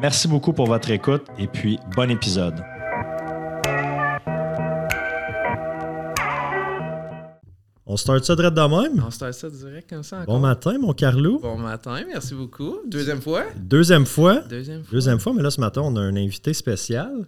[0.00, 2.54] merci beaucoup pour votre écoute et puis bon épisode.
[7.88, 9.02] On start ça direct de même?
[9.06, 10.24] On start ça direct comme ça.
[10.26, 11.38] Bon matin, mon Carlou.
[11.38, 12.78] Bon matin, merci beaucoup.
[12.86, 13.44] Deuxième fois?
[13.56, 14.40] Deuxième fois.
[14.40, 14.92] Deuxième fois.
[14.92, 17.26] Deuxième fois, mais là, ce matin, on a un invité spécial.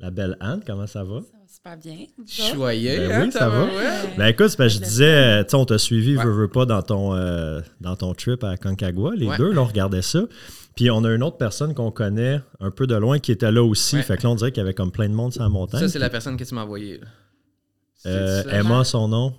[0.00, 1.20] La belle Anne, comment ça va?
[1.20, 2.06] Ça va super bien.
[2.26, 3.64] Choyé, Ben hein, oui, ça va.
[3.64, 4.14] ouais.
[4.16, 6.24] Ben écoute, c'est parce que je disais, tu sais, on t'a suivi, Ouais.
[6.24, 9.12] veux, veux pas, dans ton, euh, dans ton trip à Concagua.
[9.14, 9.36] Les Ouais.
[9.36, 10.20] deux, là, on regardait ça.
[10.74, 13.62] Puis on a une autre personne qu'on connaît un peu de loin qui était là
[13.62, 13.96] aussi.
[13.96, 14.02] Ouais.
[14.02, 15.80] Fait que là, on dirait qu'il y avait comme plein de monde sur la montagne.
[15.80, 16.98] Ça, c'est la personne que tu m'as envoyée.
[16.98, 17.06] là.
[18.06, 18.42] Euh?
[18.50, 19.34] Emma, son nom.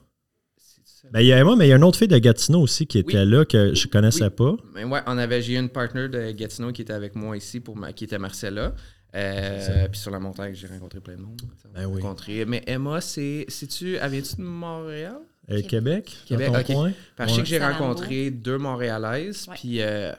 [1.12, 2.88] Ben, il y a Emma, mais il y a une autre fille de Gatineau aussi
[2.88, 3.30] qui était Oui.
[3.30, 4.30] là que je connaissais Oui.
[4.32, 4.56] pas.
[4.74, 7.60] Ben ouais, on avait, j'ai eu une partner de Gatineau qui était avec moi ici,
[7.60, 8.74] pour ma, qui était Marcella.
[9.14, 11.40] Euh, puis sur la montagne, j'ai rencontré plein de monde.
[11.74, 12.02] Ben oui.
[12.02, 12.44] rencontré.
[12.46, 15.18] Mais Emma, c'est, sais-tu, elle vient-tu de Montréal?
[15.52, 16.74] Euh, Québec, Québec, dans ton ok.
[16.74, 16.92] coin?
[17.16, 20.12] Parce que je sais que j'ai rencontré deux Montréalaises, puis euh,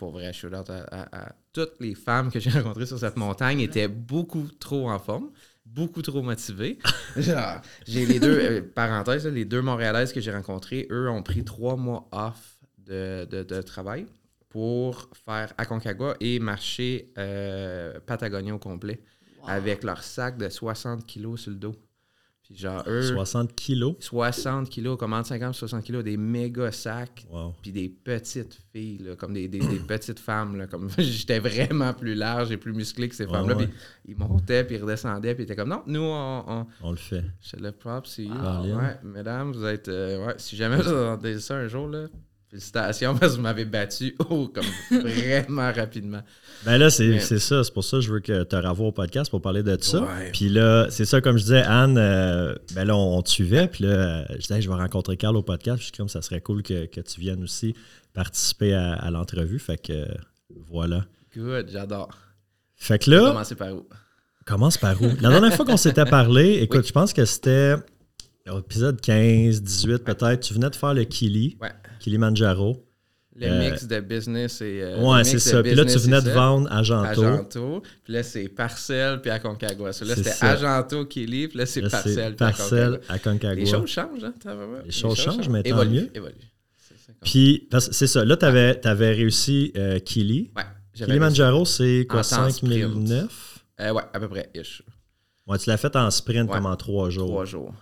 [0.00, 3.16] pour vrai, je suis à, à- à- toutes les femmes que j'ai rencontrées sur cette
[3.16, 5.30] montagne étaient beaucoup trop en forme,
[5.66, 6.78] beaucoup trop motivées.
[7.86, 11.76] J'ai les deux, euh, parenthèse, les deux Montréalaises que j'ai rencontrées, eux ont pris trois
[11.76, 14.06] mois off de, de- de travail
[14.48, 19.02] pour faire Aconcagua et marcher euh, Patagonia au complet
[19.46, 21.74] avec leur sac de 60 kilos sur le dos.
[22.52, 23.02] Puis genre, eux...
[23.02, 23.94] 60 kilos.
[24.00, 27.54] 60 kilos, comment 50 60 kilos, des méga sacs, Wow.
[27.62, 30.56] puis des petites filles, là, comme des, des- des petites femmes.
[30.56, 33.56] Là, comme J'étais vraiment plus large et plus musclé que ces femmes-là.
[33.56, 33.66] ouais.
[33.68, 33.76] Puis
[34.08, 36.44] ils montaient, puis ils redescendaient, puis ils étaient comme non, nous, on.
[36.48, 37.22] on On le fait.
[37.40, 38.26] je le props, c'est.
[38.26, 39.88] Ouais, mesdames, vous êtes.
[39.88, 42.06] euh, ouais, si jamais vous entendez ça un jour, là,
[42.50, 44.64] félicitations parce que vous m'avez battu oh, comme
[45.02, 46.20] vraiment rapidement.
[46.64, 47.64] Ben là, c'est Mais- ça.
[47.64, 50.00] C'est pour ça que je veux que tu revois au podcast pour parler de ça.
[50.02, 50.30] Ouais.
[50.32, 53.68] Puis là, c'est ça, comme je disais, Anne, euh, ben là, on, on te suivait.
[53.68, 55.76] Puis là, euh, je disais, Hey, je vais rencontrer Carl au podcast.
[55.76, 57.74] Puis je suis comme, ça serait cool que, que tu viennes aussi
[58.12, 59.58] participer à, à l'entrevue.
[59.58, 60.06] Fait que euh,
[60.68, 61.04] voilà.
[61.36, 62.10] Good, j'adore.
[62.76, 63.86] Fait que là, commencer par où?
[64.46, 65.06] commence par où?
[65.20, 66.86] La dernière fois qu'on s'était parlé, écoute, Oui.
[66.88, 67.76] je pense que c'était
[68.46, 70.40] épisode 15, 18 peut-être.
[70.40, 71.70] Tu venais de faire le Kili, Ouais.
[72.00, 72.84] Kilimanjaro.
[73.36, 74.80] Le Euh, mix de business et.
[74.82, 75.62] euh, ouais, c'est ça.
[75.62, 77.22] Puis là, tu venais de vendre à Janto.
[77.24, 77.82] Ajanto.
[78.02, 79.92] Puis là, c'est Parcelle puis Aconcagua.
[79.92, 80.50] So, là, C'est c'était ça.
[80.50, 81.24] Ajanto qui.
[81.26, 82.98] Puis là, c'est puis Parcelle Aconcagua.
[83.08, 83.54] à Concagua.
[83.54, 84.34] Les choses changent, hein?
[84.44, 86.10] vraiment- Les choses changent, mais tant mieux.
[86.12, 88.24] ça, comme- Puis, c'est ça.
[88.24, 90.50] Là, tu avais, réussi euh, Kili.
[90.56, 90.62] Ouais.
[90.92, 93.18] Kilimanjaro, c'est quoi, En temps 5009?
[93.20, 93.30] réussi.
[93.80, 94.50] Euh, ouais, à peu près.
[94.54, 94.82] ish.
[95.46, 96.56] Ouais, tu l'as fait en sprint Ouais.
[96.56, 97.28] comme en trois jours.
[97.28, 97.72] Trois jours.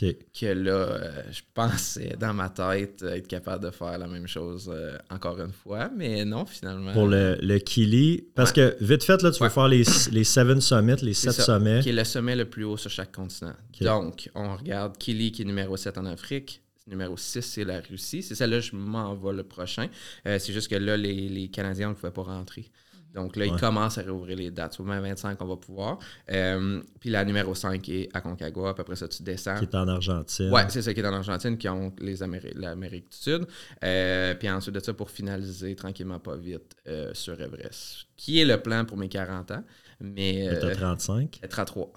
[0.00, 4.70] Que là, euh, je pensais dans ma tête être capable de faire la même chose
[4.72, 5.90] euh, encore une fois.
[5.94, 6.92] Mais non, finalement.
[6.94, 8.24] Pour le, le Kili.
[8.34, 9.50] Parce que, vite fait, là, tu Ouais.
[9.50, 9.82] faire les,
[10.12, 11.80] les seven summits, les sept ça, sommets.
[11.80, 13.52] Qui est le sommet le plus haut sur chaque continent.
[13.82, 16.62] Donc, on regarde Kili qui est numéro 7 en Afrique.
[16.86, 18.22] Numéro 6, c'est la Russie.
[18.22, 19.88] C'est celle-là, je m'en vais le prochain.
[20.26, 22.70] Euh, c'est juste que là, les, les Canadiens ne pouvaient pas rentrer.
[23.14, 23.50] Donc là, Ouais.
[23.54, 24.78] ils commencent à réouvrir les dates.
[24.80, 25.98] Au 25, on va pouvoir.
[26.30, 28.72] Euh, puis la numéro 5 est à Concagua.
[28.74, 29.56] Puis après ça, tu descends.
[29.58, 30.50] Qui est en Argentine.
[30.50, 33.46] Ouais, c'est ça qui est en Argentine, qui ont les Améri- l'Amérique du Sud.
[33.84, 38.06] Euh, puis ensuite de ça, pour finaliser tranquillement, pas vite, euh, sur Everest.
[38.16, 39.64] Qui est le plan pour mes 40 ans?
[40.00, 40.46] Mais.
[40.50, 41.40] Mais t'as Euh, 35.
[41.48, 41.92] 33.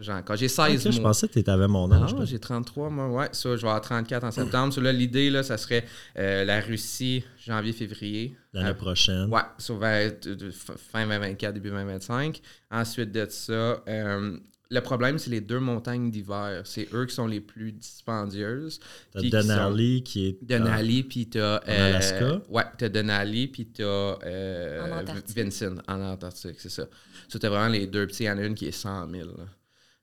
[0.00, 0.36] J'ai encore.
[0.36, 1.10] J'ai 16 Ok, je mois.
[1.10, 2.14] pensais que tu avais mon âge.
[2.24, 3.28] J'ai 33, moi, ouais.
[3.32, 4.80] Ça, je vais avoir 34 en septembre.
[4.80, 5.84] Là, l'idée, là, ça serait
[6.18, 8.36] euh, la Russie, janvier-février.
[8.52, 9.32] L'année Euh, prochaine.
[9.32, 12.40] Ouais, ça va être f- fin 2024, début 2025.
[12.70, 13.52] Ensuite de ça,
[13.88, 14.36] euh,
[14.70, 16.60] le problème, c'est les deux montagnes d'hiver.
[16.64, 18.78] C'est eux qui sont les plus dispendieuses.
[19.12, 20.38] T'as puis qui sont- Denali qui est.
[20.44, 21.56] Denali, puis t'as...
[21.58, 22.42] En Alaska?
[22.50, 25.36] Ouais, t'as Denali, puis t'as euh, En Antarctique.
[25.36, 26.86] Vincent, en Antarctique, c'est ça.
[27.28, 28.24] Ça, t'as vraiment les deux petits.
[28.24, 29.28] Il y en a une qui est 100 000.
[29.36, 29.44] là.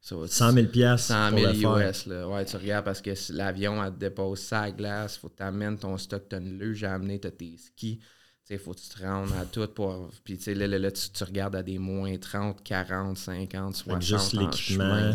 [0.07, 1.90] Ça va- 100 000 piastres 100 pour 000 le faire.
[1.90, 2.06] US.
[2.06, 2.28] Là.
[2.30, 5.80] Ouais, tu regardes parce que l'avion, elle te dépose sa glace, faut que tu amènes
[5.80, 8.00] ton stock, t'as une luge à amener, t'as tes skis,
[8.48, 10.12] il faut que tu te rendes à tout pour.
[10.24, 13.75] Puis, tu sais, là, là, là, tu, tu regardes à des moins 30, 40, 50,
[13.75, 14.02] 60.
[14.04, 15.12] juste en l'équipement.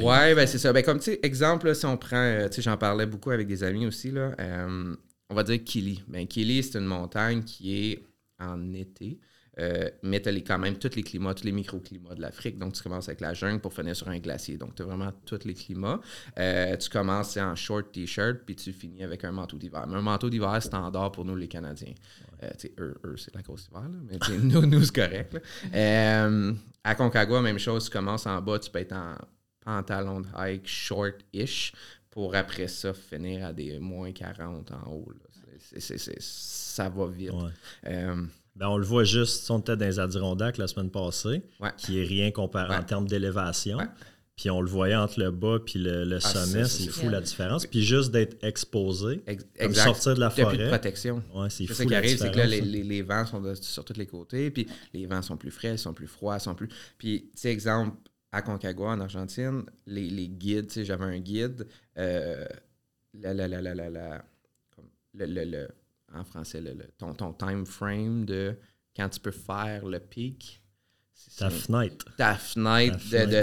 [0.00, 0.72] Ouais, ben c'est ça.
[0.72, 2.16] Ben, comme, tu sais, exemple, là, si on prend.
[2.16, 4.30] euh, tu sais, j'en parlais beaucoup avec des amis aussi, là.
[4.38, 4.94] euh,
[5.28, 6.04] on va dire Kili.
[6.06, 8.04] Ben, Kili, c'est une montagne qui est
[8.38, 9.18] en été.
[9.58, 12.58] Euh, mais tu as quand même tous les climats, tous les microclimats de l'Afrique.
[12.58, 14.56] Donc, tu commences avec la jungle pour finir sur un glacier.
[14.56, 16.00] Donc, tu as vraiment tous les climats.
[16.38, 19.86] Euh, tu commences en short t-shirt, puis tu finis avec un manteau d'hiver.
[19.86, 21.94] Mais un manteau d'hiver standard pour nous, les Canadiens.
[22.42, 25.40] Euh, eux, eux, c'est la grosse hiver, là, mais nous, nous c'est correct.
[25.74, 26.52] Euh,
[26.82, 29.14] à Concagua, même chose, tu commences en bas, tu peux être en
[29.64, 31.72] pantalon de hike short-ish
[32.10, 35.10] pour après ça finir à des moins 40 en haut.
[35.10, 35.80] là.
[35.80, 37.32] Ça va vite.
[37.32, 38.14] Ouais.
[38.56, 41.70] Ben, on le voit juste, on était dans les Adirondacks la semaine passée, Ouais.
[41.76, 42.76] qui est rien comparé Ouais.
[42.76, 43.78] en termes d'élévation.
[43.78, 43.86] Ouais.
[44.36, 47.20] Puis on le voyait entre le bas puis le, le Ah, sommet, c'est- fou la
[47.20, 47.66] différence.
[47.66, 49.84] Puis juste d'être exposé, ex- comme exact.
[49.84, 50.76] sortir de la Il y a plus de forêt.
[50.76, 51.22] protection.
[51.34, 53.26] Ouais, c'est fou ça qui la arrive, c'est que là, les, différence, les- les vents
[53.26, 56.08] sont de- sur tous les côtés, puis les vents sont plus frais, ils sont plus
[56.08, 56.68] froids, sont plus.
[56.98, 57.96] Puis, tu sais, exemple,
[58.32, 61.66] à Concagua, en Argentine, les, les guides, tu sais, j'avais un guide,
[61.98, 62.44] euh,
[63.20, 64.24] la, la, la, la, la, la-
[65.14, 65.68] le, le- le-
[66.14, 68.56] en français, le, le- ton, ton time frame de
[68.96, 70.60] quand tu peux faire le pic.
[71.38, 72.06] Ta fenêtre.
[72.16, 72.98] ta fenêtre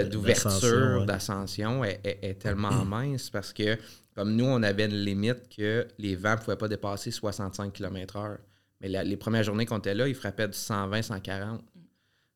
[0.09, 1.05] d'ouverture, d'ascension, ouais.
[1.05, 3.77] d'ascension est, est- est tellement mince parce que,
[4.15, 8.37] comme nous, on avait une limite que les vents ne pouvaient pas dépasser 65 km/h.
[8.81, 11.61] Mais la- les premières journées qu'on était là, ils frappaient du 120, 140.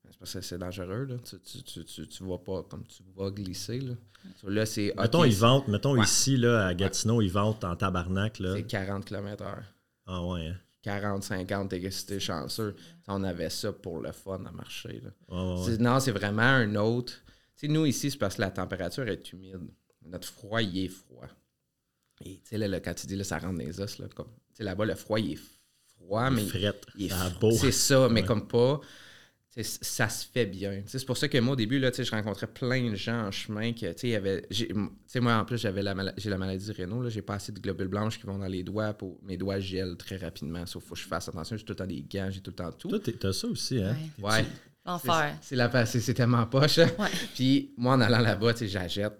[0.09, 1.15] C'est parce que c'est dangereux, là.
[1.23, 3.93] Tu, tu, tu, tu, tu vas pas comme tu vas glisser, là.
[4.41, 4.93] So, là, c'est.
[4.97, 6.03] Mettons, ils ventent, mettons Ouais.
[6.03, 8.39] ici, là, à Gatineau, ils vendent en tabarnak.
[8.39, 8.53] Là.
[8.55, 9.57] C'est 40 km/h.
[10.05, 10.57] Ah ouais, hein.
[10.83, 12.75] 40, 50, t'es si t'es chanceux.
[13.07, 15.09] On avait ça pour le fun à marcher, là.
[15.29, 17.13] Ouais, Non, c'est vraiment un autre.
[17.57, 19.61] Tu sais, nous, ici, c'est parce que la température est humide.
[20.03, 21.25] Notre froid, il est froid.
[22.23, 24.07] Et tu sais, là, là, quand tu dis là, ça rentre dans les os, là,
[24.13, 24.27] comme.
[24.59, 25.39] Là-bas, le froid, il est
[25.97, 26.45] froid, mais.
[26.45, 26.85] Frette.
[26.95, 27.51] il est froid.
[27.51, 28.27] C'est ça, mais Ouais.
[28.27, 28.79] comme pas.
[29.61, 30.83] Ça se fait bien.
[30.85, 33.27] C'est pour ça que moi, au début, là, tu sais, je rencontrais plein de gens
[33.27, 34.11] en chemin que, tu
[35.07, 37.01] sais, moi, en plus, j'avais la, la maladie rénaux.
[37.01, 37.09] là.
[37.09, 38.93] J'ai pas assez de globules blanches qui vont dans les doigts.
[38.93, 39.17] Pour...
[39.23, 40.65] Mes doigts gèlent très rapidement.
[40.65, 41.55] Sauf faut que je fasse attention.
[41.55, 42.89] J'ai tout le temps des gants, j'ai tout le temps tout.
[42.89, 43.95] Toi, t'as ça aussi, hein?
[44.19, 44.29] Ouais.
[44.29, 44.45] Ouais.
[44.85, 45.37] L'enfer.
[45.41, 46.77] C'est la c'est c'est tellement poche.
[46.77, 47.09] Ouais.
[47.33, 49.13] Puis moi, en allant là-bas, tu sais, j'achète,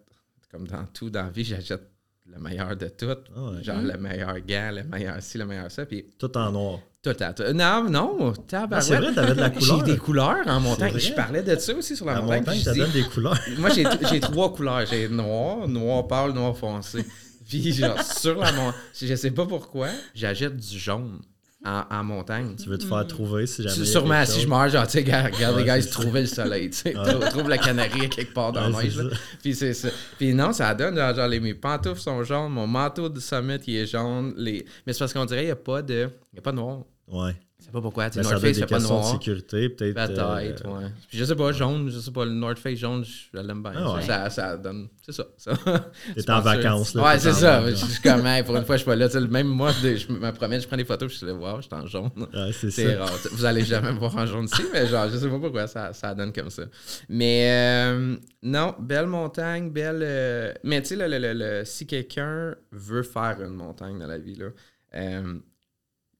[0.51, 1.89] comme dans tout dans la vie, j'achète
[2.27, 3.05] le meilleur de tout.
[3.35, 3.63] Ah ouais.
[3.63, 5.85] Genre le meilleur gant, le meilleur ci, le meilleur ça.
[5.85, 6.79] Puis Tout en noir.
[7.13, 7.43] Tout.
[7.53, 8.83] Non, non, tabarouette.
[8.83, 9.77] C'est vrai, t'avais de la couleur.
[9.85, 10.97] J'ai des couleurs en montagne.
[10.97, 12.39] Je parlais de ça aussi sur la, La montagne.
[12.39, 13.37] montagne, ça donne des couleurs.
[13.57, 14.85] moi, j'ai trois couleurs.
[14.89, 17.05] J'ai noir, noir pâle, noir foncé.
[17.47, 21.19] Puis, genre, sur la montagne, je sais pas pourquoi, j'achète du jaune
[21.63, 22.55] en, en montagne.
[22.61, 23.85] Tu veux te faire trouver si jamais.
[23.85, 26.77] Sûrement, si je meurs, genre, tu sais, regarde les gars, ils trouvaient le soleil, tu
[26.77, 26.97] sais.
[26.97, 27.03] Ouais.
[27.13, 29.03] Trou- Trouve la canarie quelque part dans la Ouais, neige, ça.
[29.43, 29.89] Puis c'est ça.
[30.17, 33.57] Puis non, ça donne, genre, genre, les, mes pantoufles sont jaunes, mon manteau de summit,
[33.67, 34.33] il est jaune.
[34.37, 34.65] Les...
[34.87, 36.09] Mais c'est parce qu'on dirait qu'il n'y a pas de...
[36.33, 36.79] Il y a pas de noir.
[37.07, 37.35] Ouais.
[37.59, 38.09] Je sais pas pourquoi.
[38.09, 39.11] Tu sais, North Face fait pas questions de noir.
[39.11, 39.95] sécurité, peut-être.
[39.95, 40.85] Peut-être, euh, ouais.
[41.09, 43.71] Puis je sais pas, jaune, je sais pas, le North Face jaune, je l'aime bien.
[43.75, 44.01] Ah ouais.
[44.03, 44.87] ça, ça donne.
[45.03, 45.23] C'est ça.
[45.37, 45.53] ça.
[46.15, 47.61] T'es en vacances, là, Ouais, c'est ça.
[47.61, 47.79] vacances.
[47.79, 49.07] Je suis comme, hey, pour une fois, je suis pas là.
[49.07, 51.33] Tu sais, Même moi, je me promène, je prends des photos, puis je suis là,
[51.33, 52.11] wow, je suis en jaune.
[52.33, 53.09] Ouais, c'est C'est rare.
[53.31, 55.93] Vous allez jamais me voir en jaune ici, mais genre, je sais pas pourquoi ça,
[55.93, 56.63] ça donne comme ça.
[57.09, 60.01] Mais euh, non, belle montagne, belle.
[60.03, 64.07] euh, mais tu sais, le, le- le- le- si quelqu'un veut faire une montagne dans
[64.07, 64.47] la vie, là,
[64.95, 65.33] euh,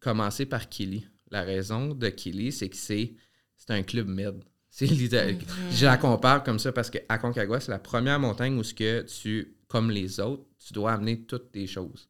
[0.05, 1.05] commencer par Kili.
[1.31, 3.13] La raison de Kili, c'est que c'est
[3.57, 4.35] c'est un club med.
[4.69, 5.37] C'est littéral-
[5.71, 9.03] Je la compare comme ça parce qu'à Concagua, c'est la première montagne où ce que
[9.03, 12.09] tu, comme les autres, tu dois amener toutes tes choses.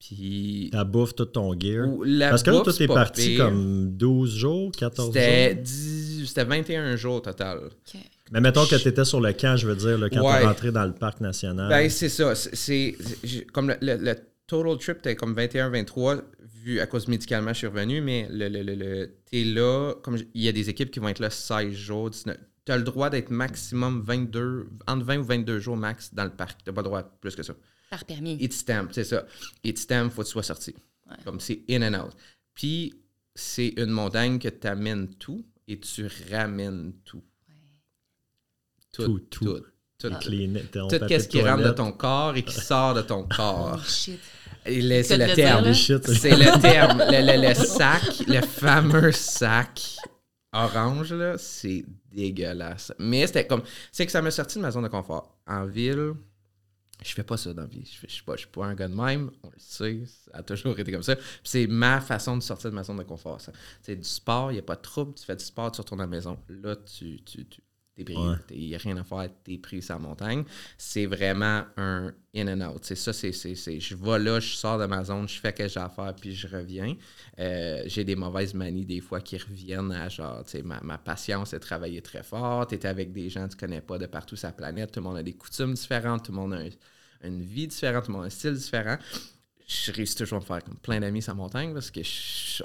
[0.00, 0.70] Puis.
[0.72, 1.88] Ta bouffe, tout ton gear.
[1.88, 3.44] ou la Parce que là, t'es pas parti pire.
[3.46, 5.62] comme 12 jours, 14 C'était jours?
[5.62, 7.58] 10 c'était 21 jours total.
[7.66, 8.00] Ok.
[8.32, 10.40] Mais mettons que t'étais sur le camp, je veux dire, là, quand Ouais.
[10.40, 11.68] t'es rentré dans le parc national.
[11.68, 12.34] Ben, c'est ça.
[12.34, 12.96] C'est,
[13.52, 14.14] comme le, le- le
[14.48, 16.22] total trip était comme 21-23,
[16.62, 20.16] vu à cause médicalement, je suis revenu, mais le, le, le, le- t'es là, comme
[20.34, 22.36] il y a des équipes qui vont être là 16 jours, 19.
[22.64, 26.30] Tu as le droit d'être maximum 22, entre 20 ou 22 jours max dans le
[26.30, 26.62] parc.
[26.64, 27.54] Tu pas le droit de plus que ça.
[27.90, 28.36] Par permis.
[28.40, 29.24] It stamp, c'est ça.
[29.64, 30.74] It stamp, faut que tu sois sorti.
[31.08, 31.16] Ouais.
[31.24, 32.12] Comme c'est in and out.
[32.54, 32.92] Puis,
[33.34, 37.22] c'est une montagne que tu amènes tout et tu ramènes tout.
[38.92, 39.44] Tout, Tout, tout.
[39.44, 39.54] tout.
[39.98, 40.08] tout.
[40.88, 43.78] Tout papier ce de qui rentre de ton corps et qui sort de ton corps.
[43.80, 44.20] Oh shit.
[44.66, 45.72] Le- c'est le le terme.
[45.74, 46.06] Shit.
[46.08, 46.98] C'est le terme.
[46.98, 49.96] Le, le- le sac, le fameux sac
[50.52, 52.92] orange, là, c'est dégueulasse.
[52.98, 53.62] Mais c'était comme.
[53.92, 55.38] C'est que ça m'a sorti de ma zone de confort.
[55.46, 56.14] En ville,
[57.04, 57.84] je fais pas ça dans la vie.
[57.90, 59.30] Je, fais- je suis pas, je suis pas un gars de même.
[59.42, 60.02] On le sait.
[60.06, 61.16] Ça a toujours été comme ça.
[61.16, 63.40] Puis c'est ma façon de sortir de ma zone de confort.
[63.40, 63.52] ça.
[63.82, 65.14] C'est du sport, il n'y a pas de trouble.
[65.14, 66.38] Tu fais du sport, tu retournes à la maison.
[66.48, 67.20] Là, tu.
[67.24, 67.60] tu, tu
[67.98, 68.16] t'es pris.
[68.50, 70.44] Il n'y a rien à faire, t'es pris sa montagne.
[70.76, 72.80] C'est vraiment un in and out.
[72.82, 75.68] C'est ça, c'est, je vais là, je sors de ma zone, je fais ce que
[75.68, 76.94] j'ai à faire, puis je reviens.
[77.38, 80.98] Euh, j'ai des mauvaises manies des fois qui reviennent à genre, tu sais, ma, ma,
[80.98, 84.36] patience est travailler très fort, t'es avec des gens que tu connais pas de partout
[84.36, 87.42] sur la planète, tout le monde a des coutumes différentes, tout le monde a une
[87.42, 88.98] vie différente, tout le monde a un style différent
[89.68, 92.00] je réussis toujours à me faire comme plein d'amis sur la montagne parce que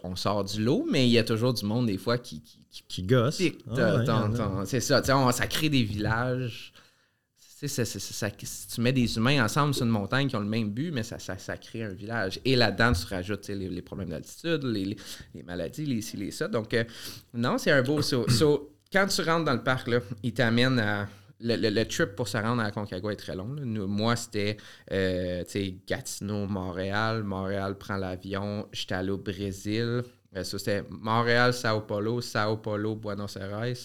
[0.03, 2.41] on sort du lot, mais il y a toujours du monde des fois qui
[2.71, 3.41] qui, qui gosse.
[3.69, 6.71] Ah c'est ça, on, ça crée des villages.
[7.65, 11.03] Ça, tu mets des humains ensemble sur une montagne qui ont le même but, mais
[11.03, 12.41] ça, ça, crée un village.
[12.43, 14.97] Et là-dedans, tu rajoutes les, les, problèmes d'altitude, les,
[15.33, 16.49] les, maladies, les ci, les ça.
[16.49, 16.83] Donc, euh,
[17.33, 18.01] non, c'est un beau.
[18.91, 21.07] quand tu rentres dans le parc, là, il t'amène à
[21.43, 23.55] le, trip pour se rendre à Concagua est très long.
[23.87, 24.57] moi, c'était
[24.91, 25.43] euh,
[25.87, 27.23] Gatineau, Montréal.
[27.23, 28.67] Montréal prend l'avion.
[28.71, 30.03] J'étais allé au Brésil.
[30.35, 33.75] Euh, ça, c'était Montréal, Sao Paulo, Sao Paulo, Buenos Aires.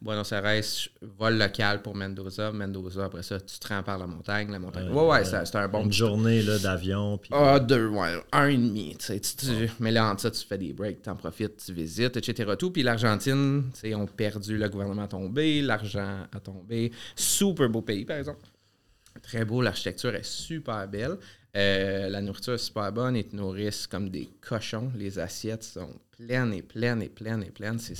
[0.00, 0.62] Buenos Aires,
[1.02, 2.50] vol local pour Mendoza.
[2.50, 4.50] Mendoza, après ça, tu te rends par la montagne.
[4.50, 4.90] La montagne.
[4.90, 5.84] ouais, ouais, c'était un bon.
[5.84, 7.20] Une journée d'avion.
[7.30, 8.96] Ah, deux, ouais, un et demi.
[9.78, 12.54] Mais là, en ça, tu fais des breaks, tu en profites, tu visites, etc.
[12.58, 12.70] Tout.
[12.70, 16.90] Puis l'Argentine, ils ont perdu, le gouvernement a tombé, l'argent a tombé.
[17.14, 18.40] Super beau pays, par exemple.
[19.22, 21.18] Très beau, l'architecture est super belle.
[21.56, 24.90] Euh, la nourriture est super bonne, ils te nourrissent comme des cochons.
[24.96, 27.78] Les assiettes sont pleines et pleines et pleines et pleines.
[27.78, 27.94] C'est,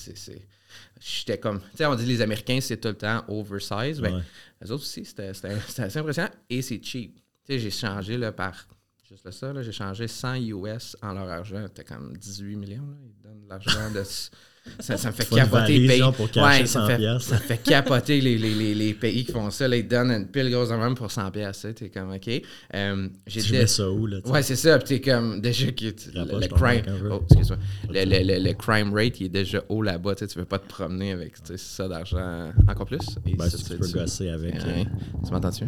[1.00, 1.60] J'étais comme.
[1.60, 4.00] Tu sais, on dit les Américains, c'est tout le temps oversize.
[4.00, 4.24] Ben,
[4.60, 6.30] Les autres aussi, c'était, assez impressionnant.
[6.50, 7.14] Et c'est cheap.
[7.14, 8.66] Tu sais, j'ai changé là, par.
[9.08, 11.64] Juste ça, là, j'ai changé 100 US en leur argent.
[11.68, 12.86] C'était comme 18 millions.
[12.86, 12.96] Là.
[13.04, 14.02] Ils donnent de l'argent de.
[14.80, 16.02] Ça, ça, me fait capoter les pays.
[16.02, 19.68] Ouais, ça, fait, ça fait capoter les, les, les, pays qui font ça.
[19.68, 21.66] Là, ils donnent une pile grosse même pour 100 pièces.
[21.76, 22.42] T'es comme, OK.
[22.74, 24.18] Euh, tu mets ça où, là?
[24.24, 24.78] Ouais, c'est ça.
[24.78, 26.82] Puis t'es comme, déjà, que le, crime...
[27.10, 27.58] Oh, excuse-moi.
[27.90, 30.14] Le, le, le, crime rate, il est déjà haut là-bas.
[30.14, 32.98] Tu veux pas te promener avec ça d'argent encore plus.
[33.26, 34.54] Et ben, ça, tu peux gosser avec.
[34.56, 34.84] Euh,
[35.24, 35.64] tu m'entends-tu?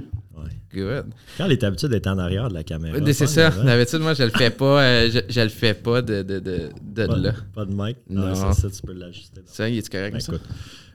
[0.72, 1.06] Good.
[1.38, 2.98] Quand est habitué d'être en arrière de la caméra.
[3.12, 3.50] C'est ça.
[3.50, 4.82] D'habitude, moi, je le fais pas.
[4.82, 7.32] Euh, je, le fais pas de, de, de, de pas, là.
[7.54, 7.96] Pas de mic?
[8.08, 9.42] Non, ça, tu peux l'ajuster.
[9.46, 10.32] Ça, il est correct ben, ça?
[10.34, 10.46] Écoute,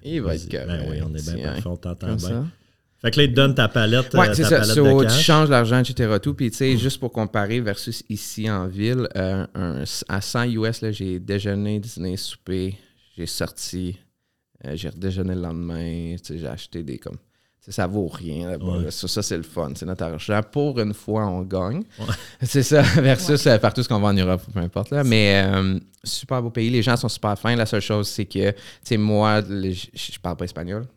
[0.03, 0.67] il va être correct.
[0.67, 2.51] Ben oui, on est bien parfait, on t'entend bien.
[3.01, 4.13] Fait que là, ils te donnent ta palette.
[4.13, 4.63] Oui, euh, c'est ça.
[4.63, 6.17] So, tu changes l'argent, etc.
[6.21, 6.35] Tout.
[6.35, 6.77] Puis, tu sais, mm.
[6.77, 12.15] juste pour comparer versus ici en ville, euh, un, à 100 US, j'ai déjeuné, dîner,
[12.15, 12.77] souper,
[13.17, 13.97] j'ai sorti,
[14.65, 17.17] euh, j'ai redéjeuné le lendemain, j'ai acheté des comme
[17.69, 18.57] ça vaut rien.
[18.89, 19.71] Ça, c'est le fun.
[19.75, 20.41] C'est notre argent.
[20.51, 21.83] Pour une fois, on gagne.
[22.41, 23.59] C'est ça, versus ouais.
[23.59, 24.89] partout ce qu'on va en Europe, peu importe.
[24.89, 25.03] Là.
[25.03, 26.71] Mais euh, super beau pays.
[26.71, 27.55] Les gens sont super fins.
[27.55, 30.87] La seule chose, c'est que, tu sais, moi, je parle pas espagnol.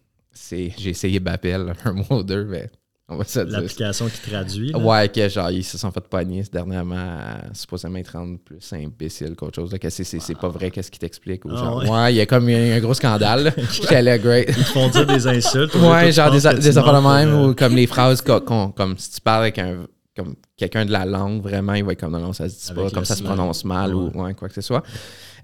[0.51, 2.71] J'ai essayé Bappel un mois ou deux, mais
[3.09, 4.73] L'application qui traduit.
[4.73, 4.79] Là.
[4.79, 7.19] Ouais, que genre, ils se sont fait pogner dernièrement
[7.53, 9.71] supposément être rendre plus imbécile qu'autre chose.
[9.79, 11.43] que c'est, pas vrai, qu'est-ce qu'ils t'expliquent.
[11.51, 12.15] Ah ouais.
[12.15, 13.53] il y a comme un, un gros scandale.
[13.71, 14.49] J'étais great.
[14.49, 15.75] Ils te font dire des insultes.
[15.75, 19.43] ouais, genre des, des affaires de même, ou comme les phrases, comme si tu parles
[19.43, 22.69] avec un comme quelqu'un de la langue, vraiment, il va être comme non, ça se
[22.69, 24.83] dit pas, comme ça se prononce mal ou ouais, quoi que ce soit.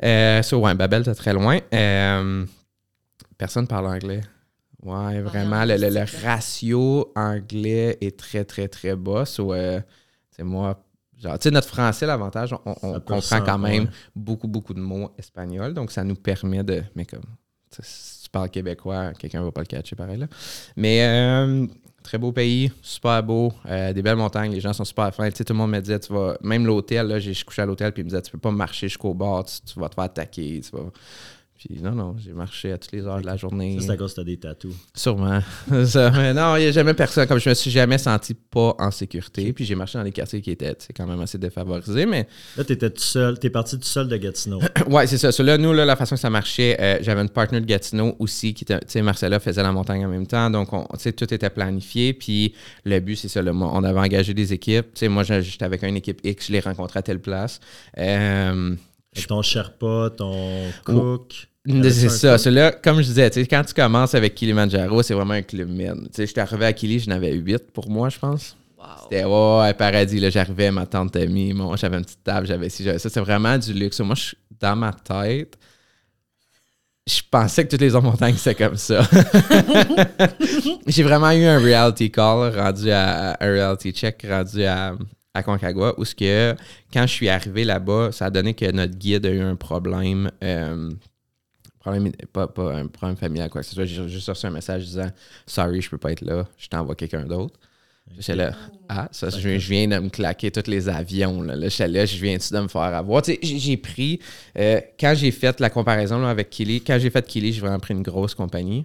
[0.02, 1.59] Euh, so, ouais, Babel, t'es très loin.
[1.75, 2.45] Euh,
[3.37, 4.21] personne parle anglais.
[4.82, 9.26] Ouais, vraiment, le, le, ratio anglais est très, très, très bas.
[9.26, 9.80] So, euh,
[10.38, 10.82] moi,
[11.18, 15.75] genre, tu sais, notre français, l'avantage, on, comprend quand même beaucoup, beaucoup de mots espagnols.
[15.75, 16.82] Donc, ça nous permet de.
[16.94, 17.25] Mais comme,
[17.80, 20.18] si tu parles québécois, quelqu'un ne va pas le catcher pareil.
[20.18, 20.26] Là.
[20.76, 21.06] Mais.
[21.06, 21.66] Euh,
[22.02, 25.28] très beau pays, super beau, euh, des belles montagnes, les gens sont super fins.
[25.30, 27.66] Tu sais, tout le monde me disait, tu vas, même l'hôtel, là, j'ai couché à
[27.66, 29.94] l'hôtel, puis il me disait, tu peux pas marcher jusqu'au bord, tu, tu, vas te
[29.94, 30.90] faire attaquer, tu vas,
[31.61, 33.76] puis non, non, j'ai marché à toutes les heures de la journée.
[33.81, 34.75] c'est à cause que tu as des tatous.
[34.95, 35.40] Sûrement.
[35.71, 37.26] mais non, il n'y a jamais personne.
[37.26, 39.52] Comme je me suis jamais senti pas en sécurité.
[39.52, 42.07] Puis j'ai marché dans les quartiers qui étaient quand même assez défavorisés.
[42.07, 42.26] Mais...
[42.57, 43.38] Là, tu étais tout seul.
[43.38, 44.59] Tu es parti tout seul de Gatineau.
[44.88, 45.33] ouais, c'est ça.
[45.33, 48.17] So, là, nous, là, la façon que ça marchait, euh, j'avais une partner de Gatineau
[48.19, 48.79] aussi qui était.
[48.79, 50.49] Tu sais, Marcella faisait la montagne en même temps.
[50.49, 52.14] Donc, on, tout était planifié.
[52.14, 52.55] Puis
[52.87, 53.43] le but, c'est ça.
[53.43, 54.95] Là, on avait engagé des équipes.
[54.95, 57.61] Tu sais, moi, j'étais avec une équipe X, je les rencontrais à telle place.
[57.99, 58.75] Euh,
[59.29, 61.50] ton Sherpa, ton cook.
[61.90, 62.50] C'est ça.
[62.50, 66.08] Là, comme je disais, quand tu commences avec Kilimanjaro, c'est vraiment un club mine.
[66.16, 68.56] J'étais arrivé à Kili, j'en avais 8 pour moi, je pense.
[69.02, 70.30] C'était ouais, un paradis.
[70.30, 73.08] J'arrivais, ma tante amie, moi, j'avais une petite table, j'avais ci, j'avais ça.
[73.08, 74.00] C'est vraiment du luxe.
[74.00, 75.58] Moi, je, dans ma tête,
[77.06, 79.02] je pensais que toutes les autres montagnes, c'était comme ça.
[80.86, 84.94] J'ai vraiment eu un reality call rendu à, un reality check rendu à,
[85.34, 86.54] à Concagua, où ce que
[86.92, 90.30] quand je suis arrivé là-bas, ça a donné que notre guide a eu un problème.
[90.42, 90.90] Euh,
[91.80, 93.84] problème, pas, pas un problème familial, quoi que ce soit.
[93.84, 95.10] J'ai juste reçu un message disant
[95.46, 97.58] Sorry, je peux pas être là, je t'envoie quelqu'un d'autre.
[98.18, 98.52] J'étais là,
[98.88, 101.42] ah, ça, je, viens de me claquer tous les avions.
[101.42, 103.22] Là, là j'étais là, je viens-tu de me faire avoir?
[103.25, 104.20] j'ai pris,
[104.58, 107.94] euh, quand j'ai fait la comparaison avec Kili, quand j'ai fait Kili, j'ai vraiment pris
[107.94, 108.84] une grosse compagnie.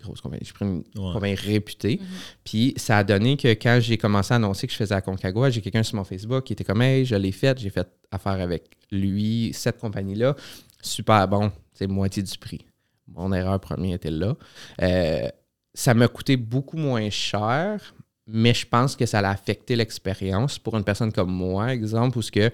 [0.00, 0.44] grosse compagnie.
[0.44, 2.00] J'ai pris une compagnie réputée.
[2.44, 5.50] Puis ça a donné que quand j'ai commencé à annoncer que je faisais à Concagua,
[5.50, 8.40] j'ai quelqu'un sur mon Facebook qui était comme Hey, je l'ai fait, j'ai fait affaire
[8.40, 10.36] avec lui, cette compagnie-là.
[10.82, 12.64] Super bon, c'est moitié du prix.
[13.08, 14.36] Mon erreur première était là.
[14.82, 15.28] Euh,
[15.74, 17.94] ça m'a coûté beaucoup moins cher,
[18.26, 22.22] mais je pense que ça a affecté l'expérience pour une personne comme moi, exemple, où
[22.22, 22.50] ce que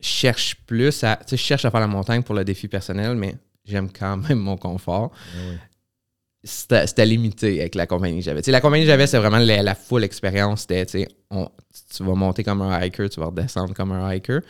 [0.00, 1.16] je cherche plus à.
[1.16, 4.16] Tu sais, je cherche à faire la montagne pour le défi personnel, mais j'aime quand
[4.16, 5.12] même mon confort.
[6.42, 8.42] C'était limité avec la compagnie que j'avais.
[8.42, 10.62] la compagnie que j'avais, c'est vraiment la, full expérience.
[10.62, 14.42] C'était, tu vas monter comme un hiker, tu vas redescendre comme un hiker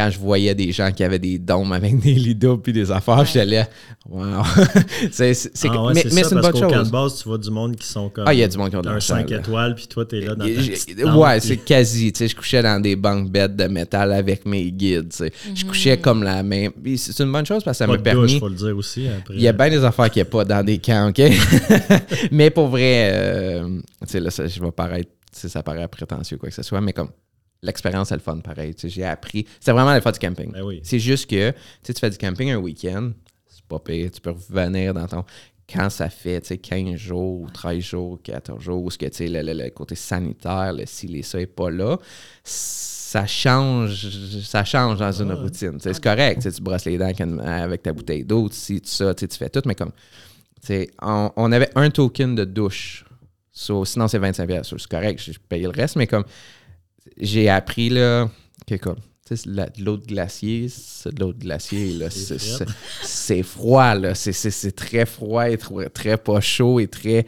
[0.00, 3.24] quand je voyais des gens qui avaient des dômes avec des doubles puis des affaires,
[3.26, 3.68] j'étais là,
[4.08, 4.42] wow.
[5.10, 5.32] c'est,
[5.68, 6.72] ah mais, c'est une bonne chose.
[6.72, 8.24] Camp de base, tu vois du monde qui sont comme.
[8.26, 10.34] Ah, il y a du monde qui ont un 5 étoiles, puis toi, t'es là
[10.34, 12.12] dans ta Ouais, c'est quasi.
[12.12, 15.10] Tu sais, je couchais dans des banques bêtes de métal avec mes guides.
[15.10, 15.32] Tu sais.
[15.54, 16.00] Je couchais mm.
[16.00, 16.72] comme la même.
[16.96, 18.38] c'est une bonne chose parce que ça m'a permis.
[18.38, 19.06] faut le dire aussi.
[19.06, 19.34] Après.
[19.34, 21.20] Il y a bien des affaires qui a pas dans des camps, OK?
[22.30, 25.10] mais pour vrai, euh, tu sais, là, ça, je vais paraître.
[25.32, 27.10] Ça paraît prétentieux, quoi que ce soit, mais comme
[27.62, 28.74] l'expérience est le fun pareil.
[28.82, 29.46] J'ai appris.
[29.60, 30.52] C'est vraiment le fun du camping.
[30.52, 31.52] Ben c'est juste que
[31.82, 33.10] tu fais du camping un week-end,
[33.48, 34.10] c'est pas pire.
[34.10, 35.24] Tu peux revenir dans ton.
[35.72, 39.70] Quand ça fait 15 jours, 13 jours, 14 jours, où ce que le, le, le,
[39.70, 41.96] côté sanitaire, le si les ça n'est pas là,
[42.42, 44.08] ça change,
[44.42, 45.78] ça change dans une routine.
[45.78, 47.12] C'est correct, tu brosses les dents
[47.44, 49.92] avec ta bouteille d'eau, si tu, ça, tu fais tout, mais comme
[51.02, 53.04] on, on avait un token de douche.
[53.52, 54.62] sinon, c'est 25$.
[54.64, 56.24] C'est correct, je paye le reste, mais comme
[57.18, 58.30] j'ai appris là,
[58.66, 58.96] que comme
[59.78, 60.66] l'eau de glacier,
[61.18, 61.92] l'eau de glacier.
[61.92, 64.14] Là, c'est, froid, là.
[64.14, 65.58] C'est, très froid et
[65.92, 67.24] très, pas chaud et très.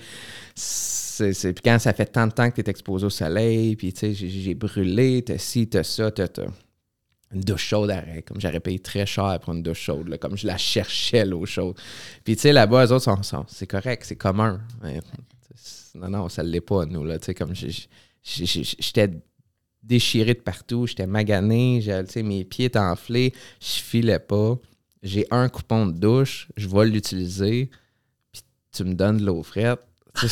[1.17, 4.15] puis quand ça fait tant de temps que tu es exposé au soleil, puis j'ai,
[4.15, 6.27] j'ai brûlé, t'as ci, t'as ça, t'as,
[7.33, 8.27] une douche chaude arrête.
[8.27, 11.47] Comme j'aurais payé très cher pour une douche chaude, là, comme je la cherchais, l'eau
[11.47, 11.77] chaude.
[12.25, 14.61] Puis tu sais, là-bas, eux autres sont, c'est correct, c'est commun.
[15.95, 17.19] non, non, ça ne l'est pas, nous, là.
[17.19, 19.11] Tu sais, comme j'étais
[19.83, 21.83] déchiré de partout, j'étais magané,
[22.17, 24.59] mes pieds étaient enflés, je filais pas.
[25.03, 27.71] J'ai un coupon de douche, je vais l'utiliser,
[28.31, 29.81] puis tu me donnes de l'eau frette.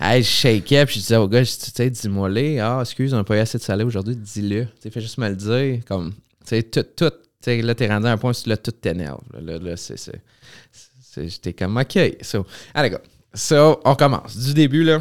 [0.00, 3.16] hey, je shakeais, puis je disais au gars, tu sais, dis-moi les, ah, excuse, on
[3.16, 4.68] n'a pas eu assez de salé aujourd'hui, dis-le.
[4.80, 7.88] Tu fais juste me le dire, comme, tu sais, tout, tout, tu sais, là, t'es
[7.88, 9.22] rendu à un point où là, tout t'énerve.
[9.40, 13.02] Là, là, c'est, c'est, j'étais comme, OK, so, allez, gars.
[13.34, 14.36] So, on commence.
[14.36, 15.00] Du début, là,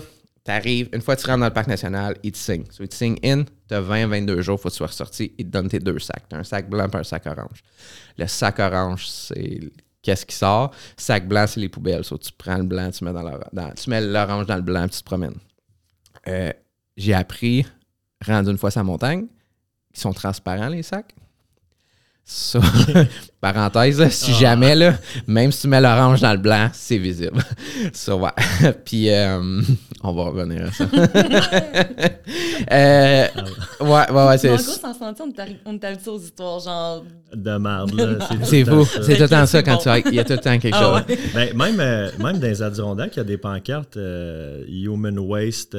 [0.50, 2.66] t'arrives, une fois que tu rentres dans le parc national, ils te signent.
[2.72, 5.46] So, ils te signent in, tu as 20-22 jours, faut que tu sois ressorti, ils
[5.46, 6.28] te donnent tes deux sacs.
[6.28, 7.62] Tu as un sac blanc et un sac orange.
[8.18, 9.60] Le sac orange, c'est
[10.02, 10.72] qu'est-ce qui sort?
[10.98, 12.04] Sac blanc, c'est les poubelles.
[12.04, 15.00] Tu prends le blanc, tu mets, dans tu mets l'orange dans le blanc, puis tu
[15.02, 15.38] te promènes.
[16.28, 16.52] Euh,
[16.98, 17.68] j'ai appris,
[18.26, 19.28] rendu une fois sa montagne,
[19.94, 21.14] ils sont transparents, les sacs.
[23.42, 24.40] parenthèse, si ah.
[24.40, 24.96] jamais, là,
[25.28, 27.42] même si tu mets l'orange dans le blanc, c'est visible.
[27.94, 28.30] Ça, ouais.
[28.86, 29.62] Puis, euh,
[30.04, 30.86] on va revenir à ça.
[32.72, 33.28] euh,
[33.82, 34.38] ouais, ouais, ouais.
[34.38, 34.50] C'est...
[34.50, 35.26] En gros, sans sentir,
[35.66, 37.04] on t'habitue aux histoires, genre.
[37.34, 38.28] De merde, là.
[38.44, 38.86] C'est, fou.
[38.86, 41.04] C'est tout le temps ça quand tu Il y a tout le temps quelque ah
[41.06, 41.18] chose.
[41.34, 45.78] ben, même, euh, même dans les Adirondacks, il y a des pancartes euh, Human Waste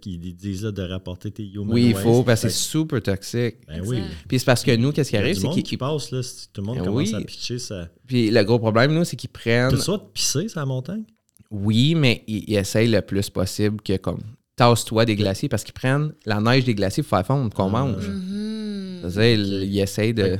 [0.00, 1.74] qui disent de rapporter tes Human Waste.
[1.74, 3.56] Oui, il faut, parce que c'est super toxique.
[3.66, 4.02] Ben oui.
[4.28, 6.78] Puis c'est parce que nous, qu'est-ce qui arrive, c'est qu'il là, si tout le monde
[7.04, 7.88] commence à pitcher ça.
[8.06, 9.70] Puis le gros problème, nous, c'est qu'ils prennent.
[9.70, 11.04] Tu soit de pisser sur la montagne?
[11.50, 14.20] Oui, mais ils, essayent le plus possible que comme
[14.56, 17.84] tasse-toi des glaciers parce qu'ils prennent la neige des glaciers pour faire fondre qu'on ah.
[17.84, 18.08] mange.
[18.08, 19.66] Mm-hmm.
[19.66, 20.38] ils, essayent de.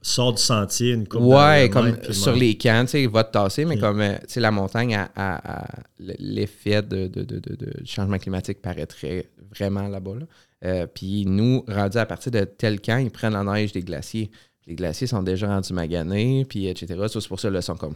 [0.00, 3.32] Sort du sentier, une coupe Ouais, comme sur les camps, tu sais, il va te
[3.32, 5.66] tasser, mais comme, euh, tu sais, la montagne, a,
[5.98, 10.14] l'effet de, de, de, de, changement climatique paraîtrait vraiment là-bas.
[10.20, 10.26] Là.
[10.64, 14.30] Euh, puis nous, rendus à partir de tel camp, ils prennent la neige des glaciers
[14.66, 17.00] les glaciers sont déjà rendus maganés, puis etc.
[17.08, 17.94] c'est pour ça qu'ils sont comme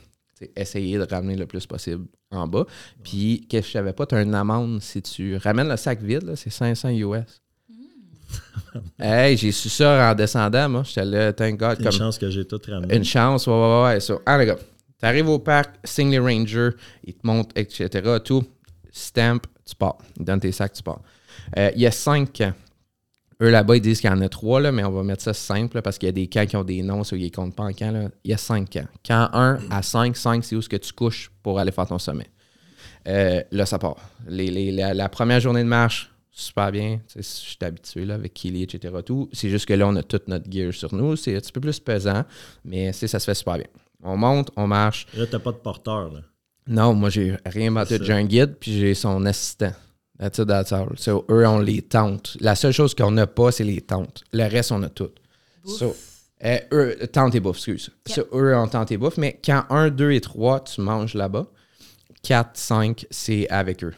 [0.57, 2.65] essayer de ramener le plus possible en bas.
[3.03, 6.01] Puis, qu'est-ce que je savais pas, tu as une amende si tu ramènes le sac
[6.01, 7.43] vide, c'est 500 US.
[7.69, 9.03] Mm.
[9.03, 10.83] hey, j'ai su ça en descendant, moi.
[10.85, 11.81] J'étais là, thank God.
[11.81, 12.97] Une chance que j'ai tout ramené.
[12.97, 14.01] Une chance, ouais, ouais, ouais.
[14.01, 14.59] So, ah, les gars,
[14.99, 16.71] t'arrives au parc, signe les rangers,
[17.05, 18.19] ils te montrent, etc.
[18.25, 18.45] Tout,
[18.93, 19.99] stamp, tu pars.
[20.19, 21.01] Ils donnent tes sacs, tu pars.
[21.57, 22.43] Euh, il y a cinq
[23.41, 25.33] eux, là-bas, ils disent qu'il y en a trois, là, mais on va mettre ça
[25.33, 27.55] simple parce qu'il y a des camps qui ont des noms, ça, ils ne comptent
[27.55, 27.93] pas en camp.
[27.93, 28.09] Là.
[28.25, 28.89] Il y a cinq camps.
[29.07, 31.99] Camp 1 à 5, 5, c'est où ce que tu couches pour aller faire ton
[31.99, 32.27] sommet.
[33.07, 33.97] Euh, là, ça part.
[34.27, 37.01] la, première journée de marche, super bien.
[37.15, 38.95] Je suis habitué là, avec Kili, etc.
[39.05, 39.29] Tout.
[39.33, 41.17] C'est juste que là, on a toute notre gear sur nous.
[41.17, 42.25] C'est un petit peu plus pesant,
[42.65, 43.67] mais ça se fait super bien.
[44.03, 45.07] On monte, on marche.
[45.15, 46.13] Là, tu n'as pas de porteur.
[46.13, 46.21] Là.
[46.67, 47.99] Non, moi, j'ai rien battu.
[48.03, 49.73] J'ai un guide, puis j'ai son assistant.
[50.19, 50.89] That's it, that's all.
[50.97, 52.37] So, eux, on les tente.
[52.41, 54.25] La seule chose qu'on n'a pas, c'est les tentes.
[54.33, 55.11] Le reste, on a tout.
[55.65, 55.95] So,
[56.45, 57.91] euh, eux, tente et bouffe, excuse.
[58.07, 59.17] So, eux, on tente et bouffe.
[59.17, 61.47] Mais quand 1, 2 et 3, tu manges là-bas,
[62.23, 63.93] 4, 5, c'est avec eux.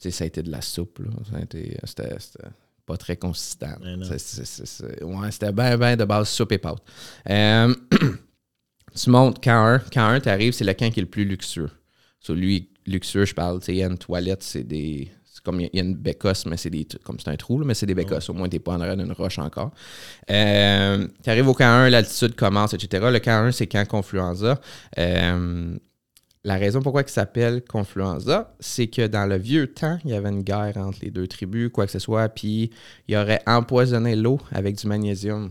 [0.00, 0.98] Tu sais, ça a été de la soupe.
[0.98, 1.10] Là.
[1.30, 2.48] Ça a été- C'était c'était
[2.84, 3.76] pas très consistant.
[3.82, 4.04] Mais non.
[4.06, 6.82] C'est- c'est- c'est- c'est- ouais, c'était bien, bien de base soupe et pâte.
[7.30, 7.74] Euh,
[8.94, 9.78] tu montes camp 1.
[9.90, 11.70] Camp 1, tu arrives, c'est le camp qui est le plus luxueux?
[12.20, 15.10] Sur lui, luxueux, je parle, tu sais, il y a une toilette, c'est des.
[15.44, 16.84] Comme il y a- il y a une bécosse, mais c'est des.
[16.84, 18.28] trucs- Comme c'est un trou, là, mais c'est des bécosses.
[18.30, 19.72] Au moins, t'es pas en arrière d'une roche encore.
[20.30, 23.08] Euh, tu arrives au camp 1, l'altitude commence, etc.
[23.10, 24.60] Le camp 1, c'est camp Confluenza.
[24.98, 25.76] Euh,
[26.44, 30.28] la raison pourquoi il s'appelle Confluenza, c'est que dans le vieux temps, il y avait
[30.30, 32.70] une guerre entre les deux tribus, quoi que ce soit, puis
[33.08, 35.50] il aurait empoisonné l'eau avec du magnésium.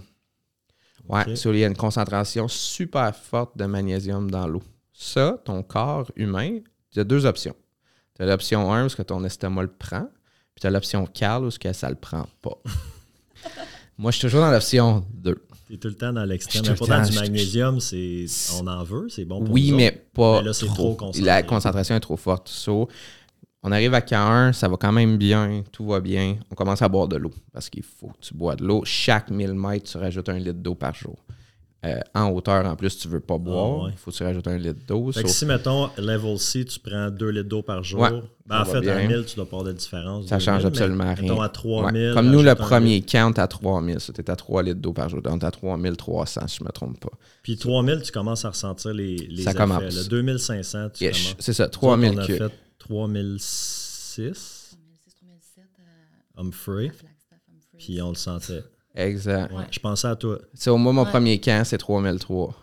[1.10, 1.24] Ouais,
[1.56, 4.62] il y a une concentration super forte de magnésium dans l'eau.
[4.94, 6.60] Ça, ton corps humain,
[6.94, 7.56] il y a deux options.
[8.22, 10.08] Tu as l'option 1 où que ton estomac le prend,
[10.54, 12.56] puis tu as l'option 4 où que ça le prend pas.
[13.98, 15.44] Moi, je suis toujours dans l'option 2.
[15.68, 16.76] T'es tout le temps dans l'extrême.
[16.76, 18.28] Pourtant, du magnésium, c'est
[18.62, 20.76] on en veut, c'est bon pour Oui, nous mais pas Mais là, c'est trop.
[20.76, 21.22] trop concentré.
[21.26, 22.48] La concentration est trop forte.
[22.48, 22.88] So,
[23.64, 26.38] on arrive à K1, ça va quand même bien, tout va bien.
[26.52, 28.84] On commence à boire de l'eau parce qu'il faut que tu bois de l'eau.
[28.86, 31.26] Chaque 1000 mètres, tu rajoutes un litre d'eau par jour.
[31.84, 33.80] Euh, en hauteur, en plus, tu veux pas boire.
[33.82, 33.92] Ah, ouais.
[33.94, 35.12] Il faut que tu rajoutes un litre d'eau.
[35.12, 38.12] Fait que So, si, mettons, level C, tu prends 2 litres d'eau par jour, Ouais,
[38.46, 39.08] ben, en fait, à bien.
[39.08, 40.28] 1000, tu dois pas avoir de différence.
[40.28, 41.24] ça 2000, change absolument rien.
[41.24, 42.10] Mettons, à 3000.
[42.10, 42.14] Ouais.
[42.14, 44.00] Comme nous, le rajoute un premier count à 3000.
[44.00, 45.24] C'était à 3 litres d'eau par jour.
[45.24, 47.10] Donc, à 3300, si je me trompe pas.
[47.42, 49.60] Puis 3000, tu commences à ressentir les, les Ça effets.
[49.60, 49.82] commence.
[49.96, 51.10] Le 2500, tu Ish.
[51.30, 51.36] commences.
[51.40, 55.64] C'est ça, Nous autres, 3000 On a que- fait 3006, 3006, 3007
[56.38, 56.92] à Humphrey,
[57.80, 58.62] puis on le sentait.
[58.96, 59.52] Exact.
[59.54, 60.38] Ouais, Je pensais à toi.
[60.54, 61.10] C'est au moins mon Ouais.
[61.10, 62.56] premier camp, c'est 3003.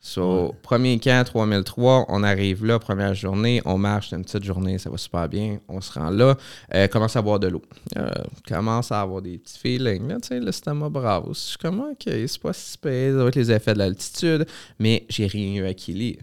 [0.00, 0.50] So, Ouais.
[0.62, 4.96] premier camp, 3003, on arrive là, première journée, on marche, une petite journée, ça va
[4.96, 6.36] super bien, on se rend là,
[6.72, 7.62] euh, commence à boire de l'eau.
[7.96, 8.08] Euh,
[8.46, 11.34] commence à avoir des petits feelings, là, tu sais, l'estomac bravo.
[11.34, 14.46] Je suis comme, ok, c'est pas si pire, ça va être les effets de l'altitude,
[14.78, 16.18] mais j'ai rien eu à Kili.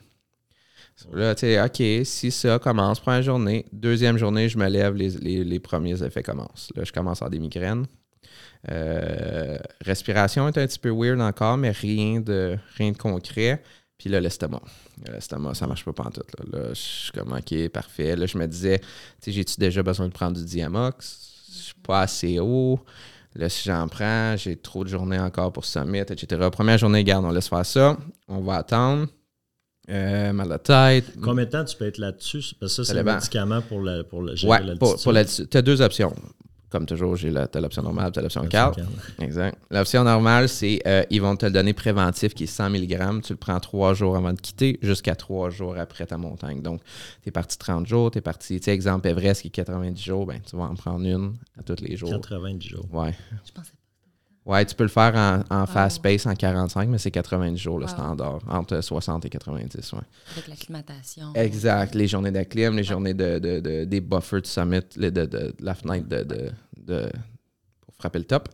[0.95, 4.95] So, là, tu sais, ok, si ça commence, première journée, deuxième journée, je me lève,
[4.95, 6.69] les, les- les premiers effets commencent.
[6.77, 7.85] Là, je commence à avoir des migraines.
[8.71, 13.61] Euh, respiration est un petit peu weird encore, mais rien de, rien de concret.
[13.97, 14.61] Puis là, l'estomac.
[15.11, 16.27] L'estomac, ça marche pas pantoute.
[16.39, 16.59] Là.
[16.59, 18.15] là, je suis comme, OK, parfait.
[18.15, 18.85] Là, je me disais, tu
[19.21, 21.45] sais, j'ai-tu déjà besoin de prendre du Diamox?
[21.49, 22.79] Je suis pas assez haut.
[23.35, 26.49] Là, si j'en prends, j'ai trop de journées encore pour summit, etc.
[26.51, 27.97] Première journée, garde, on laisse faire ça.
[28.27, 29.07] On va attendre.
[29.89, 31.13] Euh, mal à la tête.
[31.21, 32.55] Combien de temps tu peux être là-dessus?
[32.59, 34.79] Parce que ça, c'est le médicament pour, le, pour le, gérer Ouais, l'altitude.
[34.79, 35.49] pour, pour l'altitude.
[35.49, 36.15] Tu as deux options.
[36.75, 38.79] Comme toujours, j'ai la- t'as l'option normale, tu as l'option 4.
[39.19, 39.57] Exact.
[39.71, 43.21] L'option normale, c'est euh, ils vont te le donner préventif qui est 100 mg.
[43.23, 46.61] Tu le prends trois jours avant de quitter jusqu'à trois jours après ta montagne.
[46.61, 46.81] Donc,
[47.23, 50.03] tu es parti 30 jours, tu es parti, tu sais, exemple Everest qui est 90
[50.03, 52.09] jours, ben, tu vas en prendre une à tous les jours.
[52.09, 52.85] 90 jours.
[52.93, 53.13] Ouais.
[53.45, 53.84] Je pensais pas.
[54.45, 57.79] Ouais, tu peux le faire en, en fast pace en 45, mais c'est 90 jours
[57.79, 57.91] le Wow.
[57.91, 59.93] standard, entre 60 et 90.
[59.93, 59.99] Ouais.
[60.33, 61.33] Avec l'acclimatation.
[61.33, 61.95] Exact.
[61.95, 65.73] Les journées d'acclim, les journées de, de- de- des buffers de summit, de, de- la
[65.73, 66.51] fenêtre de,
[67.81, 68.49] pour frapper le top.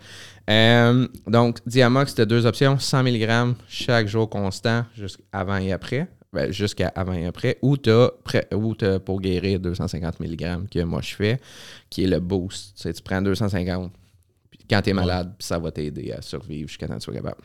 [0.49, 6.08] Euh, donc, Diamox, tu as deux options 100 mg chaque jour constant, jusqu'avant et après.
[6.34, 11.13] Ben, jusqu'à avant et après, ou tu as, pour guérir 250 mg que moi je
[11.13, 11.41] fais,
[11.89, 12.77] qui est le boost.
[12.77, 14.00] Tu, sais, tu prends 250 puis
[14.71, 17.41] quand tu es malade, ça va t'aider à survivre jusqu'à temps que tu sois capable.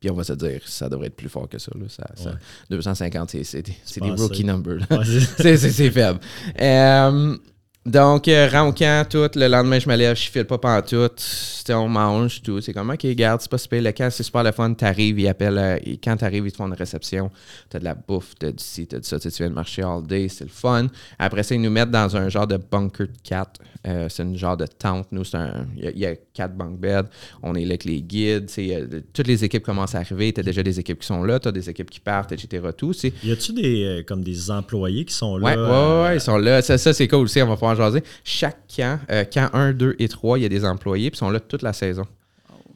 [0.00, 1.70] Puis on va se dire, ça devrait être plus fort que ça.
[1.78, 1.86] là.
[1.88, 2.36] Ça- ça- Ouais.
[2.70, 4.80] 250, c'est- des, rookie numbers.
[4.90, 5.04] Ouais,
[5.58, 6.18] c'est faible.
[6.60, 7.36] Euh,
[7.84, 9.28] donc, euh, tout.
[9.34, 11.22] Le lendemain, je me lève, je file pas pantoute.
[11.70, 12.60] On mange, tout.
[12.60, 13.82] C'est comme, OK, garde, c'est pas super.
[13.82, 14.72] Le camp, c'est super le fun.
[14.74, 15.58] T'arrives, ils appellent.
[15.58, 17.30] euh, et quand t'arrives, ils te font une réception.
[17.70, 19.18] T'as de la bouffe, t'as du ci, t'as du ça.
[19.18, 20.86] Tu viens de marcher all day, c'est le fun.
[21.18, 23.60] Après ça, ils nous mettent dans un genre de bunker de quatre.
[23.86, 25.08] Euh, c'est une genre de tente.
[25.10, 25.66] Nous, c'est un.
[25.76, 27.08] Il y a- il y, a quatre bunk beds.
[27.42, 28.48] On est là avec les guides.
[28.58, 30.32] euh, toutes les équipes commencent à arriver.
[30.32, 32.62] T'as déjà des équipes qui sont là, t'as des équipes qui partent, etc.
[32.76, 32.92] Tout.
[33.24, 35.46] Y a-tu des, euh, comme des employés qui sont là?
[35.46, 36.62] Ouais, ouais, euh, ouais, ils sont là.
[36.62, 38.02] Ça, ça, c'est cool aussi, on va pouvoir en jaser.
[38.24, 41.20] Chaque camp, euh, camp 1, 2 et 3, il y a des employés, puis ils
[41.20, 42.04] sont là toute la saison.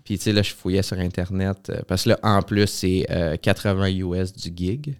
[0.04, 3.06] Puis, tu sais, là, je fouillais sur Internet, euh, parce que là, en plus, c'est
[3.10, 4.94] euh, 80 US du gig.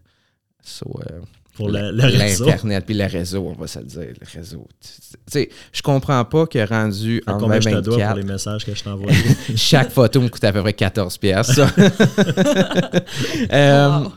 [0.65, 1.21] So, euh,
[1.55, 2.45] Pour le, le réseau.
[2.47, 4.67] L'Internet, puis le réseau, on va se le dire, le réseau.
[4.81, 4.89] Tu
[5.29, 8.23] sais, je comprends pas que rendu Fait en Combien je te dois pour 2024, les
[8.25, 9.13] messages que je t'envoie?
[9.57, 11.61] chaque photo me coûte à peu près 14 pièces.
[13.53, 14.13] Euh, Wow.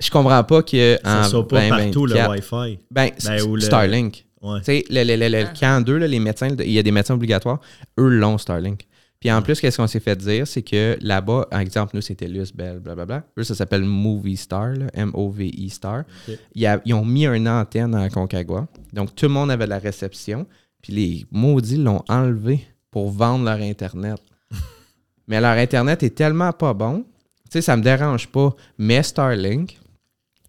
[0.00, 2.78] Je comprends pas que ça en soit pas partout le 2024 Wi-Fi.
[2.90, 4.26] ben, Ben, ou le- Starlink.
[4.42, 4.58] Ouais.
[4.58, 5.52] Tu sais, le, le, le- le Ah.
[5.58, 7.60] camp 2, là, les médecins, il y a des médecins obligatoires,
[7.98, 8.86] eux l'ont Starlink.
[9.20, 12.26] Puis en plus, qu'est-ce qu'on s'est fait dire, c'est que là-bas, par exemple, nous, c'était
[12.26, 13.22] Luce, Bell, blablabla.
[13.38, 16.00] Eux, ça s'appelle Movie Star, M-O-V-I Star.
[16.28, 16.36] Ok.
[16.56, 18.66] Il y a- ils ont mis une antenne à Concagua.
[18.92, 20.44] Donc, tout le monde avait de la réception.
[20.82, 24.18] Puis les maudits l'ont enlevé pour vendre leur Internet.
[25.28, 27.04] Mais leur Internet est tellement pas bon.
[27.44, 28.52] Tu sais, ça me dérange pas.
[28.76, 29.78] Mais Starlink,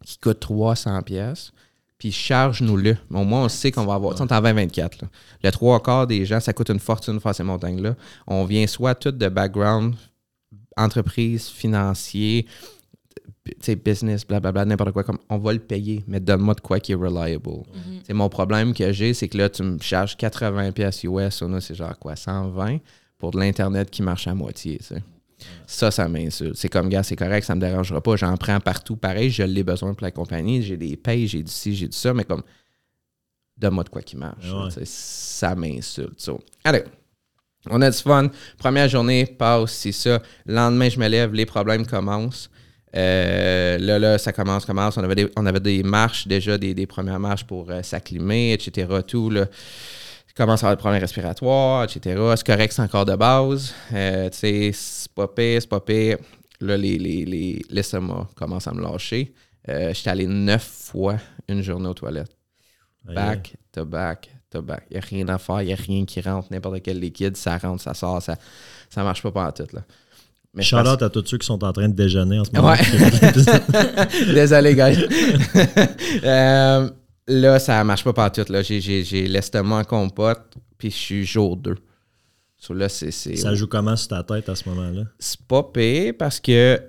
[0.03, 1.52] qui coûte 300 pièces,
[2.03, 2.97] puis charge-nous-le.
[3.11, 4.13] Au moins, on sait qu'on va avoir.
[4.19, 5.03] On est en 2024.
[5.03, 5.07] là.
[5.41, 7.95] Le trois quarts des gens, ça coûte une fortune de faire ces montagnes-là.
[8.27, 9.95] On vient soit tout de background,
[10.75, 12.45] entreprise, financier,
[13.85, 15.05] business, blablabla, n'importe quoi.
[15.05, 17.49] Comme, on va le payer, mais donne-moi de quoi qui est reliable.
[18.05, 21.53] C'est mon problème que j'ai, c'est que là, tu me charges 80 pièces US, on
[21.53, 22.79] a, c'est genre quoi, 120
[23.17, 24.77] pour de l'Internet qui marche à moitié.
[25.67, 26.55] Ça, ça m'insulte.
[26.55, 28.15] C'est comme, gars, c'est correct, ça me dérangera pas.
[28.15, 28.95] J'en prends partout.
[28.95, 30.61] Pareil, je l'ai besoin pour la compagnie.
[30.61, 32.43] J'ai des payes, j'ai du ci, j'ai du ça, mais comme,
[33.57, 34.51] donne-moi de quoi qui marche.
[34.51, 34.83] Ouais.
[34.85, 36.29] Ça m'insulte.
[36.63, 36.83] Allez,
[37.69, 38.29] on a du fun.
[38.57, 40.21] Première journée passe, c'est ça.
[40.45, 42.49] Le lendemain, je me lève, les problèmes commencent.
[42.95, 44.97] Euh, là, là, ça commence, commence.
[44.97, 48.53] On avait des, on avait des marches, déjà des, des premières marches pour euh, s'acclimer,
[48.53, 48.87] etc.
[49.07, 49.47] Tout, là.
[50.35, 52.19] Je commence à avoir des problèmes respiratoires, etc.
[52.35, 53.73] C'est correct, c'est encore de base.
[53.93, 56.17] Euh, tu sais, c'est pas pire, c'est pas pire.
[56.59, 59.31] Là, les, les, les, l'estomac commence à me lâcher.
[59.69, 61.17] Euh, J'étais allé neuf fois
[61.47, 62.35] une journée aux toilettes.
[63.05, 64.85] Back to back to back.
[64.89, 66.47] Il n'y a rien à faire, il n'y a rien qui rentre.
[66.51, 68.35] N'importe quel liquide, ça rentre, ça sort, ça
[68.97, 69.67] ne marche pas pendant tout.
[69.73, 69.81] Là.
[70.55, 72.69] Mais pense- à tous ceux qui sont en train de déjeuner en ce moment.
[72.71, 74.33] Ouais.
[74.33, 75.05] Désolé, guys.
[76.23, 76.89] Euh,
[77.27, 78.45] là, ça marche pas partout.
[78.49, 78.61] Là.
[78.61, 81.75] J'ai, j'ai, j'ai l'estomac en compote, puis je suis jour 2.
[82.57, 85.03] So, là, c'est, c'est, Ça joue comment sur ta tête à ce moment-là?
[85.19, 86.81] c'est pas pire parce que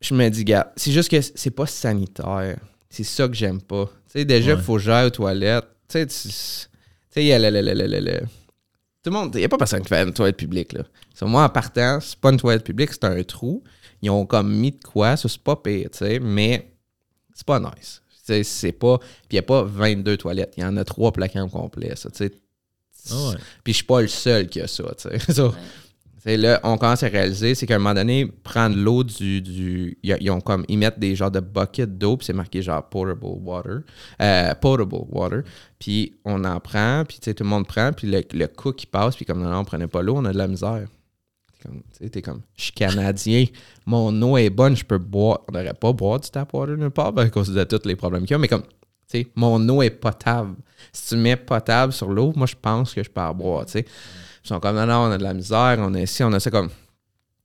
[0.00, 2.58] je me dis, gars, c'est juste que c'est pas sanitaire.
[2.88, 3.86] C'est ça que j'aime pas.
[4.06, 4.62] Tu sais, déjà, il Ouais.
[4.62, 5.66] faut j'aille aux toilettes.
[5.88, 6.68] Tu sais, tu tu sais,
[7.16, 9.82] il y a le, le- le- le- Tout le monde, il n'y a pas personne
[9.82, 10.84] qui fait une toilette publique, là.
[11.14, 13.62] So, moi, en partant, c'est pas une toilette publique, c'est un trou.
[14.00, 16.72] Ils ont comme mis de quoi, ça, c'est pas pire, tu sais, mais
[17.34, 18.00] c'est pas nice.
[18.24, 18.98] C'est pas...
[18.98, 20.54] Puis il n'y a pas 22 toilettes.
[20.56, 22.32] Il y en a trois placards complets, ça, tu sais.
[23.10, 23.36] Ah ouais.
[23.62, 25.32] Puis je suis pas le seul qui a ça, tu sais.
[25.32, 25.56] So, tu
[26.30, 29.42] sais, là, on commence à réaliser, c'est qu'à un moment donné, prendre l'eau du.
[29.42, 29.98] du
[30.30, 30.64] ont comme.
[30.68, 33.80] Ils mettent des genres de buckets d'eau, puis c'est marqué genre potable water.
[34.22, 35.42] Euh, potable water.
[35.78, 38.76] Puis on en prend, puis tu sais, tout le monde prend, puis le, le cook
[38.76, 40.86] qui passe, puis comme non, on prenait pas l'eau, on a de la misère.
[41.64, 43.46] Comme, tu sais, comme, je suis Canadien,
[43.86, 45.40] mon eau est bonne, je peux boire.
[45.48, 47.96] On n'aurait pas boire du tap water nulle part, ben, à cause de tous les
[47.96, 48.68] problèmes qu'il y a, mais comme, tu
[49.06, 50.56] sais, mon eau est potable.
[50.92, 53.72] Si tu mets potable sur l'eau, moi, je pense que je peux en boire, tu
[53.72, 53.86] sais.
[54.44, 56.40] Ils sont comme, non, non, on a de la misère, on a ici, on a
[56.40, 56.68] ça comme.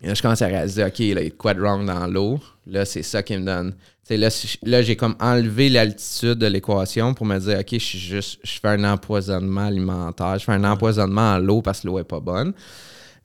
[0.01, 1.85] Et là, je commence à réaliser, OK, là, il y a de quoi de wrong
[1.85, 2.39] dans l'eau.
[2.67, 3.71] Là, c'est ça qui me donne.
[3.71, 7.67] Tu sais, là, si là, j'ai comme enlevé l'altitude de l'équation pour me dire, OK,
[7.71, 11.81] je suis juste, je fais un empoisonnement alimentaire, je fais un empoisonnement en l'eau parce
[11.81, 12.53] que l'eau est pas bonne.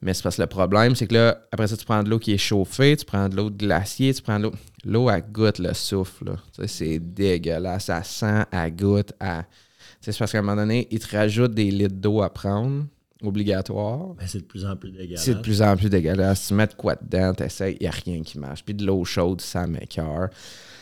[0.05, 2.19] Mais c'est parce que le problème, c'est que là, après ça, tu prends de l'eau
[2.19, 4.53] qui est chauffée, tu prends de l'eau de glacier, tu prends de l'eau.
[4.85, 6.25] L'eau, elle goûte le souffle.
[6.25, 6.35] là.
[6.53, 7.85] Tu sais, c'est dégueulasse.
[7.85, 9.13] Ça sent, elle goûte.
[9.19, 9.47] Elle...
[10.01, 12.85] C'est parce qu'à un moment donné, ils te rajoutent des litres d'eau à prendre,
[13.23, 14.13] obligatoire.
[14.13, 15.23] Ben, c'est de plus en plus dégueulasse.
[15.23, 16.49] C'est de plus en plus dégueulasse.
[16.49, 18.63] Tu mets de quoi dedans, t'essayes, il n'y a rien qui marche.
[18.63, 20.29] Puis de l'eau chaude, ça m'écœure.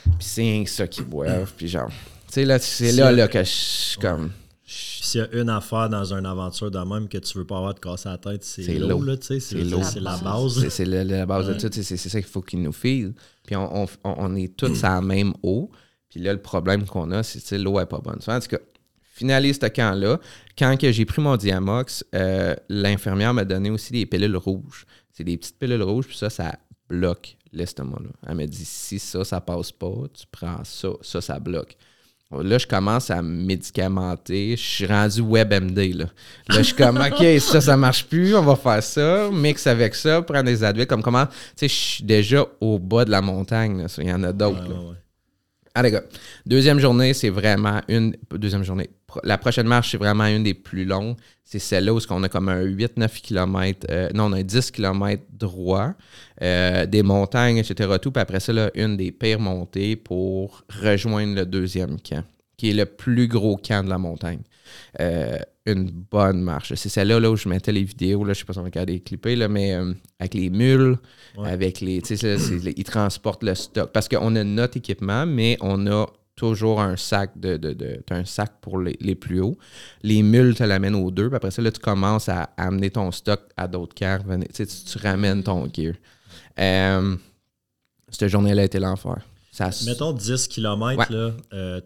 [0.04, 1.54] Puis c'est rien que ça qui boivent.
[1.56, 4.32] Puis genre, tu sais, là, c'est là, là que je suis comme.
[4.74, 7.74] S'il y a une affaire dans une aventure de même que tu veux pas avoir
[7.74, 9.40] de casser la tête, c'est l'eau, tu sais.
[9.40, 9.84] C'est C'est l'eau.
[9.84, 10.68] c'est la base.
[10.70, 11.70] C'est la, la base de tout.
[11.72, 13.14] C'est ça qu'il faut qu'il nous file.
[13.46, 15.70] Puis on, on, on est tous à la même eau.
[16.10, 18.20] Puis là, le problème qu'on a, c'est que l'eau n'est pas bonne.
[18.26, 18.60] En tout cas,
[19.02, 20.20] finalise ce camp-là.
[20.58, 24.86] Quand que j'ai pris mon Diamox, euh, l'infirmière m'a donné aussi des pilules rouges.
[25.12, 26.58] C'est des petites pilules rouges, puis ça, ça
[26.90, 28.00] bloque l'estomac.
[28.28, 31.76] Elle m'a dit si ça, ça passe pas, tu prends ça, ça, ça bloque.
[32.42, 34.56] Là, je commence à me médicamenter.
[34.56, 35.78] Je suis rendu WebMD.
[35.94, 36.10] Là, là
[36.50, 38.36] je suis comme, OK, ça, ça marche plus.
[38.36, 39.30] On va faire ça.
[39.32, 40.22] Mix avec ça.
[40.22, 40.90] Prendre des adultes.
[40.90, 43.86] Comme comment, tu sais, je suis déjà au bas de la montagne.
[43.98, 44.64] Il y en a d'autres.
[44.64, 44.76] Ouais, là.
[44.76, 44.88] ouais,
[45.76, 45.84] ouais.
[45.84, 46.04] Les gars.
[46.46, 48.16] Deuxième journée, c'est vraiment une.
[48.32, 48.90] Deuxième journée.
[49.24, 51.16] La prochaine marche, c'est vraiment une des plus longues.
[51.44, 53.88] C'est celle-là où on a comme un 8-9 km.
[54.14, 55.92] non, on a un 10 km droit,
[56.42, 57.90] euh, des montagnes, etc.
[58.02, 58.12] Tout.
[58.12, 62.24] Puis après ça, là, une des pires montées pour rejoindre le deuxième camp,
[62.58, 64.42] qui est le plus gros camp de la montagne.
[65.00, 66.74] Euh, une bonne marche.
[66.76, 68.24] C'est celle-là là, où je mettais les vidéos.
[68.26, 70.50] Là, je sais pas si on va regarder les clipper, là, mais euh, avec les
[70.50, 70.98] mules,
[71.38, 71.50] Ouais.
[71.50, 72.02] avec les.
[72.02, 73.92] Tu sais, c'est- c'est- ils transportent le stock.
[73.94, 77.58] Parce qu'on a notre équipement, mais on a toujours un sac de.
[77.58, 79.58] de, de un sac pour les, plus hauts.
[80.02, 81.28] Les mules te l'amènent aux deux.
[81.28, 85.44] Puis après ça, là, tu commences à amener ton stock à d'autres tu, tu ramènes
[85.44, 85.94] ton gear.
[86.60, 87.16] Euh,
[88.10, 89.18] cette journée-là a été l'enfer.
[89.56, 91.32] Ça, Mettons 10 km, Ouais.
[91.54, 91.80] euh,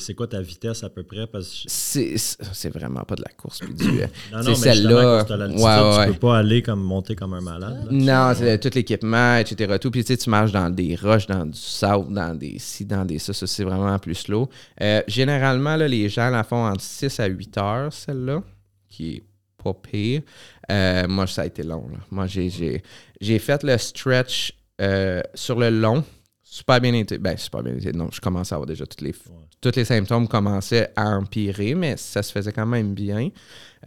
[0.00, 1.28] c'est quoi ta vitesse à peu près?
[1.28, 3.60] Parce que c'est vraiment pas de la course.
[3.60, 5.24] puis du, euh, Non, non, mais celle-là.
[5.24, 6.06] Ouais, ouais.
[6.06, 7.86] tu peux pas aller comme monter comme un malade.
[7.88, 8.30] là.
[8.32, 9.76] Non, c'est tout l'équipement, etc.
[9.80, 9.92] Tout.
[9.92, 13.04] Puis tu sais, tu marches dans des roches, dans du sable, dans des ci, dans
[13.04, 13.32] des ça.
[13.32, 14.48] Ça, c'est vraiment plus slow.
[14.80, 18.42] Euh, généralement, là, les gens la font entre 6 à 8 heures, celle-là,
[18.88, 19.22] qui est
[19.62, 20.22] pas pire.
[20.68, 21.86] Euh, moi, ça a été long.
[21.92, 21.98] là.
[22.10, 22.82] Moi, j'ai-
[23.38, 24.52] fait le stretch
[25.34, 26.02] sur le long,
[26.54, 27.18] super bien été.
[27.18, 27.92] Ben, super bien été.
[27.92, 29.14] Non, je commençais à avoir déjà toutes les,
[29.60, 33.30] tous les symptômes commençaient à empirer, mais ça se faisait quand même bien.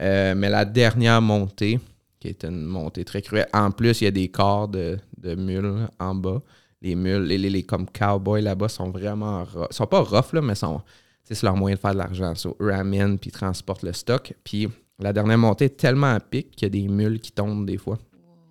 [0.01, 1.79] Euh, mais la dernière montée,
[2.19, 5.35] qui est une montée très cruelle, en plus, il y a des corps de, de
[5.35, 6.41] mules en bas.
[6.81, 9.67] Les mules, les, les, les comme cowboys là-bas sont vraiment rough.
[9.71, 10.81] Ils sont pas rough, là, mais sont,
[11.23, 12.35] c'est leur moyen de faire de l'argent.
[12.35, 14.33] So, eux amènent puis transportent le stock.
[14.43, 14.67] Puis
[14.99, 17.77] la dernière montée est tellement à pic qu'il y a des mules qui tombent des
[17.77, 17.97] fois.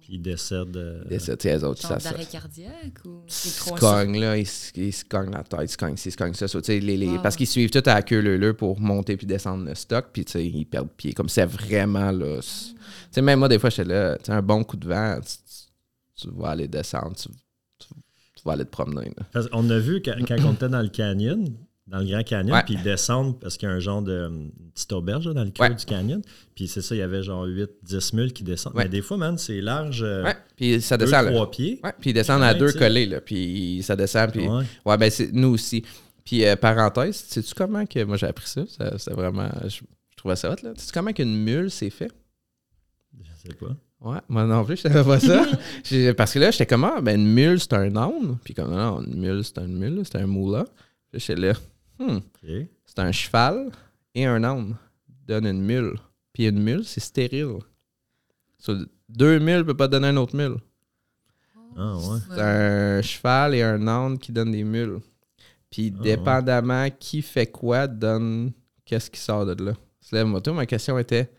[0.06, 0.76] Puis ils décèdent.
[0.76, 3.70] euh, Des- tu sais, eux autres, Genre ça, ça, d'arrêt cardiaque ou ils c'est se
[3.74, 6.16] cognent, là, ils, se- ils se cognent la tête, ils se cognent ci, ils se
[6.16, 6.46] cognent ça.
[6.46, 7.22] Sais, les, les- Wow.
[7.22, 10.24] Parce qu'ils suivent tout à la queue leu pour monter puis descendre le stock, puis
[10.24, 11.12] tu sais, ils perdent pied.
[11.12, 12.38] Comme c'est vraiment là.
[12.40, 12.76] c'est- Tu
[13.10, 15.32] sais, même moi, des fois, j'étais là, tu sais, un bon coup de vent, tu,
[15.38, 17.28] tu- tu vas aller descendre, tu,
[17.80, 19.06] tu- tu vas aller te promener.
[19.16, 19.26] là.
[19.32, 21.52] Parce qu'on a vu quand, quand on était dans le canyon,
[21.86, 24.50] dans le Grand Canyon, puis ils descendent parce qu'il y a un genre de une
[24.74, 25.74] petite auberge là, dans le cœur Ouais.
[25.76, 26.20] du canyon.
[26.54, 28.74] Puis c'est ça, il y avait genre 8-10 mules qui descendent.
[28.74, 28.84] Ouais.
[28.84, 31.30] Mais des fois, man, c'est large, euh, Ouais, puis ça deux, descend là.
[31.30, 31.80] trois pieds.
[31.84, 34.48] Ouais, puis ils descendent à deux collés, là, puis ça descend, puis...
[34.48, 34.64] Ouais.
[34.84, 35.84] Ouais, ben c'est nous aussi.
[36.24, 38.02] Puis euh, parenthèse, sais-tu comment que...
[38.02, 39.48] Moi, j'ai appris ça, ça c'est vraiment...
[39.64, 40.72] Je, je trouvais ça hot, là.
[40.76, 42.10] Sais-tu comment qu'une mule s'est fait?
[43.22, 43.76] Je sais pas.
[44.00, 45.46] Ouais, moi non plus, je savais pas ça.
[46.16, 48.38] Parce que là, j'étais comme, ah, ben une mule, c'est un âne.
[48.44, 50.64] Puis comme, non, une mule, c'est une mule, c'est un moula.
[51.14, 51.52] J'étais là,
[51.98, 52.18] hmm,
[52.84, 53.70] c'est un cheval
[54.14, 54.76] et un âne.
[55.26, 55.96] Donne une mule.
[56.32, 57.58] Puis une mule, c'est stérile.
[58.58, 58.74] So,
[59.08, 60.56] deux mules ne peuvent pas donner une autre mule.
[61.76, 62.18] Ah, ouais.
[62.30, 65.00] C'est un cheval et un âne qui donnent des mules.
[65.70, 68.52] Puis Ah, dépendamment qui fait quoi, donne
[68.84, 69.74] qu'est-ce qui sort de là.
[70.52, 71.30] Ma question était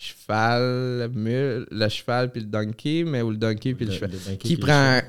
[0.00, 4.10] cheval, mule, le cheval puis le donkey, mais ou le donkey puis le, cheval.
[4.38, 5.00] Qui le prend,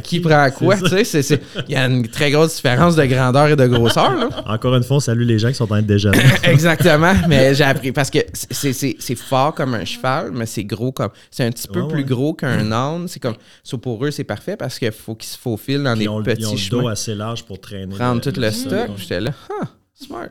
[0.02, 0.78] qui prend quoi?
[0.78, 3.66] Tu sais, c'est- c'est- il y a une très grosse différence de grandeur et de
[3.66, 4.14] grosseur.
[4.16, 4.28] Là.
[4.46, 6.18] Encore une fois, on salue les gens qui sont en train de déjeuner.
[6.44, 11.10] Exactement, mais j'ai appris parce que c'est- fort comme un cheval, mais c'est gros comme.
[11.30, 12.08] C'est un petit peu Ouais, plus ouais.
[12.08, 13.06] gros qu'un âne.
[13.08, 13.36] C'est comme.
[13.62, 16.10] so, pour eux, c'est parfait parce qu'il faut qu'ils se faufilent dans Puis des le-
[16.38, 17.94] ils ont petits le dos assez large pour traîner.
[17.94, 18.88] Prendre tout le stock.
[18.96, 20.28] J'étais là, ah, smart.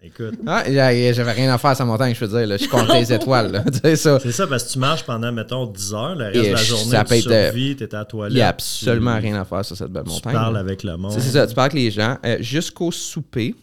[0.00, 0.34] Écoute.
[0.46, 2.46] Ah, J'avais rien à faire à sa montagne, je peux dire.
[2.46, 2.56] Là.
[2.56, 3.50] Je compte les étoiles.
[3.50, 3.64] là.
[3.72, 4.20] Tu sais ça.
[4.20, 6.62] C'est ça, parce que tu marches pendant, mettons, 10 heures, le reste Et de la
[6.62, 8.32] journée, ça tu euh, survis, t'es à la toilette.
[8.32, 10.32] Il n'y a absolument tu- rien à faire sur cette belle Tu montagne.
[10.34, 10.60] parles là.
[10.60, 11.12] avec le monde.
[11.12, 12.16] C'est c'est ça, tu parles avec les gens.
[12.24, 13.56] Euh, Jusqu'au souper,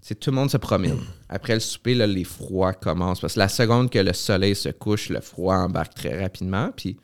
[0.00, 0.98] c'est tout le monde se promène.
[1.28, 3.20] Après le souper, là, les froids commencent.
[3.20, 6.70] Parce que la seconde que le soleil se couche, le froid embarque très rapidement.
[6.76, 6.96] Puis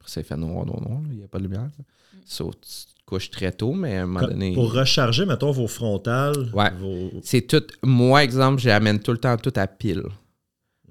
[0.00, 1.00] après ça, il fait noir, noir, noir.
[1.12, 1.68] Il n'y a pas de lumière.
[2.26, 2.68] So, tu
[3.06, 4.54] te couches très tôt, mais à un moment Comme- donné.
[4.54, 6.70] Pour recharger, mettons, vos frontales, Ouais.
[6.78, 7.10] vos...
[7.22, 7.62] C'est tout.
[7.82, 10.02] Moi, exemple, j'amène tout le temps tout à pile.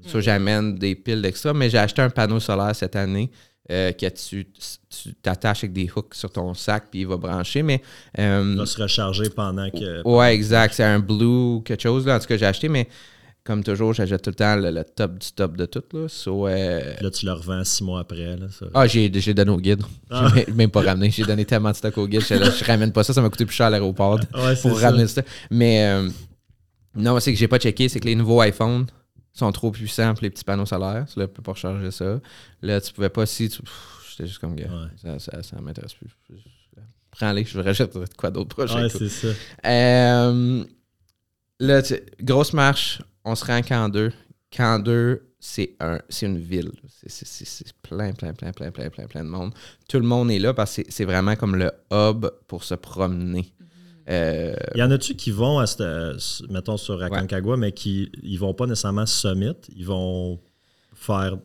[0.08, 3.32] So, j'amène des piles d'extra, mais j'ai acheté un panneau solaire cette année
[3.72, 7.64] euh, que tu tu t'attaches avec des hooks sur ton sac puis il va brancher.
[7.64, 7.82] Mais
[8.20, 10.08] euh, va se recharger pendant que...
[10.08, 10.76] Ouais, exact.
[10.76, 12.18] C'est un blue quelque chose, là.
[12.18, 12.88] En tout cas, j'ai acheté, mais
[13.46, 16.08] comme toujours, j'achète tout le temps le, le top du top de tout, là.
[16.10, 18.36] So, euh, Là, tu le revends six mois après.
[18.36, 18.66] Là, ça.
[18.74, 19.84] Ah, j'ai j'ai donné au guide.
[20.10, 20.28] Ah.
[20.36, 21.12] J'ai même pas ramené.
[21.12, 22.22] J'ai donné tellement de stock au guide.
[22.22, 23.14] Je, je ramène pas ça.
[23.14, 24.88] Ça m'a coûté plus cher à l'aéroport Ouais, pour ça.
[24.90, 25.22] ramener ça.
[25.52, 26.10] Mais euh,
[26.96, 27.88] non, c'est que j'ai pas checké.
[27.88, 28.88] C'est que les nouveaux iPhones
[29.32, 31.06] sont trop puissants pour les petits panneaux solaires.
[31.08, 32.20] So, Là, tu peux pas recharger ça.
[32.64, 33.60] Là, tu pouvais pas si tu.
[34.10, 34.88] J'étais juste comme, gars, Ouais.
[35.02, 36.10] ça, ça, ça m'intéresse plus.
[37.12, 39.28] Prends-les, je rachète quoi d'autre prochain Ouais, c'est ça.
[39.66, 40.64] Euh,
[41.60, 44.12] là, tu- grosse marche, on se rend à Camp 2.
[44.56, 46.72] Camp 2, c'est un, c'est une ville.
[46.88, 49.54] C'est, c'est- c'est- c'est plein, plein, plein, plein, plein, plein, plein de monde.
[49.90, 53.52] Tout le monde est là parce que c'est, vraiment comme le hub pour se promener.
[54.08, 55.66] Euh, Il y en a-tu qui vont, à
[56.50, 60.40] mettons, sur Aconcagua, mais qui ils vont pas nécessairement summit, ils vont
[60.94, 61.38] faire...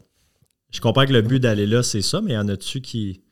[0.71, 3.23] Je comprends que le but d'aller là, c'est ça, mais il y en a-tu qui...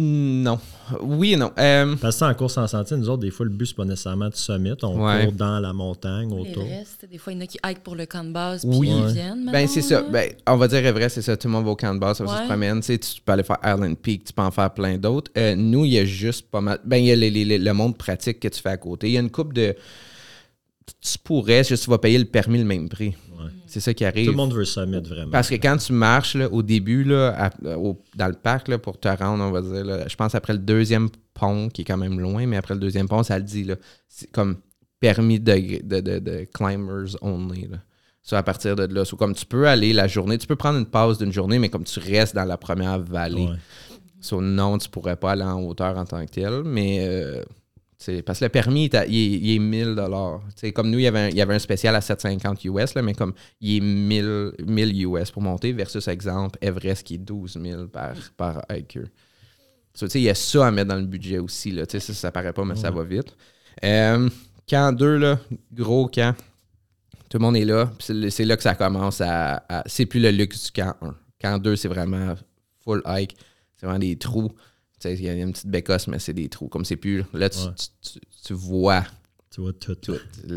[0.00, 0.58] non.
[1.02, 1.50] Oui et non.
[1.58, 3.76] Euh, Parce que ça, en course en sentier, nous autres, des fois, le but, c'est
[3.76, 4.72] pas nécessairement de summit.
[4.82, 5.24] On Ouais.
[5.24, 6.64] court dans la montagne, autour.
[7.10, 8.88] Des fois, il y en a qui hike pour le camp de base, Oui.
[8.88, 9.12] puis ils Ouais.
[9.12, 9.50] viennent.
[9.52, 10.02] Ben, c'est ça.
[10.02, 11.36] Ben, on va dire vrai, c'est ça.
[11.36, 12.46] Tout le monde va au camp de base, ça va se Ouais.
[12.46, 12.80] promène.
[12.80, 15.30] Tu, sais, tu peux aller faire Island Peak, tu peux en faire plein d'autres.
[15.36, 16.78] Euh, nous, il y a juste pas mal.
[16.84, 19.08] Ben, il y a les- les- les- le monde pratique que tu fais à côté.
[19.08, 19.74] Il y a une coupe de.
[21.02, 23.14] Tu pourrais, juste tu vas payer le permis le même prix.
[23.38, 23.50] Ouais.
[23.66, 24.26] C'est ça qui arrive.
[24.26, 25.30] Tout le monde veut summit, vraiment.
[25.30, 28.78] Parce que quand tu marches là, au début, là, à- au- dans le parc, là,
[28.78, 31.84] pour te rendre, on va dire, là, je pense après le deuxième pont, qui est
[31.84, 33.76] quand même loin, mais après le deuxième pont, ça le dit, là,
[34.08, 34.56] c'est comme
[35.00, 37.68] permis de, de, de- de climbers only.
[37.68, 37.78] Là.
[38.22, 39.04] Ça, à partir de là.
[39.04, 41.68] So, comme tu peux aller la journée, tu peux prendre une pause d'une journée, mais
[41.68, 43.46] comme tu restes dans la première vallée.
[43.46, 43.56] Ouais.
[44.20, 47.42] So, non, tu pourrais pas aller en hauteur en tant que tel, mais euh,
[48.24, 50.40] parce que le permis, il il est, il est 1000 dollars.
[50.74, 53.02] Comme nous, il y, avait un, il y avait un spécial à 750 US, là,
[53.02, 57.58] mais comme il est 1000, 1000 US pour monter versus, exemple, Everest qui est 12
[57.60, 58.62] 000 par, par.
[59.94, 61.72] So, il y a ça à mettre dans le budget aussi.
[61.72, 61.84] Là.
[61.88, 63.34] Ça, ça paraît pas, mais ça va vite.
[63.84, 64.28] Euh,
[64.68, 65.40] camp 2, là,
[65.72, 66.36] gros camp.
[67.28, 67.92] Tout le monde est là.
[67.98, 69.64] c'est là que ça commence à.
[69.68, 71.14] à- c'est plus le luxe du camp 1.
[71.40, 72.36] Camp 2, c'est vraiment
[72.84, 73.36] full hike.
[73.76, 74.52] C'est vraiment des trous.
[75.00, 76.68] Tu sais, il y a une petite bécosse, mais c'est des trous.
[76.68, 77.24] Comme c'est plus.
[77.32, 77.66] Là, tu, Ouais.
[78.02, 79.04] tu- tu- tu vois
[79.50, 79.94] Tu vois tout.
[79.94, 80.14] tout.
[80.14, 80.52] Est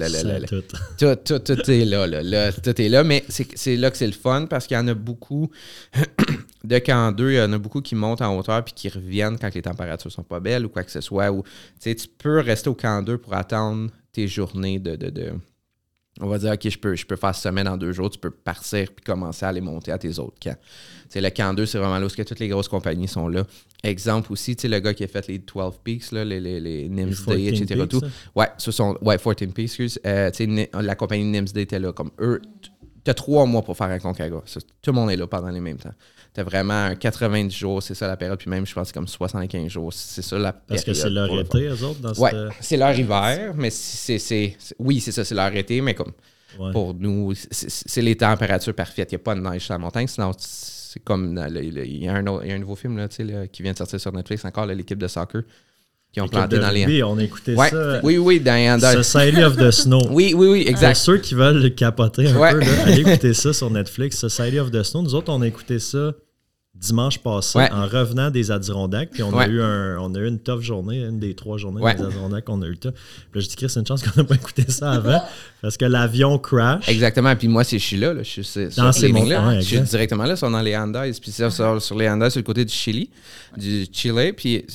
[1.85, 4.75] là, là, là, tout est là, mais c'est là que c'est le fun parce qu'il
[4.75, 5.49] y en a beaucoup
[6.63, 9.37] de camp 2, il y en a beaucoup qui montent en hauteur puis qui reviennent
[9.39, 11.31] quand les températures sont pas belles ou quoi que ce soit.
[11.31, 14.95] Ou, tu sais, tu peux rester au camp 2 pour attendre tes journées de.
[14.95, 15.31] de- de-
[16.19, 18.29] on va dire, OK, je peux, je peux faire semaine en deux jours, tu peux
[18.29, 20.57] partir puis commencer à aller monter à tes autres camps.
[21.15, 23.45] Le camp 2, c'est vraiment là où toutes les grosses compagnies sont là.
[23.83, 26.59] Exemple aussi, tu sais, le gars qui a fait les 12 Peaks, là, les, les,
[26.59, 27.79] les Nims Les Day, 14 etc.
[27.79, 27.99] Peaks, tout.
[27.99, 28.07] ça?
[28.35, 29.99] Ouais, ce sont, ouais, 14 Peaks, excuse.
[30.05, 31.91] Euh, tu sais, Ni- la compagnie Nims Day était là.
[31.91, 32.41] Comme eux,
[33.03, 34.43] tu as trois mois pour faire un Concagua.
[34.45, 35.93] Ça, Tout le monde est là pendant les mêmes temps.
[36.33, 38.37] Tu as vraiment un 90 jours, c'est ça la période.
[38.37, 39.91] Puis même, je pense comme 75 jours.
[39.91, 42.51] C'est ça la Parce que période c'est leur été, eux autres, dans Ouais, cette...
[42.61, 46.11] c'est leur hiver, mais c'est, oui, c'est ça, c'est leur été, mais comme
[46.59, 46.71] Ouais.
[46.73, 49.09] pour nous, c'est, c'est les températures parfaites.
[49.11, 50.33] Il n'y a pas de neige sur la montagne, sinon
[50.93, 53.47] c'est comme il y, a un autre- il y a un nouveau film là, là,
[53.47, 55.43] qui vient de sortir sur Netflix encore, l'équipe de soccer
[56.11, 57.01] qui ont planté de dans les.
[57.03, 58.01] on a écouté Ouais, ça.
[58.03, 58.79] oui, oui, dans.
[59.01, 60.01] Society of the Snow.
[60.11, 60.95] Oui, oui, oui, Pour exact.
[60.95, 62.51] ceux qui veulent le capoter un Ouais.
[62.51, 65.01] peu, là, allez écouter ça sur Netflix, Society of the Snow.
[65.03, 66.11] Nous autres, on a écouté ça
[66.81, 67.71] dimanche passé Ouais.
[67.71, 69.11] en revenant des Adirondacks.
[69.11, 71.79] Puis on, a eu un, on a eu une tough journée, une des trois journées
[71.81, 71.93] Ouais.
[71.95, 72.75] des Adirondacks qu'on a eu.
[72.75, 72.91] Puis là,
[73.35, 75.21] je dis, Chris, c'est une chance qu'on n'a pas écouté ça avant
[75.61, 76.89] parce que l'avion crash.
[76.89, 77.35] Exactement.
[77.35, 78.23] Puis moi, c'est je suis là, là.
[78.23, 79.41] Je suis Dans ce ces living-là.
[79.41, 80.97] montagnes, Je suis directement là, sont dans les Andes.
[81.21, 83.09] Puis ça, sur, sur les Andes, sur le côté du Chili,
[83.55, 84.33] du Chili.
[84.33, 84.65] Puis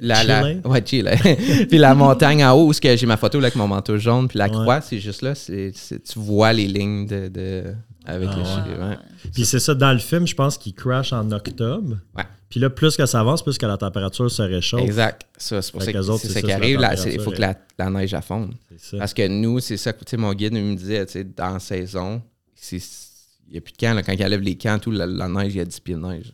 [0.00, 1.10] la, ouais, Chile.
[1.68, 3.96] puis la montagne en haut, où est-ce que j'ai ma photo là, avec mon manteau
[3.98, 4.50] jaune, puis la Ouais.
[4.52, 5.34] croix, c'est juste là.
[5.34, 7.64] c'est c'est- tu vois les lignes de, de-
[8.06, 8.48] avec Ah le ouais.
[8.48, 8.80] Chili.
[8.82, 8.96] ouais.
[9.34, 11.96] Puis c'est ça, dans le film, je pense qu'il crash en octobre.
[12.16, 12.24] Ouais.
[12.48, 14.80] Puis là, plus que ça avance, plus que la température se réchauffe.
[14.82, 15.26] Exact.
[15.36, 16.80] Ça, c'est pour ça que c'est ça ça, qui arrive.
[17.06, 18.54] Il faut que la, la neige à fonde.
[18.98, 21.54] Parce que nous, c'est ça que tu sais, mon guide me disait, tu sais, dans
[21.54, 22.22] la saison,
[22.72, 22.80] il
[23.50, 23.94] n'y a plus de camp.
[23.94, 24.02] là.
[24.02, 26.00] quand il enlève les camps, tout, la, la neige, il y a 10 pieds de
[26.00, 26.32] neige.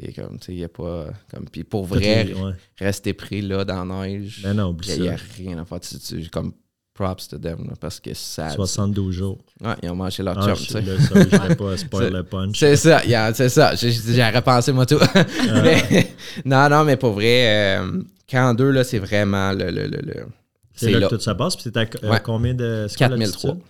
[0.00, 1.06] C'est comme, tu sais, il n'y a pas.
[1.32, 2.52] Comme, puis pour vrai, les- ouais.
[2.78, 4.52] rester pris là dans la neige, Ben
[4.86, 5.80] il n'y a, rien à faire.
[5.80, 6.52] Tu- tu- comme
[6.98, 8.50] props to them, là, parce que ça.
[8.50, 9.38] 72 jours.
[9.60, 10.80] Ouais, ils ont mangé leur Ah, chum, tu sais.
[10.82, 12.58] là, je pas spoil C'est- le punch.
[12.58, 13.74] C'est ça, il y a- c'est ça.
[13.76, 14.98] J'ai repensé moi tout.
[15.62, 16.12] Mais-
[16.44, 19.70] non, non, mais pour vrai, euh, camp 2, là, c'est vraiment le.
[19.70, 20.26] le, le, le-
[20.74, 21.54] C'est là, que tout ça passe.
[21.54, 22.20] Puis c'est à euh, Ouais.
[22.24, 22.86] combien de.
[22.88, 23.50] c'est quoi 4003.
[23.50, 23.64] l'altitude?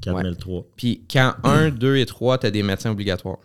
[0.00, 0.64] 4003.
[0.76, 3.38] Puis quand 1, 2 et 3, tu as des médecins obligatoires.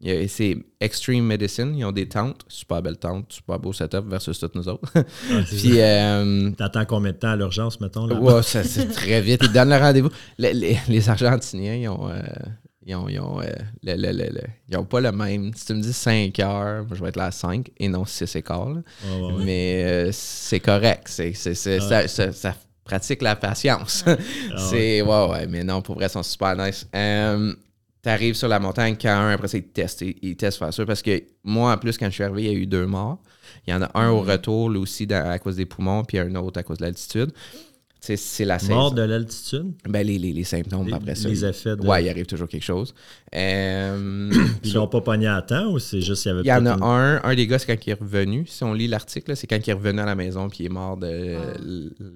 [0.00, 1.74] C'est Extreme Medicine.
[1.76, 4.90] Ils ont des tentes, super belles tentes, super beau setup versus toutes nous autres.
[5.30, 8.06] Ah, Puis, euh, T'attends combien de temps à l'urgence, mettons?
[8.06, 8.14] Là?
[8.20, 9.40] ouais, c'est très vite.
[9.42, 10.10] Ils donnent le rendez-vous.
[10.38, 12.08] Les, les- les Argentiniens, ils ont.
[12.10, 12.20] euh,
[12.88, 13.46] ils ont, ils, ont, euh,
[13.82, 15.52] le- le- le- le- ils ont pas le même.
[15.54, 18.04] Si tu me dis 5 heures, moi je vais être là à 5 et non
[18.04, 18.68] 6 et quart.
[18.68, 18.80] là.
[19.04, 19.44] Ouais, ouais, ouais.
[19.44, 21.04] Mais euh, c'est correct.
[21.06, 22.06] C'est, c'est- c'est- Ouais.
[22.06, 24.04] ça, ça- ça pratique la patience.
[24.06, 24.16] Ah,
[24.70, 26.86] c'est ouais, ouais, mais non, pour vrai, ils sont super nice.
[28.06, 30.02] Euh, T'arrives sur la montagne, quand un, après ça, ils te testent.
[30.02, 32.52] Ils, ils testent faire ça parce que moi, en plus, quand je suis arrivé, il
[32.52, 33.18] y a eu deux morts.
[33.66, 36.18] Il y en a un au retour, lui aussi, dans- à cause des poumons, puis
[36.18, 37.32] un autre à cause de l'altitude.
[38.04, 39.72] Tu c'est la Mort de l'altitude?
[39.88, 41.28] Ben, les, les, les symptômes Les, après ça.
[41.28, 41.82] les effets de.
[41.86, 42.94] Ouais, il arrive toujours quelque chose.
[43.34, 44.30] Euh,
[44.64, 46.66] ils l'ont pas pogné à temps ou c'est juste qu'il y avait il y en
[46.66, 48.44] a une- un, un des gars, c'est quand il est revenu.
[48.46, 50.66] Si on lit l'article, là, c'est quand il est revenu à la maison puis il
[50.66, 51.36] est mort de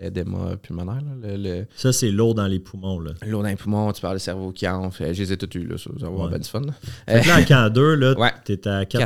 [0.01, 0.97] l'édéma pulmonaire.
[1.22, 3.01] là, le- le- Ça, c'est l'eau dans les poumons.
[3.01, 3.12] Là.
[3.26, 5.12] L'eau dans les poumons, tu parles de cerveau qui enfle.
[5.12, 6.33] Je les ai tous eus, là, ça, va avoir Ouais.
[6.33, 6.61] ben du fun.
[6.61, 6.72] là.
[7.09, 8.31] Fait que là, en camp 2, là, Ouais.
[8.45, 8.99] t'es à 4003.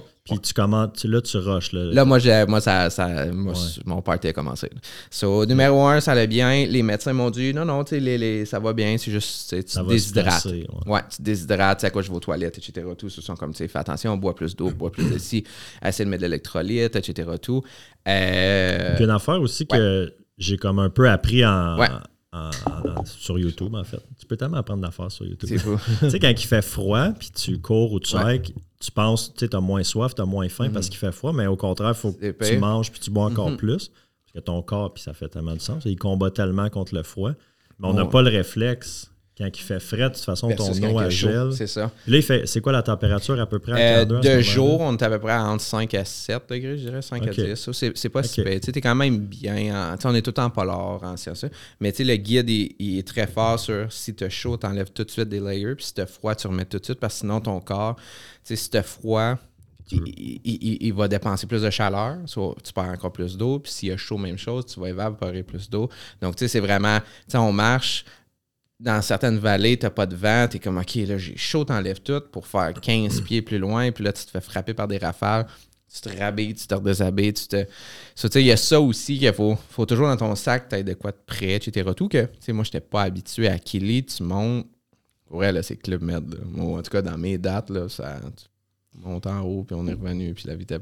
[0.00, 0.02] 4003.
[0.24, 1.72] Puis tu commences, là, tu rushes.
[1.72, 1.84] Là.
[1.92, 3.58] Là, moi, j'ai- moi, ça, ça, moi, Ouais.
[3.86, 4.70] mon party a commencé.
[5.10, 6.64] So, numéro un, ça allait bien.
[6.66, 9.64] Les médecins m'ont dit non, non, tu les, les- ça va bien, c'est juste, tu
[9.64, 10.26] te déshydrates.
[10.44, 10.92] passer, ouais.
[10.92, 12.86] Ouais, tu te déshydrates, tu sais à quoi je vais aux toilettes, etc.
[12.96, 15.42] Tout, ce sont comme, tu sais, fais attention, bois plus d'eau, bois plus de ci,
[15.84, 17.28] essaie de mettre de l'électrolyte, etc.
[17.42, 17.62] Tout.
[18.08, 21.88] Euh, Puis une affaire aussi que j'ai comme un peu appris en, Ouais.
[22.32, 23.98] en- en- sur YouTube, en fait.
[24.20, 25.48] Tu peux tellement apprendre d'affaires sur YouTube.
[25.48, 25.76] c'est fou.
[26.00, 28.40] tu sais, quand il fait froid, puis tu cours ou tu Ouais.
[28.82, 31.46] Tu penses, tu sais, t'as moins soif, t'as moins faim parce qu'il fait froid, mais
[31.46, 33.56] au contraire, il faut que tu manges puis tu bois encore Mhm.
[33.56, 33.88] plus.
[33.88, 35.84] Parce que ton corps, puis ça fait tellement de sens.
[35.84, 37.32] Il combat tellement contre le froid.
[37.78, 38.10] Mais on n'a Ouais.
[38.10, 39.11] pas le réflexe.
[39.38, 41.52] Quand il fait frais, de toute façon, Versus ton eau à gel.
[41.54, 41.90] C'est ça.
[42.06, 44.40] Là, il fait, c'est quoi la température à peu près à Euh, à ce de
[44.42, 47.28] jour, on est à peu près entre 5 à 7 degrés, je dirais, 5 Ok.
[47.28, 47.54] à 10.
[47.54, 48.46] Ça, c'est, c'est pas si Ok.
[48.46, 48.60] pire.
[48.60, 49.92] Tu t'es quand même bien.
[49.94, 51.46] en- tu on est tout en polar, en science.
[51.80, 54.90] Mais tu sais, le guide, il, il est très fort sur si t'as chaud, t'enlèves
[54.92, 55.76] tout de suite des layers.
[55.76, 57.00] Puis si t'as froid, tu remets tout de suite.
[57.00, 57.96] Parce que sinon, ton corps,
[58.44, 59.36] tu si froid,
[59.88, 62.18] Tu il- il- il va dépenser plus de chaleur.
[62.26, 63.58] soit tu perds encore plus d'eau.
[63.58, 65.88] Puis s'il y a chaud, même chose, tu vas évaporer plus d'eau.
[66.20, 66.98] Donc, tu sais, c'est vraiment.
[67.00, 68.04] Tu sais, on marche
[68.82, 72.20] dans certaines vallées, t'as pas de vent, t'es comme OK, là j'ai chaud, t'enlèves tout
[72.32, 75.46] pour faire 15 pieds plus loin, puis là tu te fais frapper par des rafales,
[75.92, 77.64] tu te rhabilles, tu te redéshabilles, tu te.
[78.14, 80.68] So, tu sais, il y a ça aussi qu'il faut, faut toujours dans ton sac,
[80.68, 81.90] t'aies de quoi de prêt, etc.
[81.94, 84.66] Tout que, tu sais, moi, j'étais pas habitué à Kili, tu montes.
[85.30, 86.32] Ouais, là, c'est Club Med.
[86.32, 86.40] là.
[86.46, 88.20] Moi, en tout cas, dans mes dates, là, ça.
[88.36, 88.46] tu-
[88.98, 90.78] monté en haut, puis on est revenu, puis la vie là.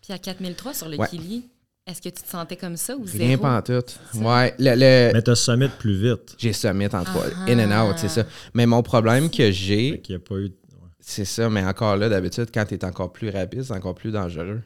[0.00, 1.08] Puis à 4003 sur le Ouais.
[1.08, 1.48] Kili,
[1.88, 3.42] est-ce que tu te sentais comme ça ou Rien zéro?
[3.42, 3.82] pas en tout.
[4.20, 6.34] Ouais, le- le- Mais t'as summit plus vite.
[6.38, 7.24] j'ai summit en trois.
[7.46, 7.50] Ah.
[7.50, 8.24] In and out, c'est ça.
[8.54, 10.50] Mais mon problème que j'ai, qu'il n'y a pas eu.
[11.00, 14.12] c'est ça, mais encore là, d'habitude, quand tu es encore plus rapide, c'est encore plus
[14.12, 14.60] dangereux.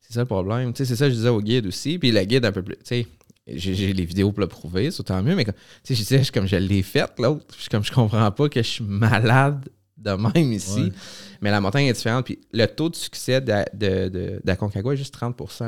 [0.00, 0.72] C'est ça le problème.
[0.72, 1.98] Tu sais, c'est ça que je disais au guide aussi.
[1.98, 2.76] Puis le guide un peu plus.
[2.76, 3.06] Tu sais,
[3.46, 5.52] j'ai j'ai les vidéos pour le prouver, c'est tant mieux, mais tu
[5.82, 7.44] sais, je disais, je comme je l'ai faite, l'autre.
[7.70, 10.80] Comme je comprends pas que je suis malade de même ici.
[10.84, 10.92] Ouais.
[11.40, 12.24] Mais la montagne est différente.
[12.26, 15.64] Puis le taux de succès de, de, d'Aconcagua est juste 30 Tu sais,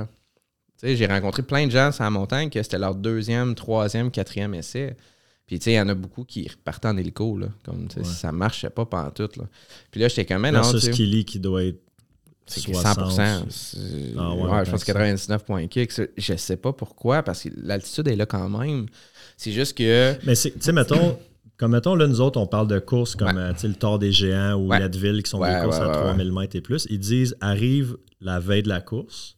[0.83, 4.97] j'ai rencontré plein de gens sur la montagne que c'était leur deuxième, troisième, quatrième essai.
[5.47, 7.47] Puis, tu sais, il y en a beaucoup qui repartaient en hélico, là.
[7.65, 8.05] Comme, Ouais.
[8.05, 9.45] ça marchait pas pantoute, là.
[9.93, 11.79] Puis là, j'étais tu Versus sais, Kili qui doit être.
[12.47, 12.99] c'est 60.
[13.11, 13.45] 100%.
[13.49, 13.79] C'est-
[14.19, 15.91] Ah ouais, ouais, je pense tant que 99 points kick.
[15.93, 18.87] C'est- Je sais pas pourquoi, parce que l'altitude est là quand même.
[19.37, 20.15] C'est juste que...
[20.25, 21.17] Mais c'est- tu sais, mettons,
[21.57, 23.43] comme mettons, là, nous autres, on parle de courses comme Ouais.
[23.43, 24.79] euh, le Tour des Géants ou Ouais.
[24.81, 26.87] Leadville, qui sont des courses à ouais, 3000 mètres et plus.
[26.91, 29.37] Ils disent arrive la veille de la course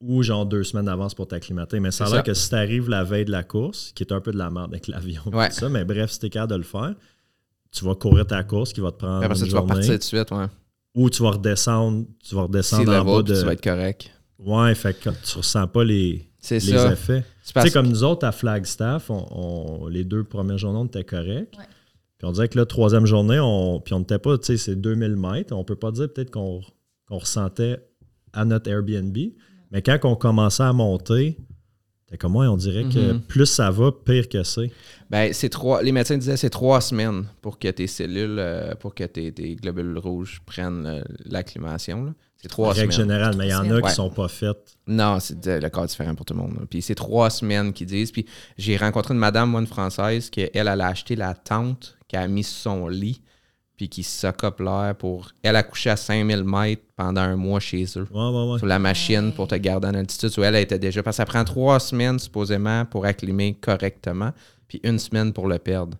[0.00, 1.78] ou genre deux semaines d'avance pour t'acclimater.
[1.80, 4.20] Mais ça a l'air que si t'arrives la veille de la course, qui est un
[4.20, 5.50] peu de la merde avec l'avion, Ouais.
[5.50, 6.94] ça, mais bref, si t'es capable de le faire,
[7.70, 9.72] tu vas courir ta course qui va te prendre Après ça, une tu vas journée,
[9.74, 10.46] repartir tout de suite, ouais.
[10.94, 13.34] ou tu vas redescendre, tu vas Si redescendre le en bas de...
[13.38, 14.10] tu vas être correct.
[14.38, 16.92] Ouais, fait que tu ressens pas les, les ça.
[16.92, 17.24] effets.
[17.42, 20.86] C'est Tu sais, comme nous autres à Flagstaff, on, on- les deux premières journées, on
[20.86, 21.54] était corrects.
[21.58, 21.64] Ouais.
[22.16, 24.76] Puis on dirait que la troisième journée, on, puis on n'était pas, tu sais, c'est
[24.76, 25.54] 2000 mètres.
[25.54, 26.62] On peut pas dire peut-être qu'on
[27.06, 27.78] qu'on ressentait
[28.32, 29.16] à notre Airbnb.
[29.70, 31.36] Mais quand on commençait à monter,
[32.18, 33.20] comme moi, on dirait que Mhm.
[33.20, 34.70] plus ça va, pire que c'est.
[35.10, 38.94] Ben, c'est trois, les médecins disaient c'est trois semaines pour que tes cellules, euh, pour
[38.96, 42.14] que tes, tes globules rouges prennent l'acclimation.
[42.36, 43.08] C'est trois Règle semaines.
[43.10, 43.78] générale, mais il y en a semaines.
[43.80, 43.90] qui Ouais.
[43.94, 44.76] sont pas faites.
[44.86, 46.66] Non, c'est le cas différent pour tout le monde.
[46.70, 48.10] Puis c'est trois semaines qu'ils disent.
[48.10, 48.26] Puis
[48.58, 52.20] j'ai rencontré une madame, moi, une française, qui elle, elle a acheté la tente qu'elle
[52.22, 53.20] a mis sur son lit,
[53.80, 55.30] puis qui s'occupe l'air pour.
[55.42, 58.06] Elle a couché à 5000 mètres pendant un mois chez eux.
[58.12, 58.58] Ouais, ouais, ouais.
[58.58, 60.30] Sur la machine pour te garder en altitude.
[60.36, 61.02] Où elle, était déjà.
[61.02, 64.32] Parce que ça prend trois semaines, supposément, pour acclimer correctement,
[64.68, 65.96] puis une semaine pour le perdre.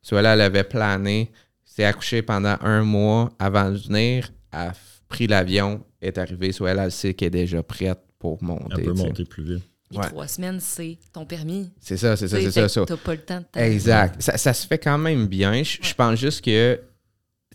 [0.00, 1.30] So, elle, elle avait plané,
[1.62, 4.72] s'est accouchée pendant un mois avant de venir, a
[5.10, 6.52] pris l'avion, est arrivée.
[6.52, 8.76] So, elle, elle sait qu'elle est déjà prête pour monter.
[8.78, 9.64] Elle peut monter plus vite.
[9.90, 10.06] Puis Ouais.
[10.06, 11.70] trois semaines, c'est ton permis.
[11.80, 12.66] C'est ça, c'est ça, c'est ça.
[12.66, 12.84] ça.
[12.86, 14.22] T'as pas le temps de Exact.
[14.22, 15.62] Ça, ça se fait quand même bien.
[15.62, 16.80] Je, je pense juste que,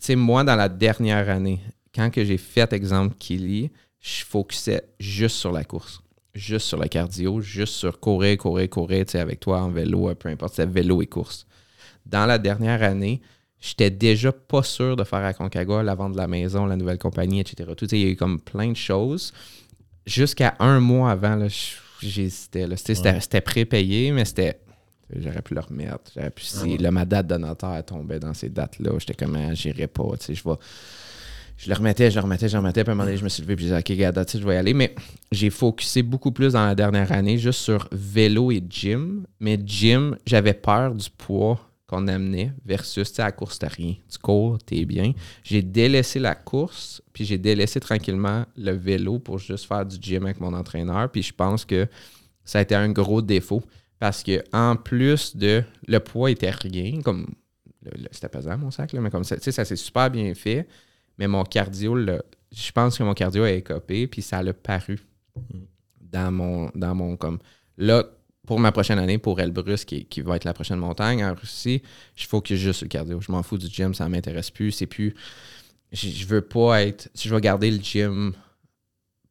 [0.00, 1.60] sais, moi, dans la dernière année,
[1.94, 3.70] quand que j'ai fait, exemple, Kili,
[4.00, 6.02] je focusais juste sur la course.
[6.34, 10.14] Juste sur le cardio, juste sur courir, courir, courir, tu sais, avec toi en vélo,
[10.14, 11.46] peu importe, c'est vélo et course.
[12.04, 13.22] Dans la dernière année,
[13.58, 16.98] j'étais déjà pas sûr de faire à Concagua, la vente de la maison, la nouvelle
[16.98, 17.70] compagnie, etc.
[17.76, 19.32] Tout, tu sais, il y a eu comme plein de choses.
[20.04, 21.48] Jusqu'à un mois avant,
[22.02, 22.66] j'hésitais.
[22.76, 24.60] c'était prépayé, mais c'était
[25.14, 26.10] J'aurais pu le remettre.
[26.14, 29.54] J'aurais pu, si là, ma date de notaire tombait dans ces dates-là, j'étais comme, ah,
[29.54, 30.16] j'irai pas.
[30.18, 30.56] Tu sais, je vais.
[31.58, 32.84] Je le remettais, je le remettais, je le remettais.
[32.84, 34.32] Puis à un moment donné, je me suis levé puis j'ai dit, OK, gars, tu
[34.32, 34.74] sais, je vais y aller.
[34.74, 34.94] Mais
[35.32, 39.26] j'ai focusé beaucoup plus dans la dernière année juste sur vélo et gym.
[39.40, 43.68] Mais gym, j'avais peur du poids qu'on amenait versus, tu sais, à la course, t'as
[43.68, 43.94] rien.
[44.10, 45.12] Tu cours, t'es bien.
[45.44, 50.24] J'ai délaissé la course, puis j'ai délaissé tranquillement le vélo pour juste faire du gym
[50.24, 51.10] avec mon entraîneur.
[51.10, 51.86] Puis je pense que
[52.44, 53.62] ça a été un gros défaut.
[53.98, 57.26] Parce que en plus de le poids était rien, comme
[58.10, 60.66] c'était pesant mon sac, là, mais comme ça, tu sais, ça s'est super bien fait.
[61.18, 62.22] Mais mon cardio, le-
[62.52, 64.98] je pense que mon cardio a écopé, puis ça l'a paru
[66.00, 67.38] dans mon, dans mon comme
[67.78, 68.04] là,
[68.46, 71.82] pour ma prochaine année, pour Elbrus, qui, qui va être la prochaine montagne en Russie,
[72.14, 73.20] je focus juste sur le cardio.
[73.20, 74.70] Je m'en fous du gym, ça m'intéresse plus.
[74.70, 75.14] C'est plus.
[75.90, 77.08] Je, je veux pas être.
[77.14, 78.34] Si je vais garder le gym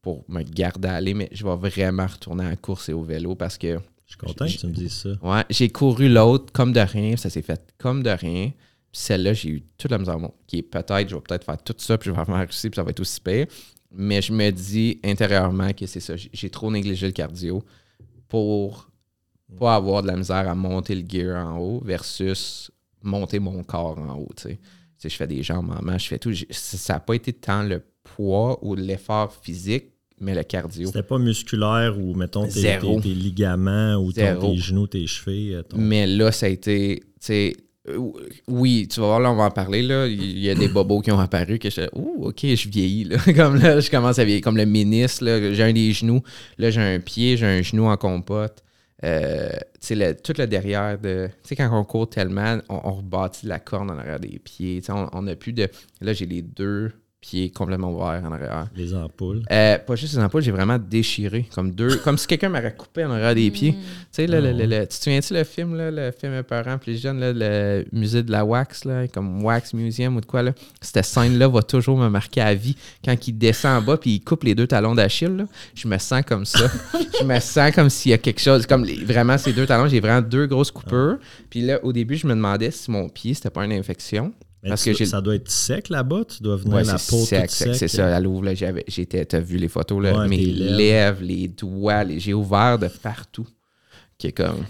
[0.01, 3.03] pour me garder à aller, mais je vais vraiment retourner à la course et au
[3.03, 5.09] vélo parce que Je suis content que tu me dises ça.
[5.21, 8.51] Ouais, j'ai couru l'autre comme de rien, ça s'est fait comme de rien.
[8.91, 10.17] Celle-là, j'ai eu toute la misère.
[10.19, 12.69] Bon, qui est peut-être, je vais peut-être faire tout ça, puis je vais faire réussir,
[12.69, 13.47] puis ça va être aussi pire.
[13.91, 16.13] Mais je me dis intérieurement que c'est ça.
[16.15, 17.63] J'ai- trop négligé le cardio
[18.27, 18.89] pour
[19.57, 23.97] pas avoir de la misère à monter le gear en haut versus monter mon corps
[23.99, 24.29] en haut.
[24.35, 24.57] Tu
[24.97, 26.33] sais, je fais des jambes en main, je fais tout.
[26.51, 30.87] Ça n'a pas été tant le poids ou l'effort physique, mais le cardio.
[30.87, 32.95] C'était pas musculaire ou, mettons, tes, Zéro.
[32.97, 35.55] tes- tes ligaments ou ton- tes genoux, tes chevilles.
[35.55, 37.03] euh, ton- Mais là, ça a été.
[37.31, 37.51] euh,
[38.47, 39.81] oui, tu vas voir, là, on va en parler.
[39.83, 40.07] Là.
[40.07, 43.03] Il y a des bobos qui ont apparu que je Ouh, ok, je vieillis.
[43.03, 43.17] Là.
[43.35, 44.41] Comme là, je commence à vieillir.
[44.43, 46.21] Comme le ministre, j'ai un des genoux.
[46.57, 48.63] Là, j'ai un pied, j'ai un genou en compote.
[49.03, 51.27] Euh, tu sais, le- tout le derrière de.
[51.43, 54.81] Tu sais, quand on court tellement, on, on rebâtit la corne en arrière des pieds.
[55.13, 55.67] On n'a plus de.
[56.01, 56.91] Là, j'ai les deux
[57.27, 58.67] pied complètement ouvert en arrière.
[58.75, 59.41] Les ampoules.
[59.51, 63.03] Euh, pas juste les ampoules, j'ai vraiment déchiré, comme deux, comme si quelqu'un m'aurait coupé
[63.05, 63.71] en arrière des pieds.
[63.73, 63.77] Tu
[64.11, 67.01] sais, là, le- le- le- tu te souviens-tu le film, là, le film Parents plus
[67.01, 70.51] jeunes, là, le musée de la wax, là, comme Wax Museum ou de quoi, là?
[70.81, 72.75] Cette scène-là va toujours me marquer à vie.
[73.03, 76.21] Quand il descend en bas puis il coupe les deux talons d'Achille, je me sens
[76.27, 76.67] comme ça.
[77.19, 79.87] je me sens comme s'il y a quelque chose, comme les- vraiment ces deux talons,
[79.87, 81.17] j'ai vraiment deux grosses coupures.
[81.49, 84.31] Puis là, au début, je me demandais si mon pied, c'était pas une infection.
[84.65, 86.23] Mais Parce que ça doit être sec là-bas.
[86.25, 88.13] Tu dois venir Ouais, la peau sec, toute sec, c'est ça.
[88.15, 90.77] À Louvre, là, j'avais, j'étais, t'as vu les photos, là, Ouais, mes lèvres.
[90.77, 91.21] lèvres.
[91.23, 93.47] les doigts, les- j'ai ouvert de partout.
[94.17, 94.65] Qui est comme,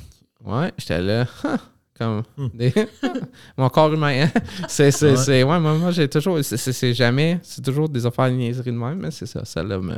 [0.46, 1.60] ouais, j'étais là, hein,
[1.98, 2.24] comme,
[2.54, 2.74] des-
[3.58, 4.26] mon corps humain.
[4.26, 4.39] hein.
[4.68, 5.16] c'est, c'est, Ouais.
[5.18, 8.78] c'est, ouais, moi, moi, j'ai toujours, c'est, jamais, c'est toujours des affaires de niaiseries de
[8.78, 9.91] même, mais c'est ça, ça là me.
[9.91, 9.96] Mais,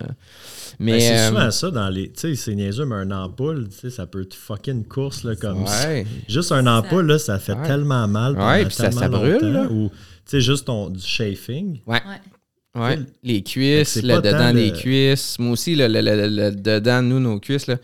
[0.79, 2.11] Mais c'est euh, souvent ça dans les.
[2.11, 5.23] Tu sais, c'est niaiseux, mais un ampoule, tu sais, ça peut te fucker une course
[5.23, 5.87] là, comme ça.
[5.89, 7.65] ouais, Juste un ampoule, là, ça fait Ouais.
[7.67, 8.37] tellement mal.
[8.37, 9.63] Ouais, puis ça- tellement ça brûle, là.
[9.71, 9.95] Ou, tu
[10.25, 11.79] sais, juste ton, du chafing.
[11.87, 12.01] ouais.
[12.05, 12.19] Ouais.
[12.79, 15.39] Ouais, les cuisses, le dedans des le- cuisses.
[15.39, 17.77] Moi aussi, le, le- le- le dedans, nous, nos cuisses, là,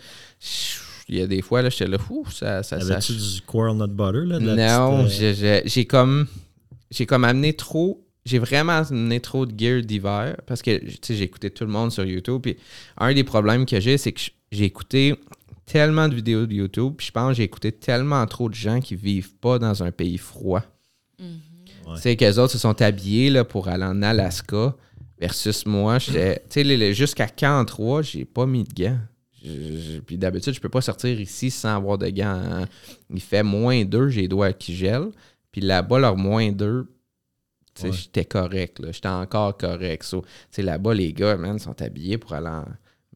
[1.14, 3.78] il y a des fois, là, j'étais là, fou, ça, ça, ça, Avais-tu du Quarrel
[3.78, 4.26] Nut Butter?
[4.26, 6.28] Là, de la Non, petite, euh, j'ai- j'ai j'ai comme
[6.91, 11.16] j'ai comme amené trop j'ai vraiment amené trop de gear d'hiver parce que tu sais
[11.16, 12.55] j'ai écouté tout le monde sur YouTube puis
[12.97, 15.16] un des problèmes que j'ai c'est que j'ai écouté
[15.66, 18.80] tellement de vidéos de YouTube puis je pense que j'ai écouté tellement trop de gens
[18.80, 20.64] qui vivent pas dans un pays froid.
[21.20, 21.95] Ouais.
[21.95, 24.74] Tu sais qu'eux autres se sont habillés là, pour aller en Alaska
[25.20, 28.99] versus moi, j'étais tu sais jusqu'à Camp 3, j'ai pas mis de gants.
[30.05, 32.39] Puis d'habitude, je peux pas sortir ici sans avoir de gants.
[32.41, 32.65] hein.
[33.09, 35.11] Il fait moins 2, j'ai les doigts qui gèlent.
[35.51, 36.87] Puis là-bas, leur moins 2,
[37.75, 37.93] tu sais, Ouais.
[37.93, 38.79] j'étais correct.
[38.79, 38.91] là.
[38.91, 40.03] J'étais encore correct.
[40.03, 42.65] So, tu sais, là-bas, les gars, man, sont habillés pour aller en...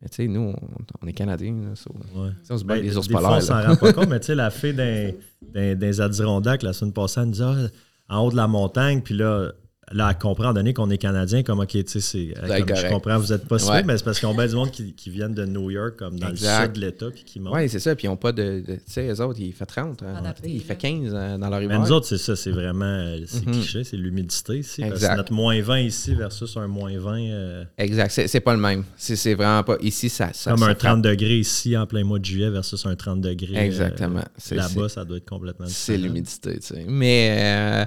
[0.01, 0.55] Mais tu sais, nous, on,
[1.01, 1.55] on est Canadiens.
[1.69, 2.29] là, so, ouais.
[2.51, 3.31] on se bat Ben, les ours polaires.
[3.31, 5.11] on s'en rend pas compte, mais tu sais, la fille d'un,
[5.41, 7.67] d'un, des Adirondacks, la semaine passée, elle nous dit Ah,
[8.09, 9.51] en haut de la montagne, puis là,
[9.91, 12.33] là, elle comprend, donné qu'on est Canadien, comme, OK, tu sais, c'est,
[12.65, 13.83] comme, je comprends, vous êtes pas si Ouais.
[13.83, 16.19] mais c'est parce qu'ils ont bien du monde qui, qui viennent de New York, comme
[16.19, 16.59] dans Exact.
[16.59, 17.53] le sud de l'État, puis qui montent.
[17.55, 17.95] Oui, c'est ça.
[17.95, 18.61] Puis ils n'ont pas de.
[18.67, 20.03] de- tu sais, eux autres, il fait 30.
[20.03, 20.21] hein.
[20.43, 20.75] Il fait là.
[20.75, 21.79] 15 euh, dans leur Mais hiver.
[21.79, 23.51] nous autres, c'est ça, c'est vraiment euh, c'est Mhm.
[23.53, 24.81] cliché, c'est l'humidité ici.
[24.87, 28.11] Parce que notre moins 20 ici versus un moins 20, euh, Exact.
[28.11, 28.83] C'est, c'est pas le même.
[28.97, 29.77] C'est, c'est vraiment pas.
[29.81, 30.31] Ici, ça.
[30.33, 30.79] ça comme ça un frappe.
[30.79, 33.57] 30 degrés ici en plein mois de juillet versus un 30 degrés.
[33.57, 34.23] euh, Exactement.
[34.37, 36.13] C'est- Là-bas, ça doit être complètement C'est différent.
[36.13, 36.85] l'humidité, tu sais.
[36.87, 37.85] Mais euh,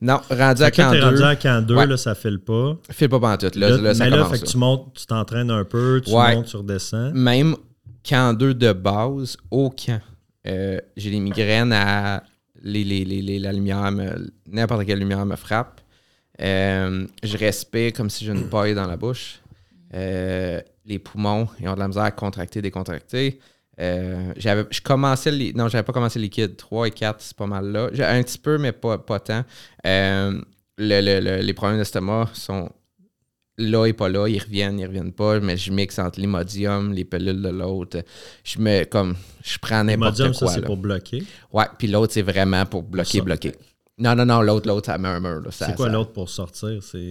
[0.00, 1.86] non, rendu à camp t'es rendu 2, à camp 2, Ouais.
[1.86, 2.76] là, ça file pas.
[2.90, 3.56] file pas pantoute.
[3.56, 6.12] Là, Là, là, ça mais là, fait que tu montes, tu t'entraînes un peu, tu
[6.12, 6.34] Ouais.
[6.36, 7.12] montes, tu redescends.
[7.12, 7.54] Même
[8.08, 10.00] camp 2 de base, au camp,
[10.46, 12.22] euh, j'ai des migraines à...
[12.62, 15.80] Les, les- les- la lumière, me- n'importe quelle lumière me frappe.
[16.42, 19.40] Euh, je respire comme si j'ai une paille dans la bouche.
[19.94, 23.40] Euh, les poumons, ils ont de la misère à contracter, décontracter.
[23.80, 26.56] Euh, j'avais, je commençais, le li- non, j'avais pas commencé le liquide.
[26.56, 27.88] 3 et 4, c'est pas mal là.
[27.92, 29.42] J'ai un petit peu, mais pas, pas tant.
[29.86, 30.40] Euh,
[30.76, 32.68] le- le- le- les problèmes d'estomac sont
[33.58, 37.04] là et pas là, ils reviennent, ils reviennent pas, mais je mixe entre l'imodium, les
[37.04, 38.02] pilules de l'autre.
[38.44, 40.54] Je me comme je prends n'importe Imodium, ça, quoi.
[40.54, 41.22] c'est pour bloquer?
[41.52, 43.24] Ouais, puis l'autre, c'est vraiment pour bloquer, Ça.
[43.24, 43.52] bloquer.
[43.98, 45.42] Non, non, non, l'autre, l'autre, ça murmure.
[45.52, 46.82] Ça- C'est quoi ça- l'autre pour sortir?
[46.82, 47.08] C'est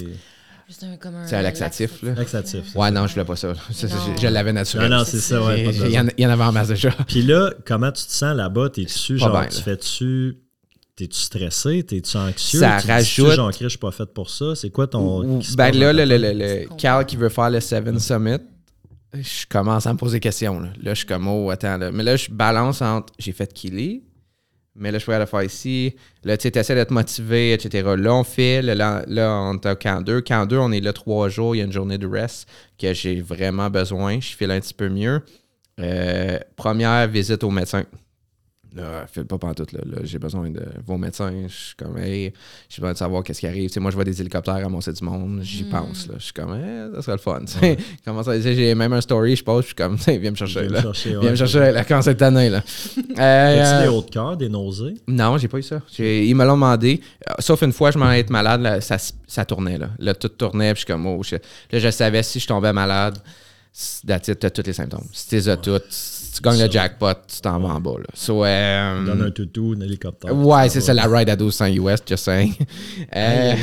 [0.70, 2.14] Juste un, comme un C'est un laxatif, là.
[2.14, 2.76] laxatif.
[2.76, 3.54] Ouais, non, je voulais pas ça.
[3.72, 3.88] Je,
[4.22, 4.88] je l'avais naturel.
[4.90, 5.62] Non, non, c'est ça, ouais.
[5.62, 5.88] il, y en, besoin.
[6.16, 6.92] il y en avait en masse déjà.
[7.08, 8.70] Puis là, comment tu te sens là-bas?
[8.70, 10.38] T'es-tu, genre, bien, tu fais-tu...
[10.96, 11.82] T'es-tu stressé?
[11.84, 12.60] T'es-tu anxieux?
[12.60, 14.54] Ça tu rajoute- genre, Chris, je suis pas fait pour ça?
[14.54, 15.24] C'est quoi ton...
[15.24, 16.76] Ou- ben là, le, le, le, le-.
[16.78, 18.38] Carl qui veut faire le Seven Summit,
[19.14, 20.60] je commence à me poser des questions.
[20.60, 21.78] Là, Là, je suis comme, oh, attends.
[21.78, 21.92] Là.
[21.92, 24.04] Mais là, je balance entre, j'ai fait Kili,
[24.76, 25.96] mais là, je pourrais le faire ici.
[26.24, 27.94] Là, tu essaies d'être motivé, etc.
[27.98, 30.22] Là, on fait, là, là, on est camp 2.
[30.22, 32.48] Camp 2, on est là trois jours, il y a une journée de rest
[32.78, 34.20] que j'ai vraiment besoin.
[34.20, 35.22] Je file un petit peu mieux.
[35.80, 37.84] Euh, première visite au médecin.
[38.76, 39.80] Là, file pas pantoute, là.
[39.84, 41.34] là j'ai besoin de vos médecins.
[41.48, 42.32] Je suis comme, hey,
[42.70, 43.72] j'ai besoin de savoir qu'est-ce qui arrive.
[43.80, 45.40] Moi, je vois des hélicoptères amoncer du monde.
[45.42, 46.16] J'y pense, là.
[46.20, 47.42] Je suis comme, eh, ça serait le fun.
[48.06, 50.70] Comment ça, j'ai même un story, je pose, je suis comme, viens me chercher, Viens
[50.70, 50.82] me là.
[50.84, 51.22] chercher, ouais.
[51.22, 52.58] Viens me chercher, là, quand cette année, là.
[53.16, 54.96] As-tu Euh, des hauts de cœur, des nausées?
[55.08, 55.82] non, j'ai pas eu ça.
[55.98, 57.02] Ils me l'ont demandé.
[57.28, 59.78] Euh, Sauf une fois, je m'en être malade, là, ça, ça tournait.
[59.80, 59.90] Là.
[59.98, 61.42] Là, tout tournait, puis je suis comme, oh, shit.
[61.72, 63.18] Là, je savais si je tombais malade,
[64.08, 65.06] it, t'as tous les symptômes.
[65.12, 65.88] Si t'es as toutes,
[66.30, 67.98] si tu gagnes le jackpot, tu t'en vas en bas.
[68.00, 68.06] Là.
[68.14, 70.36] So, euh, Donne un toutou, un hélicoptère.
[70.36, 72.54] Ouais, c'est ça, la ride à 1200 US, just saying.
[73.16, 73.54] Euh,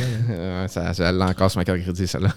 [0.63, 2.35] ouais, ça, ça l'a encore sur ma carte crédit, celle-là.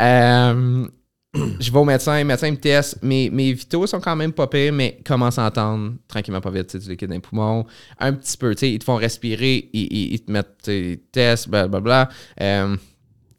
[0.00, 0.86] Euh,
[1.60, 2.98] je vais au médecin, le médecin me teste.
[3.02, 6.76] Mes, mes vitaux sont quand même pas pires, mais commence à entendre tranquillement pas vite,
[6.76, 7.64] du liquide dans les poumons.
[7.98, 10.70] Un petit peu, tu sais, ils te font respirer, ils, ils- ils te mettent, tu
[10.70, 12.08] sais, ils te testent, blablabla.
[12.40, 12.76] Euh,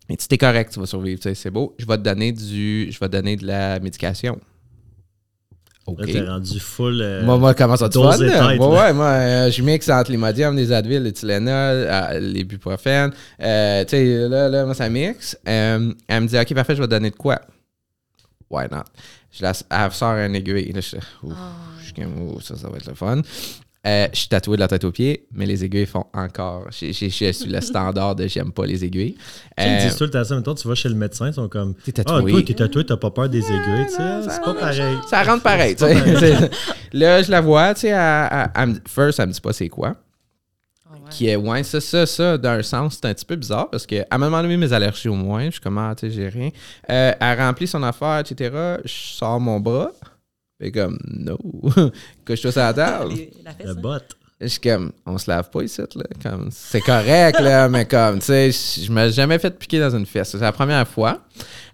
[0.08, 1.76] mais si t'es correct, tu vas survivre, tu sais, c'est beau.
[1.78, 4.40] Je vais te donner du, je vais te donner de la médication.
[5.92, 6.00] OK.
[6.00, 7.02] Là, t'es rendu full.
[7.02, 8.18] euh, Moi, moi, comment ça te fun,
[8.70, 13.12] Ouais, moi, euh, je mixe entre l'imodium, les Advil, les Tylenol, euh, les buprofènes.
[13.42, 15.38] Euh, tu sais, là, là, moi, ça mixe.
[15.48, 17.40] Euh, elle me dit, OK, parfait, je vais te donner de quoi?
[18.50, 18.84] Why not?
[19.32, 20.72] Je la, elle sort un aiguille.
[20.72, 21.34] Là, je, ouf,
[21.80, 23.22] je suis comme, oh, ça, ça va être le fun.
[23.88, 26.66] Euh, je suis tatoué de la tête aux pieds, mais les aiguilles font encore.
[26.70, 29.14] Je, je- je suis le standard de j'aime pas les aiguilles.
[29.14, 30.36] Tu sais, Ils Euh, tout le temps ça?
[30.36, 31.76] Mettons, tu vas chez le médecin, ils sont comme.
[31.86, 32.32] T'es Ah, tatoué.
[32.32, 34.22] toi, t'es tatoué, t'as pas peur des aiguilles, tu sais.
[34.24, 34.98] C'est ça pas pareil.
[35.10, 36.50] Ça rentre pareil, tu sais.
[36.92, 39.96] Là, je la vois, tu sais, me- first, elle me dit pas c'est quoi.
[40.86, 41.00] Ah ouais.
[41.12, 44.06] Qui est, ouais, ça, ça, ça, d'un sens, c'est un petit peu bizarre parce qu'elle
[44.12, 45.46] m'a demandé mes allergies au moins.
[45.46, 46.50] Je suis comme, ah, tu sais, j'ai rien.
[46.90, 48.52] Euh, elle remplit son affaire, etc.
[48.84, 49.92] Je sors mon bras.
[50.60, 51.38] Et comme, no.
[52.26, 53.14] que je sur la table.
[53.14, 53.98] Les- La fesse, Le bot.
[54.42, 56.04] Je suis comme, on se lave pas ici, là.
[56.24, 59.96] Comme, c'est correct, là, mais comme, tu sais, je me suis jamais fait piquer dans
[59.96, 60.32] une fesse.
[60.32, 61.26] C'est la première fois.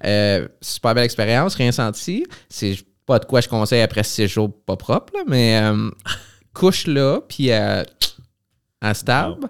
[0.03, 2.25] Euh, super belle expérience, rien senti.
[2.49, 2.75] C'est
[3.05, 5.91] pas de quoi je conseille après six jours pas propre, là, mais euh,
[6.55, 7.83] couche là, puis euh,
[8.81, 9.45] à stab,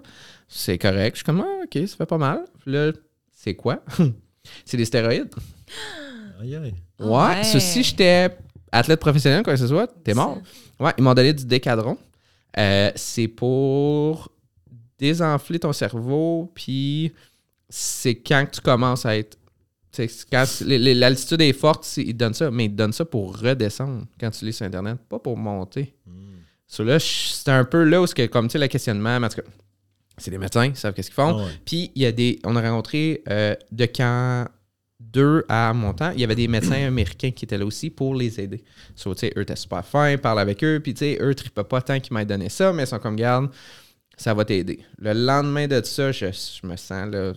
[0.46, 1.14] c'est correct.
[1.14, 2.44] Je suis comme, ah, ok, ça fait pas mal.
[2.60, 2.92] Puis là,
[3.34, 3.82] c'est quoi?
[4.66, 5.34] c'est des stéroïdes.
[6.40, 6.74] Aïe, aïe.
[7.00, 7.08] Ouais.
[7.08, 7.44] ouais.
[7.44, 8.36] Si j'étais
[8.78, 10.38] athlète professionnel, quoi que ce soit, t'es mort.
[10.78, 11.96] Ouais, ils m'ont donné du décadron.
[12.58, 14.30] Euh, c'est pour
[14.98, 17.12] désenfler ton cerveau, puis
[17.68, 19.36] c'est quand tu commences à être.
[19.92, 23.04] tu sais, Quand l'altitude est forte, ils te donnent ça, mais ils te donnent ça
[23.04, 25.94] pour redescendre quand tu lis sur Internet, pas pour monter.
[26.68, 29.26] So là, c'est un peu là où c'est que, comme tu sais, le questionnement, mais
[29.26, 29.48] en tout cas,
[30.18, 31.38] c'est des médecins, ils savent qu'est-ce qu'ils font.
[31.38, 31.50] Ah ouais.
[31.64, 32.40] Puis il y a des.
[32.44, 34.48] On a rencontré euh, de camp
[35.16, 38.38] 2 à Montant, il y avait des médecins américains qui étaient là aussi pour les
[38.38, 38.62] aider.
[38.94, 41.64] So, tu sais, eux étaient super fins, parlent avec eux, puis tu sais, eux tripaient
[41.64, 43.48] pas tant qu'ils m'aient donné ça, mais ils sont comme, garde,
[44.16, 44.80] ça va t'aider.
[44.98, 47.32] Le lendemain de ça, je, je me sens là,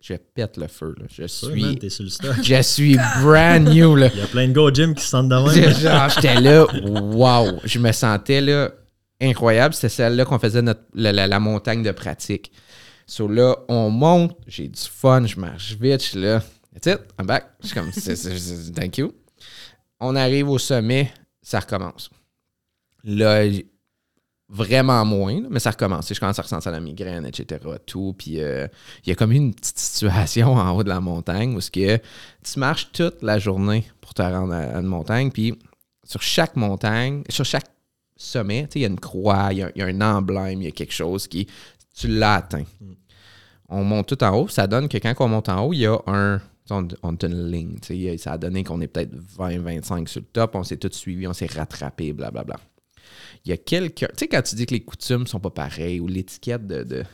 [0.00, 0.94] je pète le feu.
[0.98, 1.06] Là.
[1.10, 1.78] Je man, suis.
[1.78, 2.36] t'es sur le stock.
[2.42, 4.08] Je suis brand new, là.
[4.14, 5.32] Il y a plein de go gym qui se sentent
[6.14, 7.58] J'étais là, wow!
[7.64, 8.70] Je me sentais là
[9.20, 9.74] incroyable.
[9.74, 12.52] C'était celle-là qu'on faisait notre, la, la- la montagne de pratique.
[13.06, 16.42] So là, on monte, j'ai du fun, je marche vite, je suis là.
[16.74, 17.46] That's it, I'm back.
[17.60, 19.12] Je suis comme, c'est- c'est- c'est- thank you.
[20.00, 21.12] On arrive au sommet,
[21.42, 22.10] ça recommence.
[23.04, 23.44] Là,
[24.48, 26.12] vraiment moins, mais ça recommence.
[26.12, 27.60] Je commence à ressentir la migraine, etc.
[27.86, 28.14] Tout.
[28.18, 28.66] Puis euh,
[29.04, 31.96] il y a comme une petite situation en haut de la montagne où que
[32.42, 35.30] tu marches toute la journée pour te rendre à, à une montagne.
[35.30, 35.58] Puis
[36.04, 37.66] sur chaque montagne, sur chaque
[38.16, 40.72] sommet, il y a une croix, il y y a un emblème, il y a
[40.72, 41.46] quelque chose qui.
[41.96, 42.64] Tu l'as atteint.
[43.68, 44.48] On monte tout en haut.
[44.48, 46.40] Ça donne que quand on monte en haut, il y a un.
[46.70, 47.76] On, on une ligne.
[48.16, 50.54] Ça a donné qu'on est peut-être 20-25 sur le top.
[50.54, 52.56] On s'est tous suivis, on s'est rattrapé, blablabla.
[53.44, 54.08] Il y a quelqu'un.
[54.08, 56.82] Tu sais, quand tu dis que les coutumes sont pas pareilles ou l'étiquette de.
[56.82, 57.06] de tu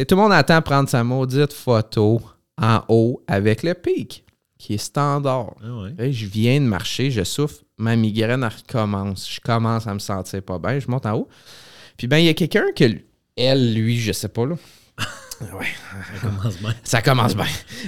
[0.00, 2.22] sais, tout le monde attend prendre sa maudite photo
[2.56, 4.24] en haut avec le pic,
[4.58, 5.54] qui est standard.
[5.62, 5.94] Ah ouais.
[5.98, 9.30] Là, je viens de marcher, je souffle, ma migraine recommence.
[9.30, 11.28] Je commence à me sentir pas bien, je monte en haut.
[11.96, 12.84] Puis ben, il y a quelqu'un que,
[13.36, 14.56] elle, lui, je sais pas, là.
[15.58, 15.66] Ouais,
[16.20, 16.74] Ça commence bien.
[16.84, 17.46] ça commence bien.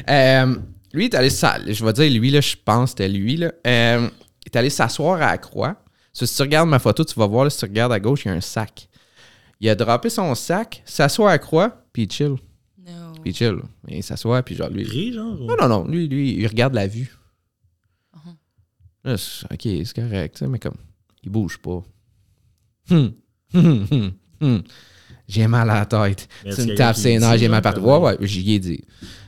[0.09, 0.57] Euh,
[0.93, 3.53] lui, il est allé je vais dire lui, là, je pense que c'était lui, là.
[3.67, 4.09] Euh,
[4.45, 5.77] il est allé s'asseoir à la croix.
[6.13, 8.25] So, si tu regardes ma photo, tu vas voir, là, si tu regardes à gauche,
[8.25, 8.89] il y a un sac.
[9.61, 12.37] Il a droppé son sac, s'assoit à la croix, puis il chill.
[12.79, 13.13] No.
[13.23, 13.57] Puis il chill.
[13.89, 15.35] Il s'assoit, puis genre, lui, Il rit, genre.
[15.37, 15.89] non, non, non.
[15.89, 17.17] Lui, lui, il regarde la vue.
[18.15, 18.35] Uh-huh.
[19.05, 19.15] Là,
[19.51, 20.77] ok, c'est correct, mais comme,
[21.23, 21.83] il bouge pas.
[22.91, 23.15] Hum,
[23.55, 24.63] hum, hum, hum.
[25.29, 26.29] J'ai mal à la tête.
[26.45, 27.81] Mais Tu me tapes ses nerfs, j'ai mal partout.
[27.81, 28.85] Ouais, ouais, j'y ai dit.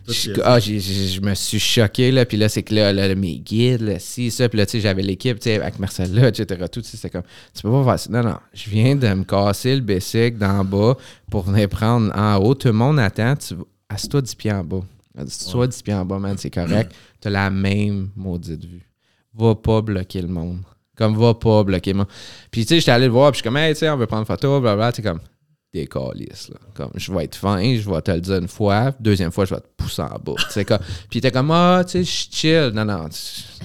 [0.09, 2.25] Je- ah, je me suis choqué, là.
[2.27, 4.49] Puis là, c'est que là, là, mes guides, là, si, ça.
[4.49, 6.65] Puis là, tu sais, j'avais l'équipe, tu sais, avec Marcella, etc.
[6.71, 7.23] Tout, c'est comme,
[7.55, 8.11] tu peux pas faire ça.
[8.11, 8.37] Non, non.
[8.55, 10.97] Je viens de me casser le bicycle d'en bas
[11.31, 12.55] pour venir prendre en haut.
[12.55, 13.35] Tout le monde attend.
[13.37, 13.55] Tu
[13.89, 14.81] Assieds-toi 10 pieds en bas.
[15.19, 15.69] Assieds-toi Ouais.
[15.69, 16.37] 10 pieds en bas, man.
[16.39, 16.93] C'est correct.
[17.21, 18.87] T'as la même maudite vue.
[19.35, 20.59] Va pas bloquer le monde.
[20.97, 22.09] Comme, va pas bloquer le monde.
[22.51, 23.33] Puis, tu sais, j'étais allé le voir.
[23.33, 24.93] Puis, je suis comme, hey, tu sais, on veut prendre une photo, blablabla.
[24.93, 25.21] Tu sais, comme,
[25.75, 26.57] des calices, là.
[26.75, 28.93] Comme, je vais être fin, je vais te le dire une fois.
[28.99, 30.33] Deuxième fois, je vais te pousser en bas.
[30.39, 30.79] Tu sais, comme,
[31.11, 32.71] puis, t'es comme, ah, tu sais, je chill.
[32.75, 33.09] Non, non,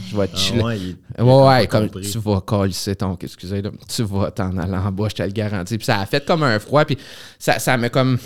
[0.09, 0.63] je vais te Ah chiller.
[0.63, 2.11] ouais, il- il a Ouais, comme compris.
[2.11, 3.15] tu vas calisser ton.
[3.21, 5.77] Excusez, là, tu vas t'en aller en bas, je te le garantis.
[5.77, 6.97] Puis ça a fait comme un froid, puis
[7.39, 8.17] ça, ça comme.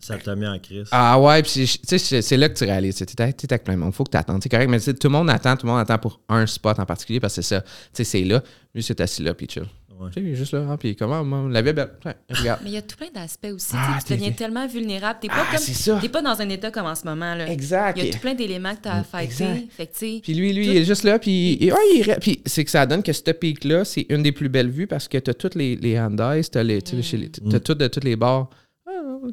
[0.00, 0.86] Ça t'a mis en crise.
[0.92, 2.94] Ah ouais, puis c'est- tu sais, c'est c'est là que tu réalises.
[2.94, 4.40] Tu es avec plein de monde, faut que tu attendes.
[4.40, 6.86] C'est correct, mais tout le monde attend, tout le monde attend pour un spot en
[6.86, 7.62] particulier parce que c'est ça.
[7.62, 8.40] Tu sais, c'est là.
[8.72, 9.64] Lui, c'est assis là, puis chill.
[9.98, 10.10] Ouais.
[10.12, 11.90] Tu sais, il est juste là, hein, puis comment, moi, la vie est belle.
[12.04, 12.60] Ouais, regarde.
[12.62, 13.72] Mais il y a tout plein d'aspects aussi.
[13.74, 15.18] Ah, tu tu deviens tellement vulnérable.
[15.20, 15.92] T'es pas, Ah, c'est ça.
[15.92, 17.34] comme, t'es pas dans un état comme en ce moment.
[17.34, 17.50] Là.
[17.50, 17.98] Exact.
[17.98, 19.68] Il y a tout plein d'éléments que tu as à fighter.
[19.98, 22.40] Tu Puis lui, lui, Tout- il est juste là, puis, et, ouais, il est- puis
[22.46, 25.18] c'est que ça donne que ce pic-là, c'est une des plus belles vues parce que
[25.18, 28.48] t'as toutes les, les handies, t'as les, tu les- t'as tout de toutes les bars.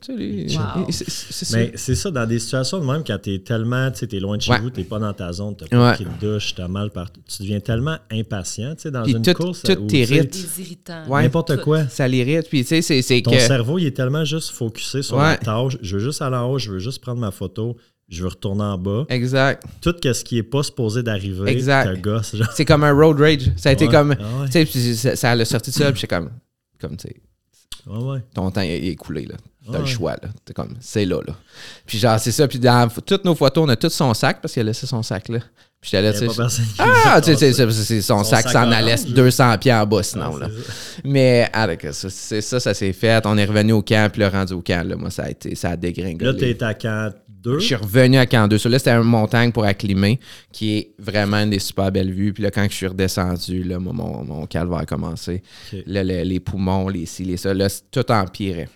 [0.10, 0.86] Les- Wow.
[0.90, 1.58] c'est- ça.
[1.58, 4.38] Mais c'est ça, dans des situations de même, quand t'es tellement, tu sais, t'es loin
[4.38, 4.60] de chez Ouais.
[4.60, 5.94] vous, t'es pas dans ta zone, t'as pas Ouais.
[5.96, 9.22] pris de douche, t'as mal partout, tu deviens tellement impatient, tu sais, dans Puis une
[9.22, 9.62] tout- course.
[9.64, 10.36] tout t'irrite.
[11.08, 11.24] Ouais.
[11.24, 11.64] N'importe Tout.
[11.64, 11.88] quoi.
[11.88, 12.48] Ça l'irrite.
[12.50, 13.40] Puis, tu sais, c'est- c'est Ton que.
[13.40, 15.24] cerveau, il est tellement juste focusé sur Ouais.
[15.24, 15.78] la tâche.
[15.82, 17.76] Je veux juste aller en haut, je veux juste prendre ma photo,
[18.10, 19.06] je veux retourner en bas.
[19.10, 19.64] Exact.
[19.82, 22.00] Tout ce qui est pas supposé d'arriver, Exact.
[22.02, 22.36] gosse.
[22.36, 22.48] Genre.
[22.54, 23.52] C'est comme un road rage.
[23.56, 23.92] Ça a été Ouais.
[23.92, 24.16] comme.
[24.20, 24.46] Ah ouais.
[24.48, 26.30] Tu sais, puis ça, ça l'a sorti de ça, puis j'étais comme.
[26.80, 27.16] Comme, tu sais,
[27.88, 28.20] Ouais.
[28.34, 29.36] ton temps est écoulé, là.
[29.72, 30.30] T'as le choix, là.
[30.44, 31.34] T'es comme, c'est là, là.
[31.88, 32.48] Puis genre, c'est ça.
[32.48, 35.02] Puis dans toutes nos photos, on a tout son sac, parce qu'il a laissé son
[35.02, 35.40] sac, là.
[35.82, 36.64] Puis j'étais là, tu sais.
[36.80, 39.04] Ah, tu sais, c'est- son, Son sac s'en allait là.
[39.08, 40.48] 200 pieds en bas, Ah, sinon, là.
[40.56, 41.02] c'est ça.
[41.04, 43.24] Mais, ah, d'accord, ça, c'est ça, ça s'est fait.
[43.26, 45.54] On est revenu au camp, puis là, rendu au camp, là, moi, ça a été,
[45.56, 46.32] ça a dégringolé.
[46.32, 47.14] Là, t'es à camp
[47.46, 47.60] 2.
[47.60, 48.58] Je suis revenu à Camp 2.
[48.58, 50.20] Ça, là, c'était une montagne pour acclimer,
[50.52, 52.34] qui est vraiment une des super belles vues.
[52.34, 55.42] Puis là, quand je suis redescendu, là, mon, mon, calvaire a commencé.
[55.86, 58.68] Là, le- les poumons, les ci, les ça, là, tout empirait.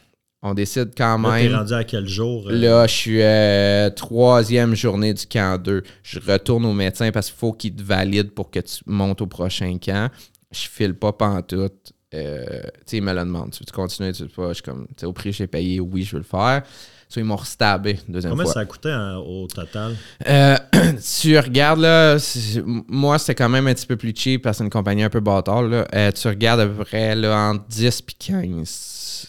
[0.42, 1.56] On décide quand Là, t'es même.
[1.56, 2.48] rendu à quel jour?
[2.48, 5.84] euh, Là, je suis euh, troisième journée du camp 2.
[6.02, 9.28] Je retourne au médecin parce qu'il faut qu'il te valide pour que tu montes au
[9.28, 10.10] prochain camp.
[10.52, 11.92] Je file pas pantoute.
[12.14, 13.52] Euh, tu sais, il me le demande.
[13.52, 14.48] Tu veux continuer, tu veux pas?
[14.50, 16.64] Je suis comme, tu sais, au prix que j'ai payé, oui, je veux le faire.
[17.12, 18.54] So, ils m'ont restabé deuxième Combien fois.
[18.54, 19.96] ça a coûté hein, au total?
[20.28, 20.56] Euh,
[21.22, 22.18] tu regardes là,
[22.88, 25.10] moi c'était quand même un petit peu plus cheap parce que c'est une compagnie un
[25.10, 25.64] peu bâtard.
[25.64, 25.88] Là.
[25.96, 29.26] Euh, tu regardes à peu près là, entre 10 et 15.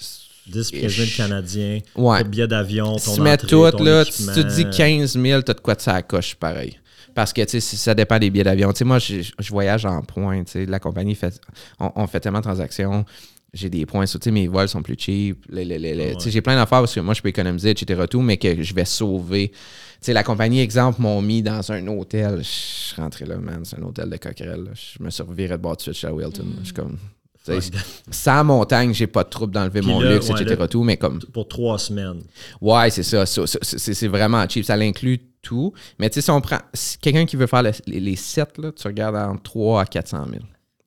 [0.46, 2.22] 10 15 000 Canadiens, Ouais.
[2.22, 4.32] ton billet d'avion, Si ton tu mets entrée, tout, ton là, tu équipement.
[4.34, 6.78] tu te dis 15 000, t'as de quoi de ça coche pareil.
[7.14, 8.72] Parce que, tu sais, si- ça dépend des billets d'avion.
[8.72, 11.40] Tu sais, moi, je je voyage en tu sais, la compagnie fait,
[11.78, 13.04] on, on fait tellement de transactions,
[13.52, 16.20] j'ai des points, tu sais, mes vols sont plus cheap, les- les- les- les- tu
[16.24, 18.74] sais, j'ai plein d'affaires parce que moi, je peux économiser, etc., tout, mais que je
[18.74, 19.48] vais sauver.
[19.50, 19.56] Tu
[20.02, 23.78] sais, la compagnie, exemple, m'ont mis dans un hôtel, je suis rentré là, man, c'est
[23.78, 24.70] un hôtel de coquerelle, là.
[24.74, 26.96] je me suis reviré de bord de suite chez Wilton, je suis comme...
[27.44, 27.70] tu sais,
[28.10, 31.18] Sans montagne, j'ai pas de trouble d'enlever mon luxe, ouais, etc., tout, mais comme...
[31.32, 32.20] Pour trois semaines.
[32.60, 33.24] Ouais, c'est ça.
[33.26, 34.64] C'est vraiment cheap.
[34.64, 35.72] Ça l'inclut tout.
[35.98, 36.58] Mais tu sais, si on prend.
[36.74, 39.86] si quelqu'un qui veut faire le- les, les 7, là, tu regardes entre 3 à
[39.86, 40.42] 400 000.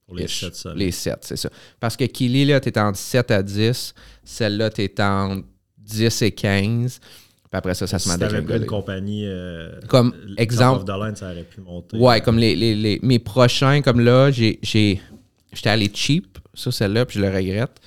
[0.05, 0.39] Pour les Ish.
[0.41, 0.77] 7 seuls.
[0.77, 1.49] Les 7, c'est ça.
[1.79, 3.93] Parce que Kili, là, t'es entre 7 à 10.
[4.23, 5.43] Celle-là, t'es entre
[5.77, 6.99] 10 et 15.
[6.99, 9.25] Puis après ça, ça se met à pris une compagnie.
[9.25, 10.85] euh, Comme exemple-
[11.15, 11.97] ça aurait pu monter.
[11.97, 17.05] Ouais, comme les, les- les- mes prochains, comme là, j'ai- J'étais allé cheap sur celle-là,
[17.05, 17.79] puis je le regrette.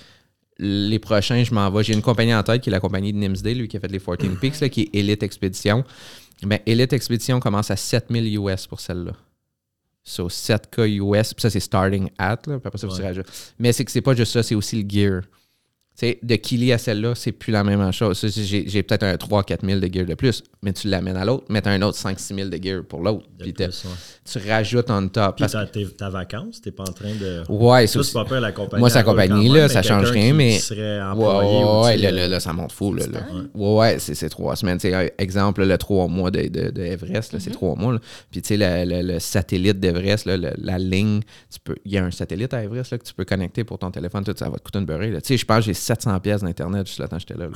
[0.58, 1.82] Les prochains, je m'en vais.
[1.82, 3.88] J'ai une compagnie en tête qui est la compagnie de Nimsday, lui qui a fait
[3.90, 5.84] les 14 Peaks, là, qui est Elite Expedition.
[6.42, 9.12] Ben, Elite Expedition commence à 7000 US pour celle-là.
[10.08, 13.06] So 7K US, puis ça c'est starting at, là, puis après ça, vous Ouais.
[13.06, 13.24] à jeu.
[13.58, 15.22] Mais c'est que c'est pas juste ça, c'est aussi le gear.
[15.98, 18.20] Sais, de Kili à celle-là, c'est plus la même chose.
[18.28, 21.68] J'ai peut-être un 3-4 000 de gear de plus, mais tu l'amènes à l'autre, as
[21.70, 23.24] un autre 5-6 000 de gear pour l'autre.
[23.38, 23.68] Puis ouais.
[24.30, 25.36] tu rajoutes on top.
[25.36, 27.42] Puis tes- ta vacance, t'es pas en train de.
[27.50, 28.80] Ouais, c'est pas peur la compagnie.
[28.80, 32.28] Moi, la roule compagnie, là, même, ça change rien, mais- serait Ouais, employé là, là,
[32.28, 32.92] là, ça monte fou.
[32.92, 33.04] Là?
[33.54, 34.78] Ouais, ouais, c'est c'est trois semaines.
[35.18, 37.94] Exemple, le trois mois de, de, de Everest, là, c'est trois mois.
[37.94, 38.00] là.
[38.30, 41.20] Puis, tu sais, le, le- le satellite d'Everest, le- la ligne,
[41.86, 44.24] il y a un satellite à Everest là, que tu peux connecter pour ton téléphone,
[44.24, 45.10] tout ça va te coûter une beurrée.
[45.12, 47.46] Tu sais, je pense que j'ai 700 pièces d'Internet juste le temps que j'étais là.
[47.46, 47.52] là.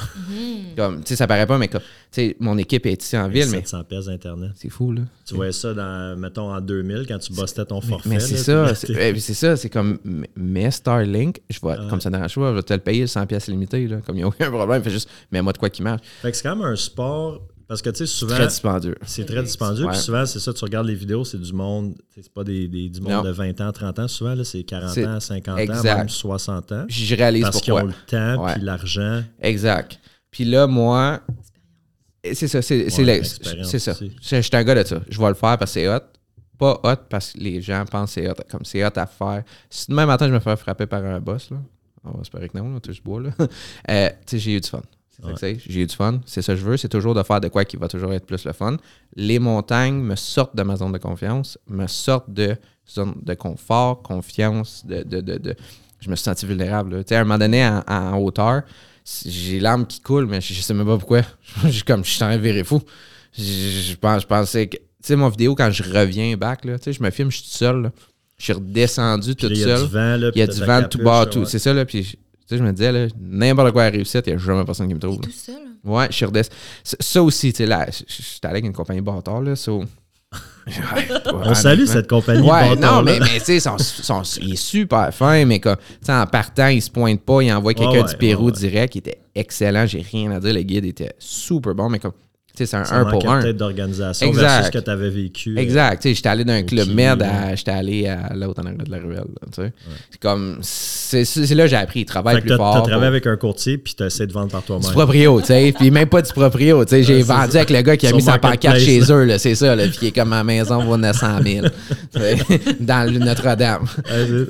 [0.77, 3.29] Comme, tu sais, ça paraît pas, mais comme, tu sais, mon équipe est ici en
[3.29, 4.51] ville, mais 700 pièces d'Internet.
[4.55, 5.03] c'est fou, là.
[5.27, 8.09] Tu voyais ça, dans, mettons, en 2000, quand tu bustais ton forfait.
[8.09, 9.99] mais c'est ça, c'est eh, c'est ça, c'est comme
[10.37, 11.77] mais Starlink, je vais, Ouais.
[11.89, 14.17] comme ça dérange pas, je vais te le payer le 100 pièces limité là, comme
[14.17, 16.01] il n'y a aucun problème, fais juste mets-moi de quoi qui marche.
[16.23, 17.43] Fait que c'est quand même un sport.
[17.71, 18.35] Parce que, tu sais, souvent.
[18.35, 18.97] Très dispendieux.
[19.07, 19.87] C'est très dispendieux.
[19.87, 21.95] Puis souvent, c'est ça, tu regardes les vidéos, c'est du monde.
[22.13, 23.23] C'est pas des, des- du monde Non.
[23.23, 24.09] de 20 ans, 30 ans.
[24.09, 26.85] Souvent, là, c'est 40 C'est- ans, 50 ans, même 60 ans.
[26.89, 27.85] Je réalise Parce qu'ils pourquoi.
[27.89, 28.55] ont le temps Ouais.
[28.55, 29.23] puis l'argent.
[29.41, 30.01] Exact.
[30.33, 31.21] Puis là, moi,
[32.25, 33.23] c'est ça, c'est c'est Ouais,
[33.63, 33.95] c'est ça.
[33.95, 35.01] Je suis un gars de ça.
[35.09, 36.01] Je vais le faire parce que c'est hot.
[36.59, 38.35] Pas hot parce que les gens pensent que c'est hot.
[38.51, 39.45] Comme c'est hot à faire.
[39.71, 41.59] Si demain matin, je me fais frapper par un boss, là,
[42.03, 43.31] on va espérer que non, là, touche bois, là.
[43.91, 44.83] Euh, tu sais, j'ai eu du fun.
[45.67, 46.21] J'ai eu du fun.
[46.27, 46.77] C'est ça que je veux.
[46.77, 48.77] C'est toujours de faire de quoi qui va toujours être plus le fun.
[49.17, 52.57] Les montagnes me sortent de ma zone de confiance, me sortent de
[52.89, 55.03] zone de confort, confiance, de.
[55.03, 55.57] de, de, de-
[56.01, 57.05] je me suis senti vulnérable.
[57.11, 58.63] à un moment donné, en, en hauteur,
[59.27, 61.21] j'ai l'âme qui coule, mais je, je sais même pas pourquoi.
[61.65, 62.81] Je suis comme, je suis en train de virer fou.
[63.37, 64.77] Je, je pense, je pensais que.
[64.77, 67.57] Tu sais, mon vidéo, quand je reviens back, là, je me filme, je suis tout
[67.57, 67.83] seul.
[67.83, 67.93] là.
[68.39, 69.87] Je suis redescendu Puis tout là, il y a seul.
[69.87, 70.17] du vent.
[70.17, 71.45] Là, Il y a du vent tout bas, tout.
[71.45, 71.85] C'est ça, là.
[71.85, 72.19] Puis,
[72.51, 74.95] sais, je me disais, là, n'importe quoi à réussir, il n'y a jamais personne qui
[74.95, 75.17] me trouve.
[75.17, 75.23] là.
[75.23, 75.55] Tout seul.
[75.85, 76.57] Ouais, je suis redescendu.
[76.85, 79.85] Ça, aussi, tu sais, là, suis allé avec une compagnie bâtard, là, so...
[81.33, 82.43] On salue cette compagnie.
[82.49, 83.27] Ouais, bâtard, non, mais, là.
[83.33, 86.69] mais tu sais, son- son- il est super fin, mais comme, tu sais, en partant,
[86.69, 88.59] il se pointe pas, il envoie quelqu'un Ouais, du Pérou ouais, ouais.
[88.59, 92.13] direct, il était excellent, j'ai rien à dire, le guide était super bon, mais comme,
[92.55, 93.41] c'est un Ça 1 manquait pour 1.
[93.43, 94.43] peut-être d'organisation Exact.
[94.43, 95.55] versus ce que tu avais vécu.
[95.57, 96.03] euh, Exact.
[96.03, 97.17] Tu j'étais allé d'un club Kiwi, là.
[97.49, 97.55] à.
[97.55, 99.25] J'étais allé à l'autre en arrière de la ruelle.
[99.55, 99.63] tu.
[100.11, 100.59] C'est comme.
[100.63, 102.01] C'est là que j'ai appris.
[102.01, 102.73] Il travaille Fait plus fort.
[102.75, 104.91] t'as pour- travaillé avec un courtier puis t'as essayé de vendre par Du toi-même.
[104.93, 105.73] proprio, tu sais.
[105.79, 107.03] Puis même pas du proprio, tu sais.
[107.03, 107.59] J'ai vendu ça.
[107.59, 109.39] avec le gars qui a Sur mis sa pancarte chez eux, là.
[109.39, 109.85] C'est ça, là.
[109.89, 111.67] Puis qui est comme ma maison vaut 900 000.
[112.15, 112.37] tu sais,
[112.81, 113.87] dans le Notre-Dame.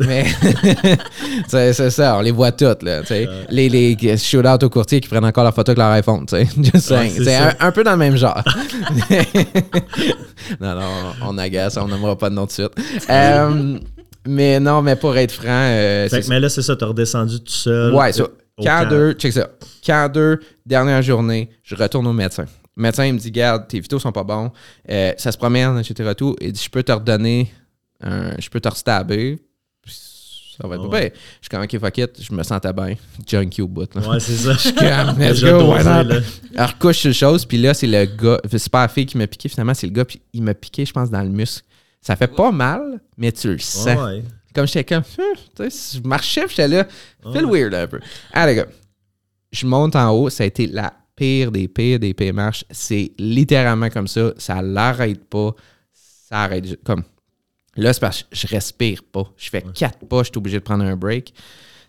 [0.00, 0.24] Mais
[1.48, 3.00] c'est ça, on les voit toutes, là.
[3.00, 3.28] tu sais.
[3.50, 6.46] Les, les shoot-out au courtier qui prennent encore la photo avec leur iPhone, tu sais.
[7.20, 8.40] C'est un, un peu dans le même genre.
[10.60, 12.72] non, non, on agace, on n'aimera pas de nom de suite.
[13.08, 13.78] Euh,
[14.26, 17.40] mais non, mais pour être franc, euh, Fait que- mais là, c'est ça, t'as redescendu
[17.40, 17.94] tout seul.
[17.94, 18.24] Ouais, ça.
[18.58, 18.88] Camp camp.
[18.90, 19.48] 2, check ça.
[19.84, 22.44] Camp 2, dernière journée, je retourne au médecin.
[22.76, 24.50] Le médecin, il me dit Garde, tes vitaux sont pas bons,
[24.90, 26.12] euh, ça se promène, etc.
[26.16, 26.36] Tout.
[26.40, 27.50] Il dit Je peux te redonner,
[28.02, 29.38] un- je peux te restabber.
[30.60, 31.10] Ça va être pas pire.
[31.14, 32.94] Je suis comme Ok, fuck it, je me sentais bien.
[33.26, 33.94] Junkie au bout.
[33.94, 34.08] Là.
[34.08, 34.54] Ouais, c'est ça.
[34.72, 35.72] Comme, Let's go.
[36.56, 39.26] Alors, couche sur chose, puis là, c'est le gars, c'est pas la fille qui m'a
[39.26, 41.64] piqué, finalement, c'est le gars, puis il m'a piqué, je pense, dans le muscle.
[42.00, 43.86] Ça fait pas mal, mais tu le sens.
[43.86, 44.22] Ouais.
[44.54, 45.24] Comme j'étais comme, Hum,
[45.56, 46.86] tu sais, je marchais, j'étais là,
[47.32, 48.00] feel weird un peu.
[48.32, 48.66] Ah, les gars,
[49.52, 52.64] je monte en haut, ça a été la pire des pires des pires marches.
[52.70, 55.52] C'est littéralement comme ça, ça l'arrête pas,
[55.92, 56.82] ça arrête.
[56.82, 57.04] Comme,
[57.76, 59.24] là, c'est parce que je respire pas.
[59.36, 61.32] Je fais quatre pas, je suis obligé de prendre un break.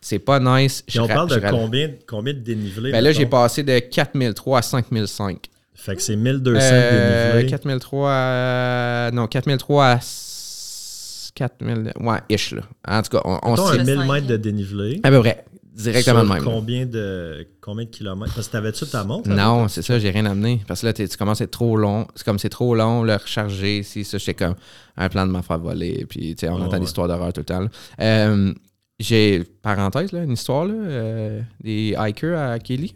[0.03, 0.82] C'est pas nice.
[0.82, 2.91] Puis Je on parle de combien, combien de dénivelé?
[2.91, 5.47] Ben là, j'ai passé de 4003 à 5005.
[5.75, 7.49] Fait que c'est 1200 Euh, dénivelé.
[7.51, 9.11] 4003 à...
[9.13, 9.95] Non, 4003 à...
[9.97, 11.91] s- 4000...
[11.99, 12.61] Ouais, ish, là.
[12.88, 14.99] En tout cas, on, on Mettons se un Le 1000 cinq, mètres de dénivelé.
[15.03, 15.45] À peu près.
[15.74, 16.43] Directement Sur de même.
[16.43, 16.51] là.
[16.51, 18.34] Combien de, combien de kilomètres?
[18.34, 19.30] Parce que t'avais-tu ta montre?
[19.30, 20.61] Non, c'est ça, j'ai rien amené.
[20.67, 22.07] Parce que là, tu commences à être trop long.
[22.15, 23.82] C'est comme c'est trop long, le recharger.
[23.84, 24.55] Si ça, j'étais comme
[24.97, 26.05] un plan de m'en faire voler.
[26.09, 26.80] Puis, tu sais, on entend ouais.
[26.80, 27.65] des histoires d'horreur tout le temps.
[28.01, 28.53] Euh,
[28.99, 32.93] j'ai, parenthèse, là, une histoire, là, euh, des hikers à Kelly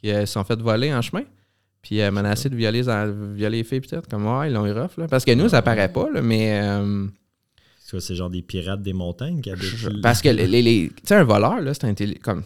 [0.00, 1.22] qui euh, se sont fait voler en chemin.
[1.82, 2.82] Puis, menacés de violer,
[3.34, 4.08] violer les filles, peut-être.
[4.08, 5.06] Comme, ouais, ils l'ont eu rough, là.
[5.06, 6.60] Parce que nous, ça paraît pas, là, mais.
[7.86, 10.00] C'est quoi, C'est genre des pirates des montagnes qui habitent.
[10.02, 12.18] parce que les, les- les- tu sais, un voleur, là, c'est intelligent.
[12.20, 12.42] Comme,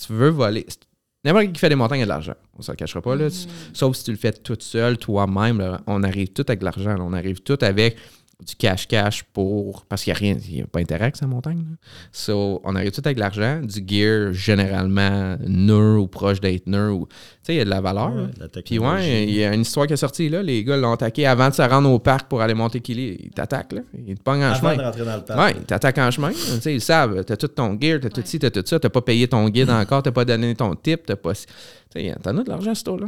[0.00, 0.64] tu veux voler.
[1.22, 2.32] N'importe qui qui fait des montagnes a de l'argent.
[2.58, 3.28] On s'en cachera pas, là.
[3.30, 5.58] Tu- Sauf si tu le fais tout seul, toi-même.
[5.58, 6.94] là, On arrive tout avec de l'argent.
[6.94, 7.02] là.
[7.04, 7.98] On arrive tout avec
[8.46, 9.84] du cash-cash pour.
[9.86, 10.36] Parce qu'il n'y a rien.
[10.48, 11.58] Il n'y a pas intérêt avec sa montagne.
[11.58, 11.76] là.
[12.12, 16.90] So, on arrive tout avec de l'argent, du gear généralement nœud ou proche d'être nœud.
[16.92, 18.14] Ou, tu sais, il y a de la valeur.
[18.14, 18.46] Ouais, là.
[18.54, 20.42] la Puis ouais, il y a une histoire qui est sortie là.
[20.42, 23.16] Les gars l'ont attaqué avant de se rendre au parc pour aller monter Kili.
[23.24, 23.80] Ils t'attaquent là.
[24.06, 24.76] Ils te pognent en Avant chemin.
[24.76, 25.40] de rentrer dans le parc.
[25.40, 26.30] Ouais, ils t'attaquent en chemin.
[26.30, 27.24] Tu sais, ils savent.
[27.24, 28.78] T'as tout ton gear, t'as tout ci, t'as tout ça.
[28.78, 31.34] T'as pas payé ton guide encore, t'as pas donné ton tip, t'as pas.
[31.34, 31.42] Tu
[31.92, 33.06] sais, t'en as de l'argent, ce tour-là.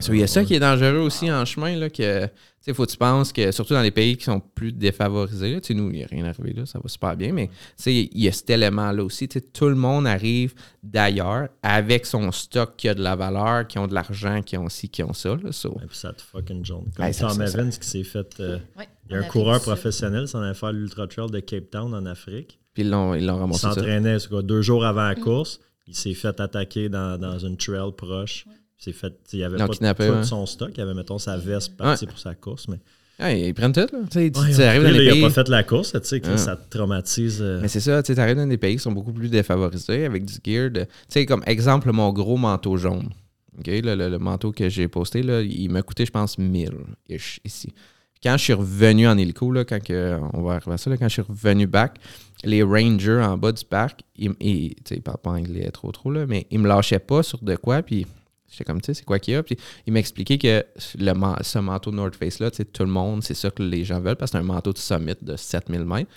[0.00, 2.26] So, il y a ça qui est dangereux aussi en chemin, là, que.
[2.26, 5.52] Tu sais, faut que tu penses que, surtout dans les pays qui sont plus défavorisés,
[5.52, 7.48] là, tu sais, nous, il n'y a rien arrivé là, ça va super bien, mais
[7.48, 9.28] tu sais, il y a cet élément-là aussi.
[9.28, 13.66] Tu sais, tout le monde arrive d'ailleurs avec son stock qui a de la valeur,
[13.66, 15.36] qui ont de l'argent, qui ont ci, qui ont ça.
[15.36, 15.76] Là, so.
[15.82, 16.86] Et puis ça te fucking jaune.
[16.96, 18.40] Comme Tom Evans qui s'est fait.
[18.40, 21.70] euh, Ouais, il y a un coureur professionnel, s'en allait faire l'Ultra Trail de Cape
[21.70, 22.58] Town en Afrique.
[22.72, 23.74] Puis ils l'ont, ils l'ont Il ramassé ça.
[23.74, 25.08] s'entraînait deux jours avant Mm.
[25.08, 25.60] la course.
[25.86, 28.46] Il s'est fait attaquer dans, dans une trail proche.
[28.48, 29.12] Il s'est fait.
[29.32, 30.70] Il n'y avait l'ont pas kidnappé, tout son stock.
[30.76, 32.66] Il avait, mettons, sa veste partie pour sa course.
[32.68, 32.78] Mais
[33.20, 33.80] Ouais, ils prennent tout.
[33.80, 33.86] Là.
[34.10, 35.20] Tu sais, tu- Ouais, tu arrives dans lui, les là, pays.
[35.20, 35.92] il n'a pas fait la course.
[35.92, 36.36] Tu sais, que Ah.
[36.36, 37.38] ça te traumatise.
[37.40, 40.04] euh, Mais c'est ça, tu sais, t'arrives dans des pays qui sont beaucoup plus défavorisés
[40.04, 40.68] avec du gear.
[40.70, 43.08] de- Tu sais, comme exemple, mon gros manteau jaune.
[43.56, 47.38] OK, le, le- le manteau que j'ai posté, là, il m'a coûté, je pense, 1000-ish
[47.44, 47.72] ici.
[48.20, 50.96] Quand je suis revenu en hélico, là, quand que- on va arriver à ça, là,
[50.96, 51.98] quand je suis revenu back,
[52.42, 55.92] les rangers en bas du parc, ils, ils, tu sais, ils parlent pas anglais trop
[55.92, 58.06] trop, là, mais ils me lâchaient pas sur de quoi, puis
[58.50, 59.42] j'étais comme, tu sais, c'est quoi qu'il y a?
[59.42, 60.64] Puis ils m'expliquaient que
[60.98, 64.00] le, ce manteau North Face-là, tu sais, tout le monde, c'est ça que les gens
[64.00, 66.10] veulent, parce que c'est un manteau de summit de 7000 mètres.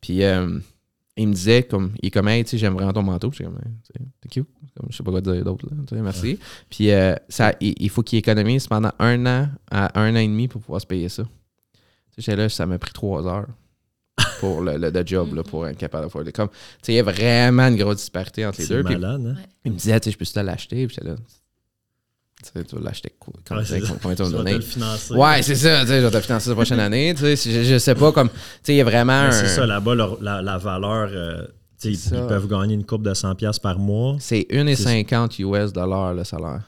[0.00, 0.58] Puis euh,
[1.16, 3.30] il me disait, comme, il est comme, hey, tu sais, j'aime vraiment ton manteau.
[3.30, 4.48] Puis j'étais comme, Hey, tu sais, t'es cute.
[4.76, 5.76] Comme, je sais pas quoi dire d'autre, là.
[5.86, 6.38] Tu sais, merci.
[6.68, 10.26] Puis euh, ça, il, il faut qu'il économise pendant un an à un an et
[10.26, 11.22] demi pour pouvoir se payer ça.
[11.22, 11.28] Tu
[12.16, 13.46] sais, j'étais là, ça m'a pris trois heures
[14.40, 16.32] pour le, le, le job, là, pour être capable de faire.
[16.32, 18.82] Comme, tu sais, il y a vraiment une grosse disparité entre les deux.
[18.82, 19.36] Puis hein?
[19.64, 20.86] il me disait, tu sais, je peux te l'acheter?
[20.86, 21.16] Puis j'étais là,
[22.44, 23.12] tu sais, tu vas l'acheter?
[23.46, 23.64] Quand Ouais,
[24.02, 24.60] combien tu vas me donner?
[24.60, 25.14] financer.
[25.14, 27.62] Ouais, c'est ça, tu sais, je vais te financer la prochaine année, tu sais, je,
[27.64, 29.30] je sais pas, comme, tu sais, il y a vraiment un...
[29.30, 32.16] C'est ça, là-bas, la, la valeur, euh, tu sais, ils, ça.
[32.16, 34.16] ils peuvent gagner une coupe de 100$ piastres par mois.
[34.20, 36.60] C'est 1,50 US dollars le salaire.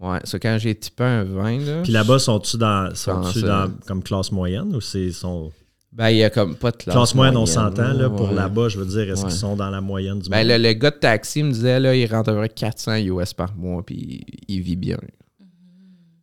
[0.00, 0.12] Wow.
[0.12, 1.82] Ouais, c'est quand j'ai typé un 20, là.
[1.82, 5.52] Puis là-bas, sont-tu dans, pense, dans comme classe moyenne ou c'est sont
[5.92, 8.34] Ben, il y a comme pas de classe, classe moyenne, on s'entend là pour ouais.
[8.34, 9.28] là-bas, je veux dire, est-ce Ouais.
[9.28, 10.48] qu'ils sont dans la moyenne du Ben, monde?
[10.62, 13.34] le, le gars de taxi me disait, là, il rentre à peu près 400 US
[13.34, 14.96] par mois, puis il vit bien.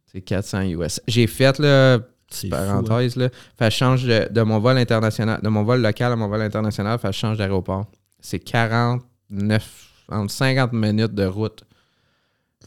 [0.10, 1.02] C'est 400 US.
[1.08, 2.00] J'ai fait, là,
[2.32, 2.50] fou, hein.
[2.50, 6.30] parenthèse, là, fait change de, de mon vol international, de mon vol local à mon
[6.30, 7.88] vol international, fait change d'aéroport.
[8.22, 11.64] C'est 49, entre 50 minutes de route.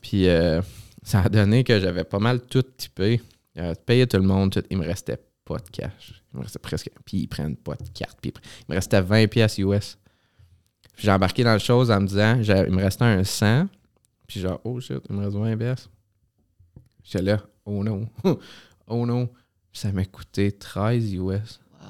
[0.03, 0.61] Puis, euh,
[1.03, 3.23] ça a donné que j'avais pas mal tout typé.
[3.57, 4.63] J'avais payé tout le monde, tout.
[4.71, 6.20] il me restait pas de cash.
[6.33, 6.91] Il me restait presque.
[7.05, 8.19] Puis ils prennent pas de carte.
[8.23, 9.99] Puis il me restait 20 pièces US.
[10.95, 13.67] Puis J'ai embarqué dans le chose en me disant, j'ai- il me restait un 100.
[14.27, 15.89] Puis genre, oh shit, il me reste 20 pièces.
[17.03, 18.07] J'étais là, oh non,
[18.87, 19.27] oh non.
[19.73, 21.21] Puis ça m'a coûté 13 US.
[21.21, 21.89] Wow.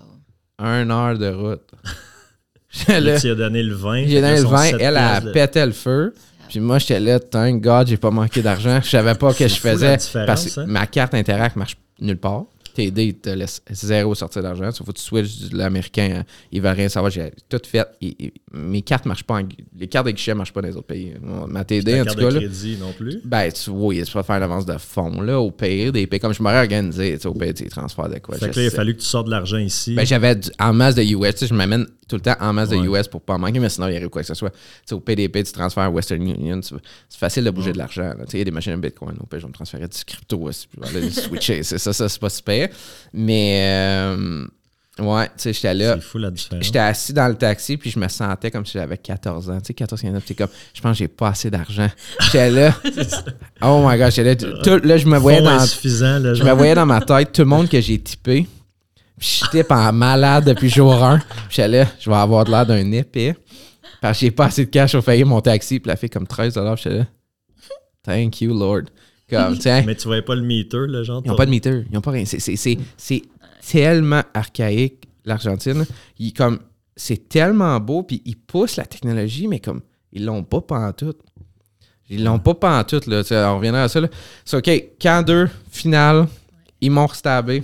[0.58, 1.70] Un heure de route.
[2.70, 3.20] J'étais là.
[3.20, 4.04] Tu as donné le 20.
[4.06, 6.14] J'ai donné le son 20, sept elle a de- pété le feu.
[6.48, 8.80] Puis moi, j'étais là, thank God, j'ai pas manqué d'argent.
[8.82, 9.96] Je savais pas ce que je faisais.
[10.26, 10.66] Parce que hein?
[10.66, 12.44] ma carte Interact marche nulle part.
[12.74, 14.68] TD, il te laisse zéro sortir d'argent.
[14.70, 16.18] Il faut que tu switches de l'américain.
[16.20, 16.24] hein.
[16.52, 17.10] Il va rien savoir.
[17.10, 17.86] J'ai tout fait.
[18.00, 19.34] Il- il- mes cartes marchent pas.
[19.40, 19.48] en
[19.78, 21.14] les cartes de guichet marchent pas dans les autres pays.
[21.48, 23.20] Ma TD, en tout cas, de là, crédit non plus?
[23.24, 26.20] ben, tu, oui, tu peux faire l'avance de fonds, là, au pire, des pays.
[26.20, 28.36] Comme je m'aurais organisé, tu sais, au pire, des transferts de quoi.
[28.36, 29.94] Fait je que là, il a fallu que tu sortes de l'argent ici.
[29.94, 31.32] Ben, j'avais en masse de US.
[31.34, 32.76] Tu sais, je m'amène tout le temps en masse de.
[32.76, 34.50] US pour pas en manquer, mais sinon, il arrive quoi que ce soit.
[34.50, 34.56] Tu
[34.86, 36.60] sais, au PDP, tu transfères à Western Union.
[36.62, 38.12] C'est facile de bouger de l'argent.
[38.20, 39.16] Tu sais, il y a des machines à Bitcoin.
[39.20, 40.66] Au pire, je vais me transférer du crypto aussi.
[40.66, 41.62] Puis voilà, les switcher.
[41.62, 42.59] C'est ça, ça, c'est pas super.
[43.12, 44.46] Mais, euh,
[44.98, 45.94] ouais, tu sais, j'étais là.
[45.94, 46.64] C'est fou la différence.
[46.64, 49.58] J'étais assis dans le taxi, puis je me sentais comme si j'avais 14 ans.
[49.60, 51.88] Tu sais, 14, 15 ans, t'es comme, je pense que j'ai pas assez d'argent.
[52.20, 52.74] J'étais là.
[53.62, 54.62] oh my god, j'étais là.
[54.62, 57.48] Tout- là, je me voyais dans là, je me voyais dans ma tête, tout le
[57.48, 58.46] monde que j'ai typé.
[59.18, 61.18] Puis je type en malade depuis jour 1.
[61.18, 63.34] Puis j'étais là, je vais avoir de l'air d'un épée.
[64.00, 65.78] Parce que j'ai pas assez de cash pour payer mon taxi.
[65.78, 67.06] Puis la fille comme 13 J'étais là,
[68.02, 68.84] thank you, Lord.
[69.30, 71.22] Comme, tiens, Mais tu voyais pas le meter, là, genre.
[71.24, 71.84] ils n'ont pas de meter.
[71.88, 72.24] Ils n'ont pas rien.
[72.24, 73.22] C'est- C'est c'est- c'est
[73.70, 75.84] tellement archaïque, l'Argentine.
[76.36, 76.58] Comme
[76.96, 78.02] C'est tellement beau.
[78.02, 79.80] Puis ils poussent la technologie, mais comme
[80.12, 81.18] ils l'ont pas pantoute.
[82.10, 83.22] Ils l'ont pas pantoute, là.
[83.52, 84.08] On reviendra à ça, là.
[84.44, 84.84] C'est OK.
[85.00, 86.26] Camp 2, finale.
[86.80, 87.62] Ils m'ont restabé.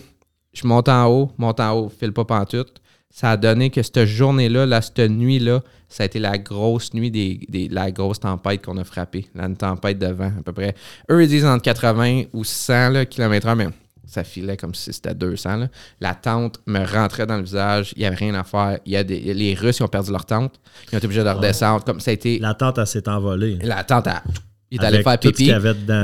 [0.55, 2.81] Je monte en haut, monte en haut, file pas pantoute.
[3.11, 7.11] Ça a donné que cette journée-là, là, cette nuit-là, ça a été la grosse nuit
[7.11, 9.27] des, des- la grosse tempête qu'on a frappée.
[9.35, 10.75] La une tempête de vent, à peu près.
[11.11, 13.69] Eux, ils disent entre 80 ou 100 là, km/h, mais
[14.07, 15.57] ça filait comme si c'était 200.
[15.57, 15.69] là.
[16.01, 17.93] La tente me rentrait dans le visage.
[17.97, 18.79] Il n'y avait rien à faire.
[18.87, 20.55] Il y a des, les Russes, ils ont perdu leur tente.
[20.91, 21.85] Ils ont été obligés de redescendre.
[21.85, 22.39] Comme ça a été.
[22.39, 23.59] La tente, elle s'est envolée.
[23.63, 24.23] La tente, a-
[24.71, 25.47] il est allé faire pipi.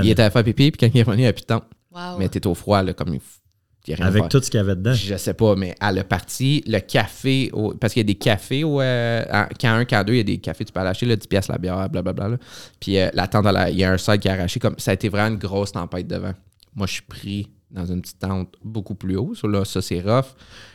[0.05, 1.47] Il est allé faire pipi, puis quand il est revenu, il n'y a plus de
[1.47, 1.65] tente.
[1.93, 2.19] Wow.
[2.19, 3.41] Mais t'es au froid, là, comme il faut.
[3.87, 4.93] Il y a rien à Avec tout ce qu'il y avait dedans.
[4.93, 8.15] Je sais pas, mais à le parti, le café, au- parce qu'il y a des
[8.15, 10.81] cafés, au, euh, en- quand un, quand deux, il y a des cafés, tu peux
[10.81, 12.29] aller acheter là, 10 pièces la bière, blablabla.
[12.29, 12.37] là.
[12.81, 14.95] Puis euh, la tente, il y a un site qui a arraché, comme ça a
[14.95, 16.33] été vraiment une grosse tempête devant.
[16.75, 19.35] Moi, je suis pris dans une petite tente beaucoup plus haut.
[19.35, 20.27] Ça, là, ça c'est rough.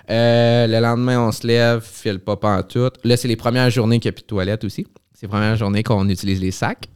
[0.10, 2.96] Euh, le lendemain, on se lève, file pas pantoute.
[3.04, 4.86] Là, c'est les premières journées qu'il n'y a plus de toilettes aussi.
[5.14, 6.88] C'est les premières journées qu'on utilise les sacs.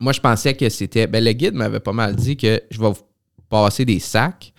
[0.00, 1.06] Moi, je pensais que c'était.
[1.06, 3.02] Ben, le guide m'avait pas mal dit que je vais vous
[3.62, 4.52] passer des sacs.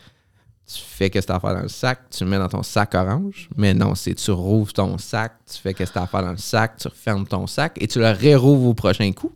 [0.67, 2.49] Tu fais qu'est-ce que tu as à faire dans le sac, tu le mets dans
[2.49, 3.49] ton sac orange.
[3.55, 6.23] Mais non, c'est tu rouvres ton sac, tu fais qu'est-ce que tu as à faire
[6.23, 9.31] dans le sac, tu refermes ton sac et tu le rérouvres au prochain coup.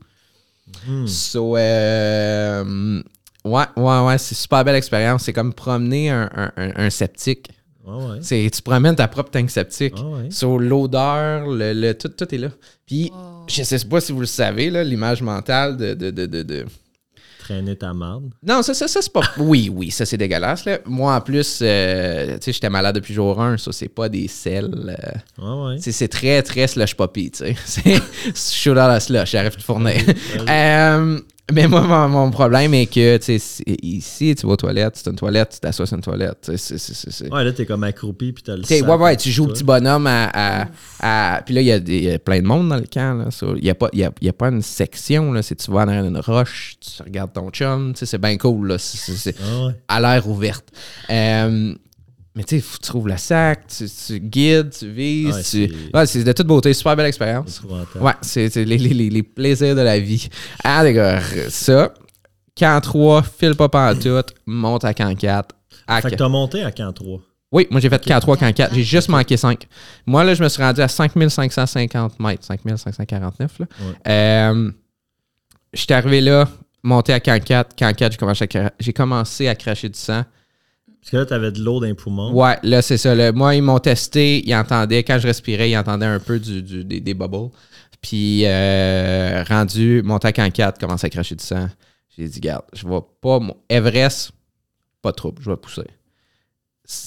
[0.87, 1.05] Hmm.
[1.05, 3.01] So, euh,
[3.45, 5.23] ouais, ouais, ouais, c'est super belle expérience.
[5.23, 7.49] C'est comme promener un, un- un- un septique.
[7.85, 8.17] Ouais, ouais.
[8.21, 9.95] C'est, tu promènes ta propre tank septique.
[9.97, 10.31] Ah ouais.
[10.31, 12.49] Sur l'odeur, le, le- tout, tout est là.
[12.85, 13.45] Puis, Wow.
[13.47, 16.65] je sais pas si vous le savez, là, l'image mentale de- de- de- de, de
[17.49, 18.25] Traîner ta marde?
[18.43, 19.23] non, ça, ça, ça c'est pas.
[19.39, 20.65] Oui, oui, ça, c'est dégueulasse.
[20.65, 20.77] Là.
[20.85, 24.27] Moi, en plus, euh, tu sais, j'étais malade depuis jour 1, ça, c'est pas des
[24.27, 24.95] sels.
[25.41, 27.55] euh, Ouais, c'est très, très slush poppy, tu sais.
[28.35, 29.95] C'est chaud dans la slush, j'arrive de fournir.
[31.51, 35.09] Mais moi, mon, mon problème est que, tu sais, ici, tu vas aux toilettes, c'est
[35.09, 36.49] une toilette, tu t'assois sur une toilette.
[37.31, 39.63] Ouais, là, t'es comme accroupi, puis t'as le sac ouais, ouais, tu joues au petit
[39.63, 40.29] bonhomme à.
[40.33, 40.67] à-
[41.01, 41.77] à- puis là, il y, a
[42.13, 43.29] y plein de monde dans le camp.
[43.55, 45.31] Il n'y a, pas- il y a, il y a pas une section.
[45.31, 47.93] Là, c'est tu vas en arrière d'une roche, tu regardes ton chum.
[47.93, 48.67] tu sais, C'est bien cool.
[48.69, 49.73] Là, Ah ouais.
[49.87, 50.65] à l'air ouverte.
[51.09, 51.73] Euh,
[52.35, 55.35] mais tu sais, faut que tu trouves le sac, tu, tu guides, tu vises.
[55.35, 55.43] Ouais, tu...
[55.43, 56.73] c'est- ouais, c'est de toute beauté.
[56.73, 57.61] Super belle expérience.
[57.99, 60.29] Ouais, c'est les, les- les- les plaisirs de la vie.
[60.63, 61.19] Ah, les gars,
[61.49, 61.93] ça.
[62.57, 65.55] Camp 3, file pas pantoute, monte à camp 4.
[65.87, 67.19] À Fait que t'as monté à camp 3.
[67.51, 68.75] oui, moi j'ai fait camp 3, camp 4.
[68.75, 69.65] J'ai juste manqué 5.
[70.05, 73.59] Moi, là, je me suis rendu à 5550 mètres, 5549.
[73.59, 73.65] Là.
[73.79, 73.93] Ouais.
[74.11, 74.71] Euh,
[75.73, 76.47] J'étais arrivé là,
[76.83, 77.75] monté à camp 4.
[77.75, 80.23] Camp 4, j'ai commencé, à cra- j'ai commencé à cracher du sang.
[81.01, 82.33] Parce que là, t'avais de l'eau dans les poumons.
[82.33, 83.15] Ouais, là, c'est ça.
[83.15, 83.31] là.
[83.31, 84.45] Moi, ils m'ont testé.
[84.47, 87.49] Ils entendaient, quand je respirais, ils entendaient un peu du, du- des, des bubbles.
[88.01, 91.67] Puis, euh, rendu, monté à camp 4, commencé à cracher du sang.
[92.17, 93.39] J'ai dit, garde, je vais pas.
[93.39, 94.31] mon- Everest,
[95.01, 95.81] pas de trouble, je vais pousser.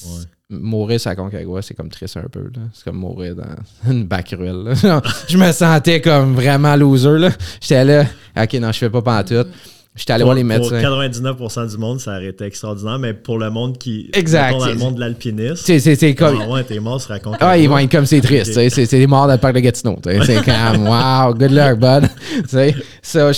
[0.07, 0.25] Ouais.
[0.51, 2.43] Mourir sur la Concagua, c'est comme triste un peu.
[2.45, 2.61] là.
[2.75, 3.45] C'est comme mourir dans
[3.91, 4.75] une bac ruelle.
[5.29, 7.19] je me sentais comme vraiment loser.
[7.19, 7.31] là.
[7.61, 8.05] J'étais là,
[8.37, 9.49] ok, non, je fais pas pantoute.
[9.95, 10.81] J'étais allé Pour, voir les pour médecins.
[10.81, 14.09] 99% du monde, ça aurait été extraordinaire, mais pour le monde qui.
[14.15, 14.59] Exact.
[14.59, 15.57] Dans le monde de l'alpinisme.
[15.57, 16.39] C'est comme.
[16.41, 17.37] Ah ouais, t'es mort, se raconte.
[17.41, 18.55] Ah, ils vont être comme c'est triste.
[18.55, 18.71] sais.
[18.71, 19.99] C'est des morts dans le parc de Gatineau.
[20.03, 22.09] C'est comme, wow, good luck, bud.
[22.43, 22.75] Tu sais.
[23.03, 23.31] So,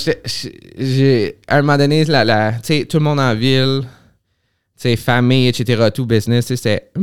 [0.77, 3.89] j'ai, à un moment donné, la, la, tout le monde en ville, tu
[4.77, 7.01] sais, famille, etc., tout business, tu sais, c'était, à un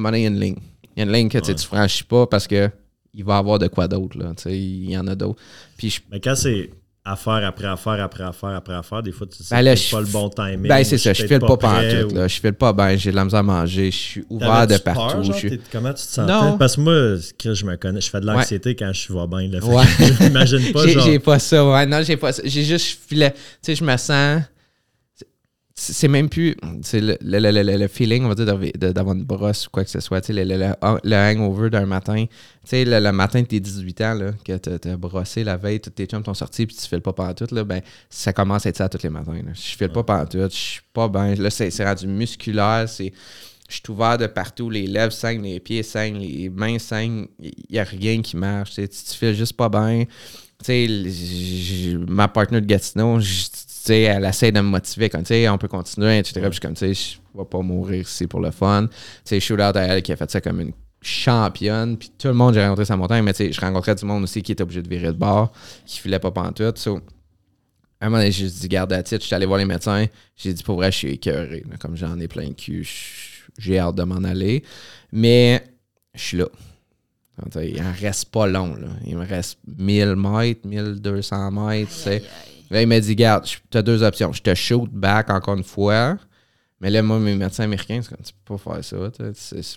[0.00, 0.56] moment donné, il y a une ligne.
[0.96, 2.68] Il y a une ligne que tu sais, tu franchis pas parce que
[3.14, 4.18] il va y avoir de quoi d'autre.
[4.18, 4.32] là.
[4.36, 5.40] Tu sais, il y en a d'autres.
[5.76, 6.70] Puis je Mais quand c'est
[7.04, 10.06] affaire après affaire après affaire après affaire, des fois, tu sais Ben là, pas le
[10.06, 10.68] bon timing.
[10.68, 12.12] Ben, c'est ça, je suis file pas prêt, pantoute.
[12.12, 12.28] ou- là.
[12.28, 15.00] Je file pas bien, j'ai de la misère à manger, je suis ouvert de partout.
[15.00, 16.32] peur, genre, je suis- t'es- comment tu te sentais?
[16.32, 16.58] Non.
[16.58, 19.48] Parce que moi, je me connais, je fais de l'anxiété quand je vais bien.
[19.48, 19.84] Là, Ouais.
[20.72, 21.04] pas, J'ai genre.
[21.06, 21.86] j'ai pas ça, ouais.
[21.86, 22.42] Non, j'ai pas ça.
[22.44, 23.32] J'ai juste, je filais.
[23.32, 24.42] Tu sais, je me sens.
[25.82, 26.54] C'est même plus.
[26.82, 29.88] C'est le, le, le, le- feeling, on va dire, d'avoir- une brosse ou quoi que
[29.88, 30.20] ce soit.
[30.20, 30.74] Tu sais, le, le, le,
[31.04, 32.26] le hangover d'un matin.
[32.26, 35.88] Tu sais, le, matin de tes 18 ans, là, que t'as brossé la veille, tous
[35.88, 37.80] tes chums t'ont sorti, puis tu files pas pantoute, là, ben,
[38.10, 39.32] ça commence à être ça tous les matins.
[39.32, 39.52] là.
[39.54, 41.34] Je file pas pantoute, je suis pas bien.
[41.36, 43.12] Là, c'est c'est rendu musculaire, c'est.
[43.70, 47.52] Je suis ouvert de partout, les lèvres saignent, les pieds saignent, les mains saignent, il
[47.70, 48.70] n'y a rien qui marche.
[48.70, 50.04] Tu sais, tu tu files juste pas bien.
[50.62, 55.22] Tu sais, ma partenaire de Gatineau, j- tu sais, elle essaie de me motiver, comme,
[55.22, 56.34] tu sais, on peut continuer, etc.
[56.40, 58.86] Puis je suis comme, tu sais, je vais pas mourir ici pour le fun.
[58.88, 58.94] Tu
[59.24, 62.54] sais, shootout à elle qui a fait ça comme une championne, puis tout le monde,
[62.54, 64.82] j'ai rencontré sa montagne, mais tu sais, je rencontrais du monde aussi qui était obligé
[64.82, 65.52] de virer de bord,
[65.86, 66.78] qui filait pas pantoute.
[66.78, 67.00] So,
[68.00, 70.06] à un moment donné, j'ai dit, garde à titre, je suis allé voir les médecins.
[70.36, 71.64] J'ai dit, pour vrai, je suis écœuré.
[71.70, 71.76] là.
[71.78, 72.88] Comme j'en ai plein le cul,
[73.58, 74.62] j'ai hâte de m'en aller.
[75.12, 75.64] Mais
[76.14, 76.46] je suis là.
[77.62, 78.74] Il en reste pas long.
[78.74, 78.88] Là.
[79.06, 81.90] Il me reste 1000 mètres, 1200 mètres.
[81.90, 82.22] tu sais.
[82.70, 84.32] Là, il m'a dit, garde, tu as deux options.
[84.32, 86.16] Je te shoot back encore une fois.
[86.80, 88.96] Mais là, moi, mes médecins américains, c'est comme, tu peux pas faire ça.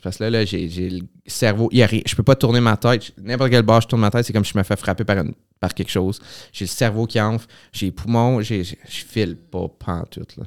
[0.01, 1.67] parce que là, là j'ai le cerveau.
[1.71, 1.85] Il.
[2.05, 3.11] Je peux pas tourner ma tête.
[3.21, 5.17] N'importe quel bord, je tourne ma tête, c'est comme si je me fais frapper par,
[5.17, 6.21] une- par quelque chose.
[6.53, 10.37] J'ai le cerveau qui enfle, j'ai les poumons, je file pas pantoute.
[10.37, 10.45] Là.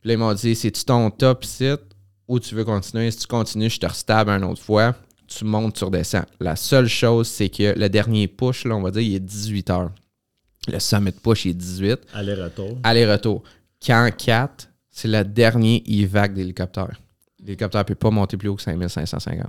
[0.00, 1.80] Puis là, ils m'ont dit, c'est-tu ton top site
[2.28, 3.10] ou tu veux continuer?
[3.10, 4.94] Si tu continues, je te restable une autre fois.
[5.26, 6.24] Tu montes, tu redescends.
[6.38, 9.70] La seule chose, c'est que le dernier push, là, on va dire, il est 18
[9.70, 9.90] heures.
[10.68, 11.98] Le summit push, il est 18.
[12.14, 12.78] Aller-retour.
[12.82, 13.42] Aller-retour.
[13.84, 17.00] Camp 4, c'est le dernier EVAC d'hélicoptère.
[17.44, 19.46] L'hélicoptère ne peut pas monter plus haut que 5550.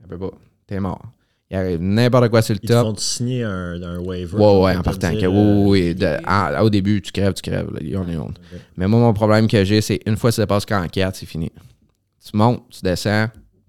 [0.00, 0.30] Il peut pas.
[0.66, 1.02] T'es mort.
[1.50, 2.86] Il arrive n'importe quoi sur le Ils te top.
[2.86, 4.36] font signer un, un waiver.
[4.36, 5.10] Ouais, ouais, en te partant.
[5.10, 7.70] dire, que- euh, oui, oui, de- en- au début, tu crèves, tu crèves.
[7.72, 8.32] Là, on est on.
[8.76, 11.26] Mais moi, mon problème que j'ai, c'est une fois que ça passe camp 4, c'est
[11.26, 11.50] fini.
[12.24, 13.28] Tu montes, tu descends,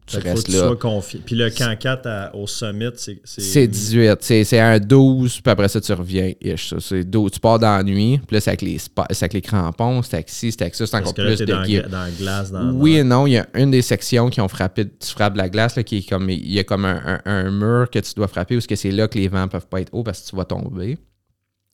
[0.09, 0.59] tu Fait qu'il faut restes tu là.
[0.59, 1.21] sois.
[1.25, 3.19] Puis le camp 4 à- au summit, c'est.
[3.23, 4.17] C'est 18.
[4.21, 6.31] C'est un 12, puis après ça, tu reviens.
[6.41, 6.77] ish, ça.
[6.79, 7.31] C'est 12.
[7.31, 10.29] Tu pars dans la nuit, puis là, c'est avec les, avec les crampons, c'est avec
[10.29, 11.87] ci, c'est avec ça, c'est encore que là, plus de dans, gear.
[11.89, 12.51] dans la glace.
[12.51, 15.35] Dans, Oui et non, il y a une des sections qui ont frappé, tu frappes
[15.35, 17.99] la glace, là, qui est comme, il y a comme un, un- un mur que
[17.99, 20.21] tu dois frapper, parce que c'est là que les vents peuvent pas être hauts parce
[20.21, 20.97] que tu vas tomber.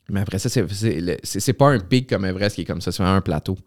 [0.09, 3.21] Mais après ça, c'est- pas un pic comme Everest qui est comme ça, c'est un
[3.21, 3.57] plateau.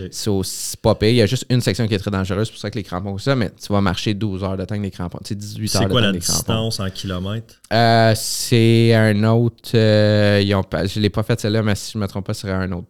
[0.00, 0.08] Ok.
[0.12, 1.08] So, c'est pas pire.
[1.10, 2.82] Il y a juste une section qui est très dangereuse, c'est pour ça que les
[2.84, 5.18] crampons, ça, mais tu vas marcher 12 heures de temps avec les crampons.
[5.24, 6.38] Tu sais, 18 heures C'est de quoi temps la avec les crampons.
[6.38, 7.54] distance en kilomètres?
[7.72, 9.70] Euh, c'est un autre.
[9.74, 12.26] euh, ils ont je ne l'ai pas fait celle-là, mais si je ne me trompe
[12.26, 12.88] pas, ce serait un autre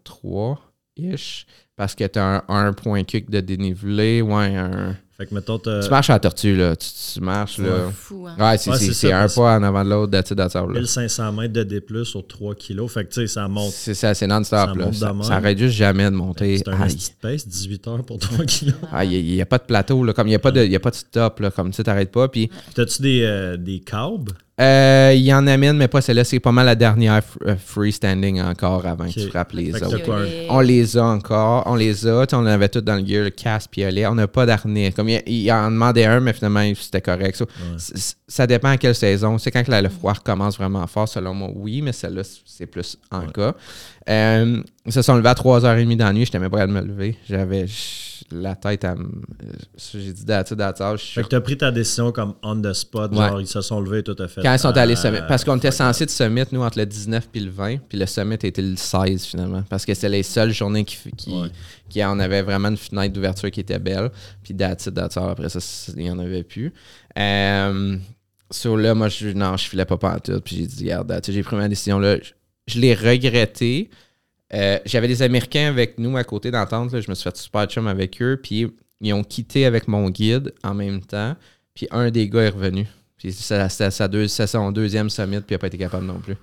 [0.98, 1.46] 3-ish.
[1.76, 4.22] Parce que tu as un, un point kick de dénivelé.
[4.22, 4.96] Ouais, un...
[5.16, 6.76] Fait que mettons, Tu marches à la tortue, là.
[6.76, 7.90] Tu, tu marches, là.
[7.90, 8.34] Fou, hein?
[8.38, 10.12] Ouais, c'est Ouais, c'est- c'est c'est ça, un pas en avant de l'autre,
[10.56, 10.74] all, là.
[10.74, 12.92] 1500 mètres de D+, sur 3 kilos.
[12.92, 13.72] Fait que tu sais, ça monte.
[13.72, 14.84] C'est ça, c'est non-stop, là.
[14.84, 16.58] monte Ça, ça arrête juste jamais de monter.
[16.58, 16.86] C'est un
[17.22, 18.74] pace, 18 heures pour 3 kilos.
[18.92, 20.12] Ah, Il n'y a, pas de plateau, là.
[20.12, 21.50] Comme il n'y a, pas de- il y a pas de stop, là.
[21.50, 22.28] Comme tu sais, t'arrêtes pas.
[22.28, 24.32] Puis T'as-tu des, euh, des câbles?
[24.58, 26.24] Euh, il y en amène, mais pas celle-là.
[26.24, 30.26] C'est pas mal la dernière euh, freestanding encore avant que tu frappes les Fait autres.
[30.48, 31.64] On les a encore.
[31.66, 32.24] On les a.
[32.32, 34.06] On avait tout dans le gear, le casque, piolet.
[34.06, 34.92] On n'a pas d'harnais.
[34.92, 37.36] Comme il, il en demandait un, mais finalement, c'était correct.
[37.36, 37.46] So,
[38.26, 39.36] Ça dépend à quelle saison.
[39.36, 43.26] C'est quand le froid recommence vraiment fort, selon moi, oui, mais celle-là, c'est plus en
[43.26, 43.54] cas.
[44.08, 46.24] Euh, ils se sont levés à 3h30 dans la nuit.
[46.24, 47.18] J'étais même pas à me lever.
[47.28, 47.66] J'avais
[48.32, 48.94] la tête à.
[48.94, 49.52] me- euh,
[49.94, 50.44] J'ai dit all.
[50.98, 53.18] Je suis Fait que t'as pris ta décision comme on the spot, Ouais.
[53.28, 54.42] genre ils se sont levés, tout à fait.
[54.42, 55.18] Quand ils sont allés Euh, summit.
[55.28, 57.76] Parce qu'on était censé de summit, nous, entre le 19 et le 20.
[57.88, 59.62] Puis le summit était le 16, finalement.
[59.68, 61.48] Parce que c'était les seules journées qui, qui, Ouais.
[61.88, 64.10] qui en avait vraiment une fenêtre d'ouverture qui était belle.
[64.42, 65.30] Puis that's all.
[65.30, 65.60] Après ça,
[65.96, 66.72] il n'y en avait plus.
[67.18, 67.96] Euh,
[68.50, 70.42] sur là, moi, je, non, je filais pas pantoute.
[70.44, 72.16] Puis j'ai dit, regarde, j'ai pris ma décision là.
[72.16, 72.30] Je,
[72.74, 73.90] je l'ai regretté.
[74.54, 76.90] Euh, J'avais des Américains avec nous à côté d'entente.
[77.00, 78.38] Je me suis fait super chum avec eux.
[78.42, 81.34] Puis ils ont quitté avec mon guide en même temps.
[81.74, 82.86] Puis un des gars est revenu.
[83.16, 83.34] Puis
[84.08, 86.36] deux- c'est son deuxième summit, puis il n'a pas été capable non plus.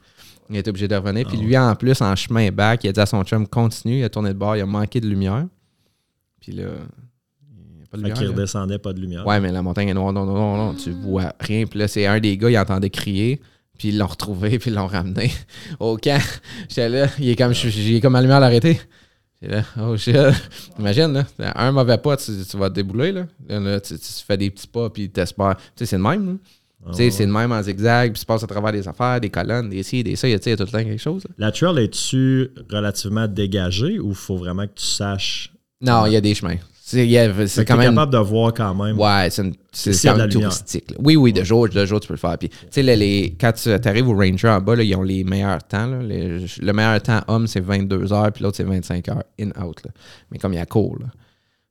[0.50, 1.26] Il a été obligé de revenir.
[1.28, 4.00] Puis Ah lui, en plus, en chemin back, il a dit à son chum continue,
[4.00, 5.46] il a tourné de bord, il a manqué de lumière.
[6.42, 6.64] Puis là,
[7.58, 8.18] il n'y a pas de lumière.
[8.18, 8.32] qu'ils là.
[8.34, 9.26] redescendaient pas de lumière.
[9.26, 11.66] Ouais, mais la montagne est noire, non, non, non, non, tu vois rien.
[11.66, 13.40] Puis là, c'est un des gars, il entendait crier.
[13.78, 15.32] Puis ils l'ont retrouvé, puis ils l'ont ramené
[15.80, 16.22] au camp.
[16.70, 18.80] J'étais là, il est comme, j'ai comme allumé à l'arrêter.
[19.42, 20.16] J'étais là, oh shit.
[20.80, 23.26] Imagine, là, un mauvais pas, tu, tu vas te débouler, là.
[23.50, 25.56] Là, tu, tu fais des petits pas, puis t'espères.
[25.58, 26.34] Tu sais, c'est le même, là.
[26.92, 29.30] Tu sais, c'est le même en zigzag, puis tu passes à travers des affaires, des
[29.30, 31.24] colonnes, des ci, des ça, il y a tu tout le temps quelque chose.
[31.24, 31.36] là.
[31.38, 35.54] La trail, es-tu relativement dégagée ou faut vraiment que tu saches?
[35.80, 36.58] Non, il y a des chemins.
[37.48, 37.94] C'est quand même.
[37.96, 39.00] capable de voir quand même.
[39.00, 40.92] Ouais, c'est quand même touristique.
[40.92, 40.98] là.
[41.00, 42.38] Oui, oui, de jour, de jour, tu peux le faire.
[42.38, 45.04] Puis, tu sais, les, les- quand tu arrives au Ranger en bas, là, ils ont
[45.04, 45.88] les meilleurs temps.
[45.88, 46.02] là.
[46.02, 49.82] Les- le meilleur temps homme, c'est 22 heures, puis l'autre, c'est 25 heures, in-out.
[50.32, 51.08] Mais comme il y a court, là.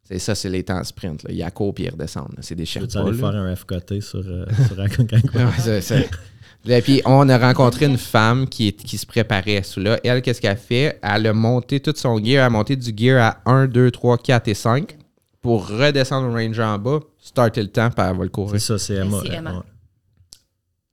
[0.05, 1.23] C'est ça, c'est les temps sprint.
[1.23, 1.31] Là.
[1.31, 2.35] Il y a court, puis ils redescendent.
[2.41, 3.03] C'est des Tu Sherpas.
[3.03, 4.77] veux aller faire un FKT sur, euh, sur?
[5.35, 9.99] Ouais, c'est- puis, on a rencontré une femme qui, est- qui se préparait sous là.
[10.05, 10.99] Elle, qu'est-ce qu'elle fait?
[11.03, 12.27] Elle a monté tout son gear.
[12.35, 14.97] Elle a monté du gear à 1, 2, 3, 4 et 5
[15.43, 18.61] pour redescendre au Ranger en bas, starter le temps, puis elle va le C'est courir.
[18.61, 19.19] ça, c'est Emma.
[19.27, 19.53] C'est Emma.
[19.55, 19.59] ouais.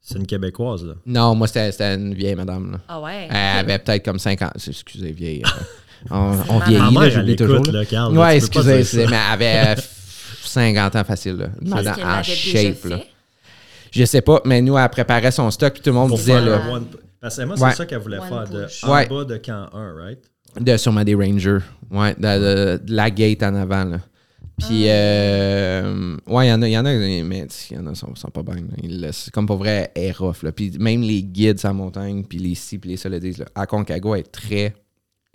[0.02, 0.94] C'est une Québécoise, là.
[1.06, 2.72] Non, moi, c'était une vieille madame.
[2.72, 2.78] Là.
[2.88, 3.28] Ah ouais.
[3.30, 4.54] Elle avait peut-être comme 50.
[4.68, 5.44] Excusez, vieille.
[5.46, 7.64] euh, on, on vieillit, là, j'oublie elle toujours.
[7.72, 7.86] là.
[7.86, 8.18] Carl.
[8.18, 8.98] Ouais, excusez, ça.
[8.98, 9.82] mais elle avait euh,
[10.44, 11.36] 50 ans facile.
[11.36, 11.50] Là.
[11.62, 12.86] Madame en avait shape.
[12.86, 13.00] Là.
[13.92, 16.42] Je sais pas, mais nous, elle préparait son stock, puis tout le monde Pour disait,
[16.42, 16.88] là, one-
[17.22, 17.74] Parce que Emma, c'est Ouais.
[17.76, 19.08] ça qu'elle voulait One faire, de, en Ouais.
[19.08, 20.20] bas de camp 1, right?
[20.60, 21.60] de sûrement des Rangers.
[21.92, 23.98] Ouais, de, de- de la gate en avant, là.
[24.60, 27.20] Puis, euh, ouais, il y en a, il y en a, mais
[27.70, 28.58] il y en a qui sont, sont pas bien.
[28.84, 30.52] Ils laissent- comme pour vrai, est rough, là.
[30.52, 33.40] Puis même les guides sur la montagne, puis les ci, puis les ça le disent,
[33.40, 33.46] là.
[33.56, 34.76] Aconcagua est très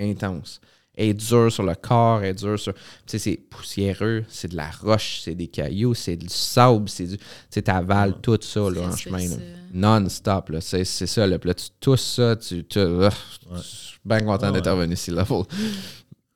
[0.00, 0.60] intense.
[0.96, 2.72] Elle est dure sur le corps, elle est dure sur.
[2.72, 7.06] Tu sais, c'est poussiéreux, c'est de la roche, c'est des cailloux, c'est du sable, c'est
[7.06, 7.16] du.
[7.16, 9.18] Tu sais, t'avales tout ça, là, en chemin.
[9.72, 10.60] Non-stop, là.
[10.60, 11.36] C'est ça, là.
[11.40, 12.64] Puis là, tu tousses ça, tu.
[12.64, 13.10] tu ah,
[13.56, 15.26] Je suis bien content Ouais, d'être revenu ici, là.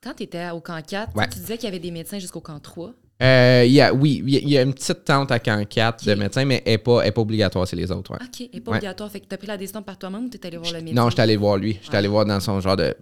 [0.02, 1.28] Quand tu étais au camp 4, Ouais.
[1.28, 2.92] tu disais qu'il y avait des médecins jusqu'au camp 3.
[3.20, 3.64] Euh,
[3.94, 6.44] oui, il y a- il y a une petite tente à camp 4 de médecins,
[6.44, 8.12] mais elle n'est pas, elle pas obligatoire, c'est les autres.
[8.12, 8.18] ouais.
[8.24, 8.76] OK, et pas Ouais.
[8.76, 9.10] obligatoire.
[9.10, 10.80] Fait que tu as pris la décision par toi-même ou tu es allé voir le
[10.82, 10.94] médecin?
[11.02, 11.72] Non, j'étais allé voir lui.
[11.74, 11.96] J'étais Ouais.
[11.96, 12.94] allé voir dans son genre de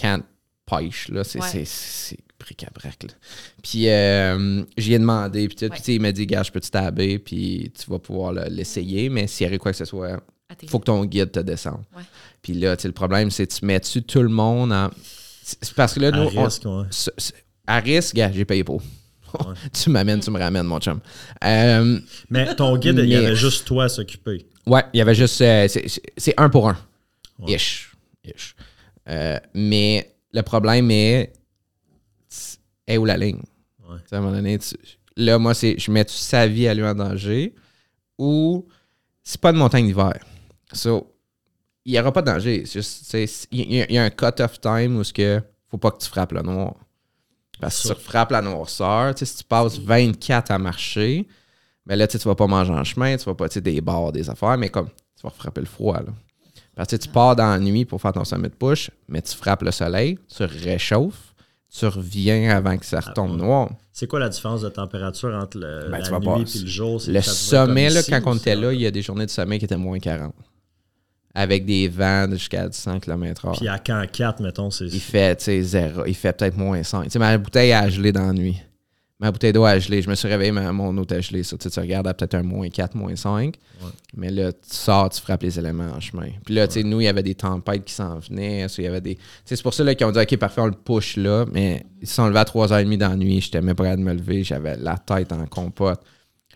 [0.00, 0.22] camp
[0.64, 1.08] pêche.
[1.08, 1.24] Là.
[1.24, 1.48] C'est, Ouais.
[1.50, 3.06] c'est, c'est bric-à-brac.
[3.64, 5.48] Puis euh, j'y ai demandé.
[5.48, 7.90] Puis, tout, puis tu sais, il m'a dit, gars, je peux te taber, puis tu
[7.90, 10.20] vas pouvoir le- l'essayer, mais s'il y avait quoi que ce soit,
[10.68, 11.82] faut que ton guide te descende.
[12.40, 14.90] Puis là, tu sais, le problème, c'est tu mets-tu tout le monde en.
[15.48, 16.66] C'est parce que là, À nous, on- risque,
[17.66, 18.82] à risque, gars, j'ai payé pour.
[19.72, 21.00] tu m'amènes, tu me ramènes, mon chum.
[21.44, 22.00] Euh,
[22.30, 24.46] Mais ton guide, il y avait juste toi à s'occuper.
[24.66, 25.40] Ouais, il y avait juste.
[25.42, 26.76] euh, c'est- un pour un.
[27.38, 27.52] Ouais.
[27.54, 27.92] Ish.
[28.24, 28.56] Ish.
[29.08, 31.32] Euh, mais le problème est.
[32.88, 33.40] Est où la ligne?
[33.88, 33.98] Ouais.
[34.10, 34.74] À un moment donné, tu-
[35.16, 37.54] là, moi, c'est je mets sa vie à lui en danger
[38.18, 38.66] ou
[39.22, 40.14] c'est pas de montagne d'hiver.
[40.72, 41.12] So,
[41.86, 42.64] il n'y aura pas de danger.
[43.52, 45.40] Il y, a- il y a un cut-off time où ce que
[45.70, 46.74] faut pas que tu frappes le noir.
[47.60, 51.26] Parce que si tu frappes la noirceur, si tu passes 24 à marcher,
[51.86, 54.58] mais là, tu vas pas manger en chemin, tu vas pas, des bars, des affaires,
[54.58, 56.12] mais comme, tu vas frapper le froid, là.
[56.74, 59.34] Parce que tu pars dans la nuit pour faire ton sommet de push, mais tu
[59.34, 61.34] frappes le soleil, tu réchauffes,
[61.72, 63.36] tu reviens avant que ça retombe ouais.
[63.38, 63.70] noir.
[63.92, 67.00] C'est quoi la différence de température entre le, Ben, la nuit et le jour?
[67.06, 69.58] Le sommet, là, ici quand on était là, il y a des journées de sommet
[69.58, 70.34] qui étaient moins 40.
[71.38, 73.58] Avec des vents de jusqu'à 100 km/h.
[73.58, 74.86] Puis à camp 4, mettons, c'est.
[74.86, 76.06] Il fait, tu sais, zéro.
[76.06, 77.04] Il fait peut-être moins 5.
[77.04, 78.56] Tu sais, ma bouteille a gelé dans la nuit.
[79.20, 80.00] Ma bouteille d'eau a gelé.
[80.00, 81.42] Je me suis réveillé, ma- mon eau a gelé.
[81.42, 83.54] Ça, tu regardes à peut-être un moins 4, moins 5.
[83.82, 83.90] Ouais.
[84.16, 86.28] Mais là, tu sors, tu frappes les éléments en chemin.
[86.44, 88.66] Puis là, tu sais, nous, il y avait des tempêtes qui s'en venaient.
[88.78, 89.18] il y avait des...
[89.44, 91.44] C'est pour ça là, qu'ils ont dit, OK, parfait, on le push là.
[91.52, 93.42] Mais ils se sont levés à 3h30 dans la nuit.
[93.42, 94.42] J'étais même pas prêt de me lever.
[94.42, 96.00] J'avais la tête en compote.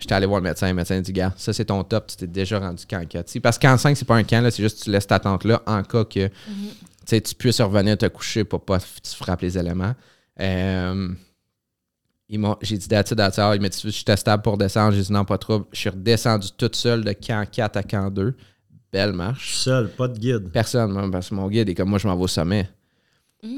[0.00, 0.66] J'étais allé voir le médecin.
[0.68, 2.06] Le médecin dit, gars, ça, c'est ton top.
[2.08, 3.26] Tu t'es déjà rendu camp 4.
[3.26, 4.42] Tu sais, Parce qu'en 5, c'est pas un camp.
[4.42, 6.32] là, C'est juste que tu laisses ta tente là en cas que tu
[7.06, 9.94] sais, tu puisses revenir te coucher pour pas que tu frappes les éléments.
[10.40, 11.08] Euh,
[12.62, 13.56] j'ai dit that's it, that's all.
[13.56, 14.94] Il m'a dit je suis stable pour descendre.
[14.94, 15.66] J'ai dit non, pas trop.
[15.72, 18.34] Je suis redescendu toute seule de camp 4 à camp 2.
[18.92, 19.56] Belle marche.
[19.56, 20.50] Seul, pas de guide.
[20.52, 22.68] Personne, moi, parce que mon guide est comme moi, je m'en vais au sommet.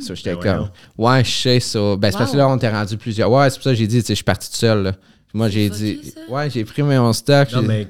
[0.01, 1.97] Ça, j'étais Ben comme, ouais, je sais ça.
[1.97, 3.31] Ben, c'est parce que là, on t'est rendu plusieurs.
[3.31, 4.83] Ouais, c'est pour ça que j'ai dit, je suis parti tout seul.
[4.85, 4.93] là.
[5.35, 6.21] Moi, j'ai dit, ça?
[6.33, 7.53] ouais, j'ai pris mon stock.
[7.53, 7.89] Non, mais,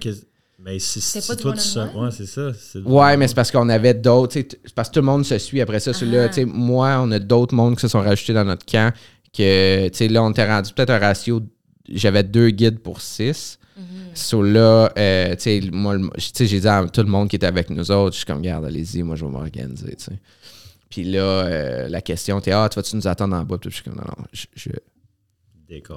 [0.64, 1.00] mais si,
[1.36, 2.52] toi, tu sens- Ouais, c'est ça.
[2.84, 4.34] Ouais, mais c'est parce qu'on avait d'autres.
[4.34, 5.92] sais, C'est parce que tout le monde se suit après ça.
[5.92, 6.28] Celui-là, Ah.
[6.28, 8.92] tu sais, moi, on a d'autres mondes qui se sont rajoutés dans notre camp.
[9.36, 11.40] Que, tu sais, là, on était rendu peut-être un ratio.
[11.88, 13.58] J'avais deux guides pour six.
[14.14, 17.46] So là, euh, tu sais, moi, sais, j'ai dit à tout le monde qui était
[17.46, 20.18] avec nous autres, je suis comme, garde, allez-y, moi, je vais m'organiser, tu sais.
[20.90, 23.56] Puis là, euh, la question était, ah, tu vas-tu nous attendre en bas?
[23.58, 24.68] Puis je suis comme, non, non, je, je.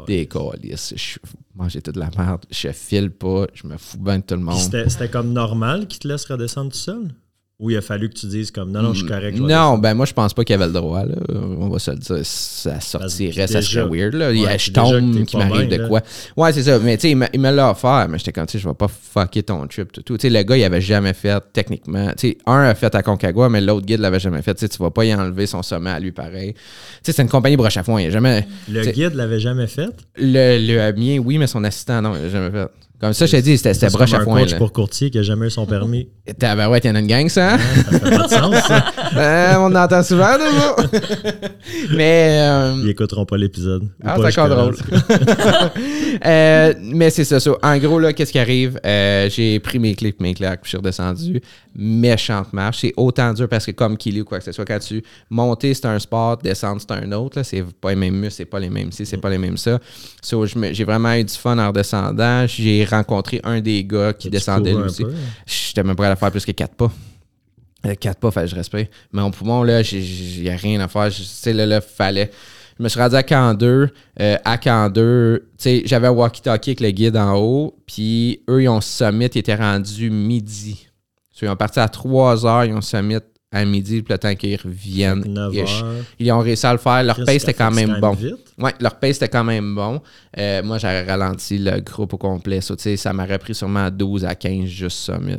[0.08, 0.94] Décalisse.
[0.96, 1.20] Je
[1.56, 2.46] mange toute de la merde.
[2.50, 3.48] Je file pas.
[3.54, 4.60] Je me fous bien de tout le monde.
[4.60, 7.14] C'était c'était comme normal qu'ils te laissent redescendre tout seul?
[7.58, 9.38] Ou il a fallu que tu dises comme non, non, je suis correct.
[9.38, 11.06] je Non, ben moi, je pense pas qu'il avait le droit.
[11.06, 11.16] Là.
[11.34, 12.20] On va se le dire.
[12.24, 14.14] Ça sortirait, ça serait weird.
[14.14, 14.34] Là.
[14.34, 15.88] Il y a je tombe, qui m'arrive de là.
[15.88, 16.02] quoi.
[16.36, 16.78] Ouais, c'est ça.
[16.80, 18.08] Mais tu sais, il me- il me l'a offert.
[18.10, 19.90] Mais j'étais comme, tu sais, je vais pas fucker ton trip.
[19.94, 20.18] Tout, tout.
[20.18, 22.08] Tu sais, le gars, il avait jamais fait techniquement.
[22.18, 24.54] Tu sais, un a fait à Concagua, mais l'autre guide l'avait jamais fait.
[24.56, 26.56] Tu sais, tu vas pas y enlever son sommet à lui pareil.
[26.56, 26.60] Tu
[27.04, 28.02] sais, c'est une compagnie broche à foin.
[28.02, 28.46] Il a jamais.
[28.70, 29.88] Le guide l'avait jamais fait?
[30.18, 32.68] Le, le mien, oui, mais son assistant, non, il l'a jamais fait.
[33.06, 34.40] Comme ça, je t'ai dit, c'était broche à un foin.
[34.42, 34.58] coach là.
[34.58, 36.08] pour courtier qui a jamais eu son permis.
[36.40, 37.54] Tabarouette, il y en a une gang, ça.
[37.54, 37.58] hein?
[37.92, 38.86] Ça fait pas de sens, ça.
[39.16, 40.36] Euh, on entend souvent.
[41.96, 42.38] Mais.
[42.42, 43.88] euh, Ils écouteront pas l'épisode.
[44.04, 44.76] Ah, c'est encore drôle.
[46.26, 47.52] Euh, mais c'est ça, ça.
[47.62, 48.80] En gros, là, qu'est-ce qui arrive?
[48.86, 51.42] Euh, j'ai pris mes et mes claques, puis je suis redescendu.
[51.76, 52.80] Méchante marche.
[52.82, 55.74] C'est autant dur parce que comme Kili ou quoi que ce soit, quand tu monter,
[55.74, 57.38] c'est un sport, descendre, c'est un autre.
[57.38, 57.44] là.
[57.44, 59.78] C'est pas les mêmes muscles, c'est pas les mêmes ci, c'est pas les mêmes ça.
[60.22, 62.48] So, j'ai vraiment eu du fun en redescendant.
[62.48, 65.04] J'ai rencontré un des gars qui descendait lui aussi.
[65.46, 66.92] J'étais même prêt à faire plus que 4 pas.
[67.86, 68.88] Euh, Quatre pas, fallait que je respire.
[69.14, 71.10] Mais en poumon, là, il n'y a rien à faire.
[71.10, 72.32] Je- Tu sais, là, là, fallait.
[72.80, 73.90] Je me suis rendu à camp 2.
[74.20, 77.78] Euh, à camp 2, tu sais, j'avais un walkie-talkie avec le guide en haut.
[77.86, 80.88] Puis eux, ils ont summit, ils étaient rendus midi.
[81.32, 83.18] So, ils ont parti à 3 heures, ils ont summit
[83.52, 85.24] à midi, le temps qu'ils reviennent.
[85.26, 85.54] 9
[86.20, 87.04] Ils- ont réussi à le faire.
[87.04, 88.16] Leur pace était quand même bon.
[88.58, 90.02] Ouais, leur pace était quand même bon.
[90.38, 92.60] Euh, moi, j'aurais ralenti le groupe au complet.
[92.62, 95.38] So, ça m'aurait pris sûrement 12 à 15 juste Summit.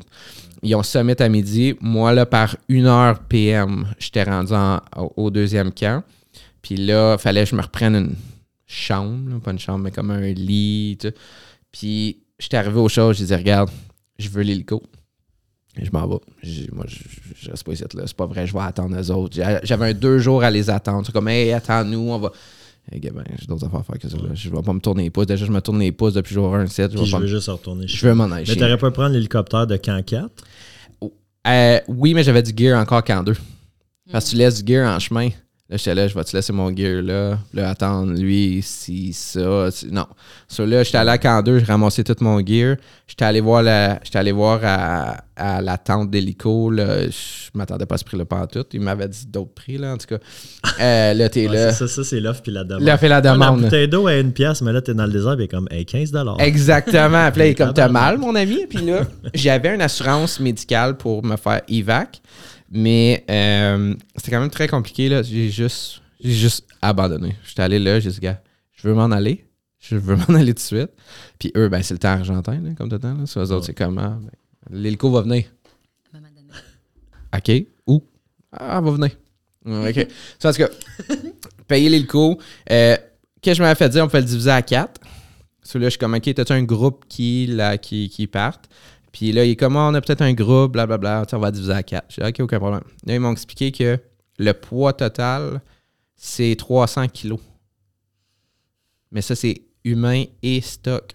[0.63, 1.75] Ils ont Summit à midi.
[1.81, 6.03] Moi, là, par 1h PM, j'étais rendu en- au, au deuxième camp.
[6.63, 8.15] Puis là, il fallait que je me reprenne une
[8.67, 10.99] chambre, là, pas une chambre, mais comme un lit.
[11.71, 13.71] Puis j'étais arrivé au show, j'ai dit, regarde,
[14.19, 14.83] je veux l'hélico.
[15.81, 16.17] Je m'en vais.
[16.43, 17.85] J'ai- Moi, je, reste pas ici.
[17.95, 18.05] là.
[18.07, 19.37] C'est pas vrai, je vais attendre les autres.
[19.63, 21.05] J'avais un deux jours à les attendre.
[21.05, 22.33] C'est comme, hey, attends-nous, on va.
[22.91, 24.17] Hey, ben, j'ai d'autres affaires à faire que ça.
[24.17, 24.31] Là.
[24.35, 25.27] Je vais pas me tourner les pouces.
[25.27, 26.93] Déjà, je me tourne les pouces depuis jour 1, 7.
[26.93, 28.45] Je, vais je pas veux me- juste retourner je veux m'en aller.
[28.49, 30.31] Mais t'aurais pas prendre l'hélicoptère de camp 4?
[31.49, 33.37] Euh, oui, mais j'avais du gear encore qu'en deux.
[34.11, 35.29] Parce que tu laisses du gear en chemin.
[35.69, 37.39] Là, j'étais là, je vais te laisser mon gear là?
[37.53, 39.69] Là, attendre lui, si, ça.
[39.73, 40.07] si- Non.
[40.47, 42.77] So, là, j'étais allé à camp 2, j'ai ramassé tout mon gear.
[43.09, 46.71] J'étais allé voir la, allé voir à, à la tente d'hélico.
[46.73, 47.11] Je
[47.53, 48.65] m'attendais pas à ce prix-là pas tout.
[48.75, 50.19] Il m'avait dit d'autres prix, là, en tout cas.
[50.81, 51.73] Euh, là, t'es Ouais, là.
[51.73, 52.83] ça, ça c'est l'offre puis la demande.
[52.85, 53.63] Là, fait la Ah, La demande.
[53.63, 56.13] bouteille d'eau à une pièce, mais là, t'es dans le désert, puis comme hey, 15
[56.39, 57.29] Exactement.
[57.33, 58.67] Puis là, il est comme t'as mal, mon ami.
[58.71, 59.01] Puis là,
[59.35, 62.21] j'avais une assurance médicale pour me faire EVAC,
[62.71, 65.09] mais euh, c'était quand même très compliqué.
[65.09, 65.23] Là.
[65.23, 67.37] J'ai juste, j'ai juste abandonné.
[67.47, 69.45] J'étais allé là, j'ai dit, gars, je veux m'en aller.
[69.79, 70.91] Je veux m'en aller tout de suite.
[71.39, 73.15] Puis eux, ben, c'est le temps argentin, là, comme tout le temps.
[73.15, 73.27] Là.
[73.27, 74.19] Sur eux autres, c'est comment?
[74.21, 74.31] Ben,
[74.71, 75.45] L'hélico va venir.
[76.13, 77.65] À un moment donné.
[77.65, 77.67] OK.
[77.87, 78.03] Où?
[78.53, 79.11] Ah, elle va venir.
[79.67, 80.09] OK.
[80.39, 80.69] Ça, en tout cas,
[81.69, 82.39] payer l'hélico.
[82.71, 82.97] Euh,
[83.41, 84.05] Qu'est-ce que je m'avais fait dire?
[84.05, 85.01] On peut le diviser à quatre.
[85.63, 88.69] Celui-là, je suis comme, OK, t'as-tu un groupe qui, là, qui, qui partent?
[89.17, 91.25] Puis là, il est comme, Ah, on a peut-être un groupe, blablabla.
[91.25, 92.05] Tu sais, on va diviser à quatre.
[92.11, 92.83] J'ai dit, OK, aucun problème.
[93.07, 93.99] Là, ils m'ont expliqué que
[94.39, 95.63] le poids total,
[96.17, 97.41] c'est 300 kilos.
[99.11, 101.15] Mais ça, c'est humain et stock.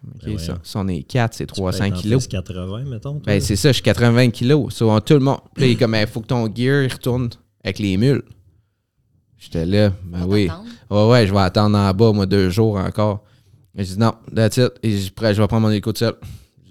[0.00, 2.26] Comme, OK, Ben ça, si on est 4, c'est 300 kilos.
[2.26, 3.12] 80, mettons.
[3.18, 3.22] toi.
[3.26, 4.72] Ben, c'est ça, je suis 80 kilos.
[4.76, 5.40] So, tout le monde.
[5.54, 7.28] Puis il est comme, il faut que ton gear il retourne
[7.62, 8.22] avec les mules.
[9.36, 10.48] J'étais là, ben On oui.
[10.88, 13.23] Ouais, ouais, je vais attendre en bas, moi, deux jours encore.
[13.74, 14.72] Mais je dis non, that's it.
[14.82, 16.14] Et je, je vais prendre mon hélico tout seul.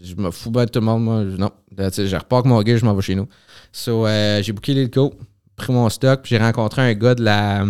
[0.02, 1.24] Je me fous bien de tout le monde, moi.
[1.30, 2.08] Je- Non, that's it.
[2.08, 3.28] Je repars avec mon gear, je m'en vais chez nous.
[3.72, 5.14] So, euh, j'ai booké l'hélico,
[5.56, 7.66] pris mon stock, j'ai rencontré un gars de la.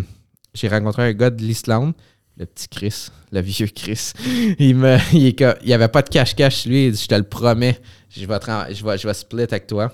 [0.53, 1.93] J'ai rencontré un gars de l'Islande,
[2.37, 4.11] le petit Chris, le vieux Chris.
[4.59, 4.97] Il me.
[5.13, 6.87] Il, est il avait pas de cache-cache, lui.
[6.87, 7.79] Il dit Je te le promets,
[8.09, 9.91] je vais, te je vais, je vais split avec toi.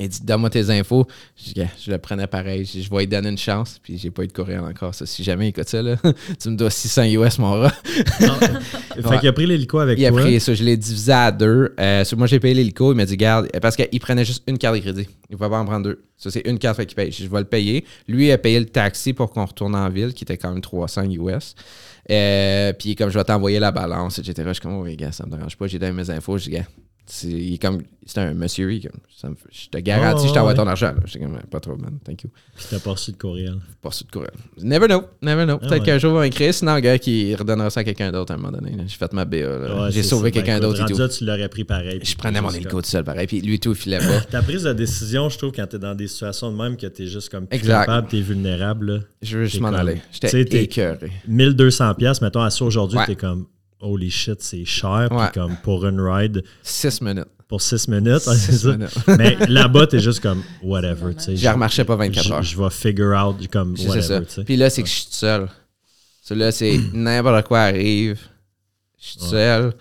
[0.00, 1.06] Il dit Donne-moi tes infos.
[1.36, 2.64] Je, je le prenais pareil.
[2.64, 3.78] Je, je vais lui donner une chance.
[3.82, 4.94] Puis j'ai pas eu de courriel encore.
[4.94, 5.96] Ça, si jamais il écoute ça, là,
[6.40, 7.72] tu me dois 600 US, mon rat.
[8.20, 8.34] Non.
[8.94, 9.18] fait Ouais.
[9.20, 10.22] qu'il a pris l'hélico avec Il a toi.
[10.22, 11.74] pris ça, je l'ai divisé à deux.
[11.78, 12.92] Euh, moi, j'ai payé l'hélico.
[12.92, 15.08] Il m'a dit, garde, parce qu'il prenait juste une carte de crédit.
[15.28, 16.02] Il ne pouvait pas en prendre deux.
[16.16, 17.12] Ça, c'est une carte qu'il paye.
[17.12, 17.84] Je vais le payer.
[18.08, 20.60] Lui, il a payé le taxi pour qu'on retourne en ville, qui était quand même
[20.60, 21.54] 300 US.
[22.10, 24.42] Euh, puis, comme je vais t'envoyer la balance, etc.
[24.48, 25.66] Je suis comme, oh, oui, gars, ça me dérange pas.
[25.66, 26.38] J'ai donné mes infos.
[26.38, 26.64] Je dis, gars,
[27.12, 28.72] c'est il est comme, c'est un monsieur.
[28.72, 30.56] il est comme, ça me fait- je te garantis, je t'envoie ouais.
[30.56, 30.86] ton argent.
[30.92, 31.00] là.
[31.04, 31.98] J'étais comme, pas trop, man.
[32.04, 32.30] Thank you.
[32.56, 33.56] Puis t'as pas reçu de courriel.
[33.82, 34.30] Pas reçu de courriel.
[34.62, 35.02] Never know.
[35.20, 35.54] Never know.
[35.60, 35.86] Ah Peut-être ouais.
[35.86, 36.54] qu'un jour, il va écrire.
[36.54, 38.76] Sinon, un gars qui redonnera ça à quelqu'un d'autre à un moment donné.
[38.76, 38.84] là.
[38.86, 39.36] J'ai fait ma BA.
[39.38, 39.82] là.
[39.84, 40.32] Ouais, J'ai c'est sauvé ça.
[40.34, 41.02] quelqu'un Ben, d'autre et écoute, tout.
[41.02, 42.00] rendu là, tu l'aurais pris pareil.
[42.02, 43.26] Je prenais mon hélico comme- tout seul, pareil.
[43.26, 44.20] Puis lui, tout, il filait pas.
[44.30, 47.06] Ta prise de décision, je trouve, quand t'es dans des situations de même que t'es
[47.06, 47.80] juste comme plus Exact.
[47.86, 48.92] capable, t'es vulnérable.
[48.92, 48.98] là.
[49.22, 49.94] Je veux juste T'es m'en comme- aller.
[50.12, 51.10] tu sais, J'étais t'es- écœuré.
[51.28, 53.06] 1200 pièces mettons, à ça aujourd'hui, Ouais.
[53.06, 53.46] t'es comme
[53.80, 55.06] holy shit, c'est cher.
[55.08, 55.30] Puis Ouais.
[55.34, 57.26] comme pour une ride, Six minutes.
[57.48, 58.72] pour 6 minutes, ouais, c'est Six ça.
[58.72, 58.90] minutes.
[59.18, 61.12] Mais là-bas, t'es juste comme whatever.
[61.28, 62.42] J'y remarchais pas 24 Je- heures.
[62.42, 64.44] Je vais figure out comme C'est whatever.
[64.44, 65.48] Puis là, c'est que je suis tout seul.
[66.22, 68.20] Ça, là, c'est n'importe quoi arrive.
[69.02, 69.72] Je suis seul.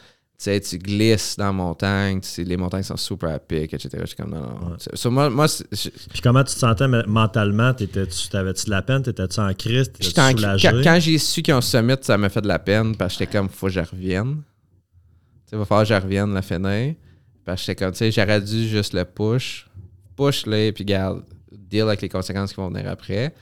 [0.45, 3.89] Sais, tu glisses dans la montagne, tu sais, les montagnes sont super à pic, etc.
[4.01, 4.67] Je suis comme, non, non.
[4.71, 4.75] Ouais.
[4.79, 7.73] C'est- so, moi, moi c'est- je- Puis comment tu te sentais me- mentalement?
[7.73, 9.03] T'étais-tu- T'avais-tu de la peine?
[9.03, 9.89] T'étais-tu en crise?
[9.89, 10.69] en- T'étais-tu soulagé?
[10.69, 13.19] quand, quand j'ai su qu'ils ont summit, ça m'a fait de la peine parce que
[13.25, 14.35] j'étais comme, faut que je revienne.
[14.35, 16.95] Tu sais, il va falloir que je revienne la finir.
[17.43, 19.67] Parce que j'étais comme, tu sais, j'aurais dû juste le push.
[20.15, 23.33] Push-le, puis garde, deal avec les conséquences qui vont venir après.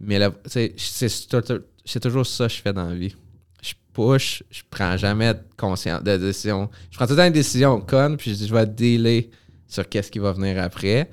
[0.00, 3.14] Mais là, tu sais, c'est toujours ça que je fais dans la vie.
[3.62, 6.68] Je push, je prends jamais de conscience, de décision.
[6.90, 9.30] Je prends tout le temps une décision conne, puis je dis, je vais dealer
[9.66, 11.10] sur qu'est-ce qui va venir après.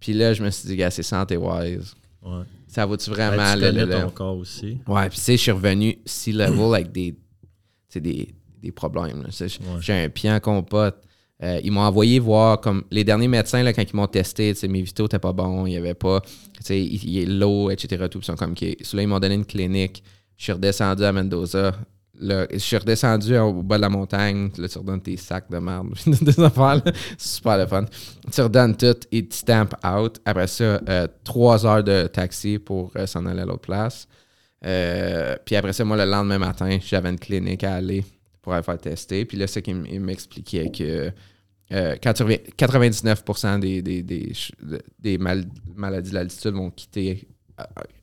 [0.00, 1.94] Puis là, je me suis dit, gars, c'est santé wise.
[2.22, 2.42] Ouais.
[2.68, 4.78] Ça vaut-tu vraiment tu le, le- ton corps aussi.
[4.86, 7.14] Ouais, puis tu sais, je suis revenu C-level avec des,
[7.94, 9.20] des, des problèmes.
[9.20, 9.48] Ouais.
[9.80, 10.96] J'ai un pied en compote.
[11.42, 14.82] Euh, ils m'ont envoyé voir comme les derniers médecins là, quand ils m'ont testé, mes
[14.82, 16.28] vitaux n'étaient pas bons, il y avait pas, tu
[16.62, 18.06] sais, il il est low, etc.
[18.10, 18.64] Tout, sont comme, OK.
[18.82, 20.02] So là, ils m'ont donné une clinique.
[20.36, 21.72] Je suis redescendu à Mendoza.
[22.20, 24.50] Je suis redescendu au bas de la montagne.
[24.56, 26.80] Là, tu redonnes tes sacs de merde, des affaires.
[27.18, 27.84] C'est super le fun.
[28.32, 30.20] Tu redonnes tout et tu stamp out.
[30.24, 34.06] Après ça, euh, trois heures de taxi pour euh, s'en aller à l'autre place.
[34.64, 38.04] Euh, puis après ça, moi, le lendemain matin, j'avais une clinique à aller
[38.40, 39.24] pour aller faire tester.
[39.24, 41.12] Puis là, c'est qu'il m'expliquait que
[41.72, 43.58] euh, quand tu reviens, 99%
[44.98, 45.18] des,
[45.74, 47.26] maladies de l'altitude vont quitter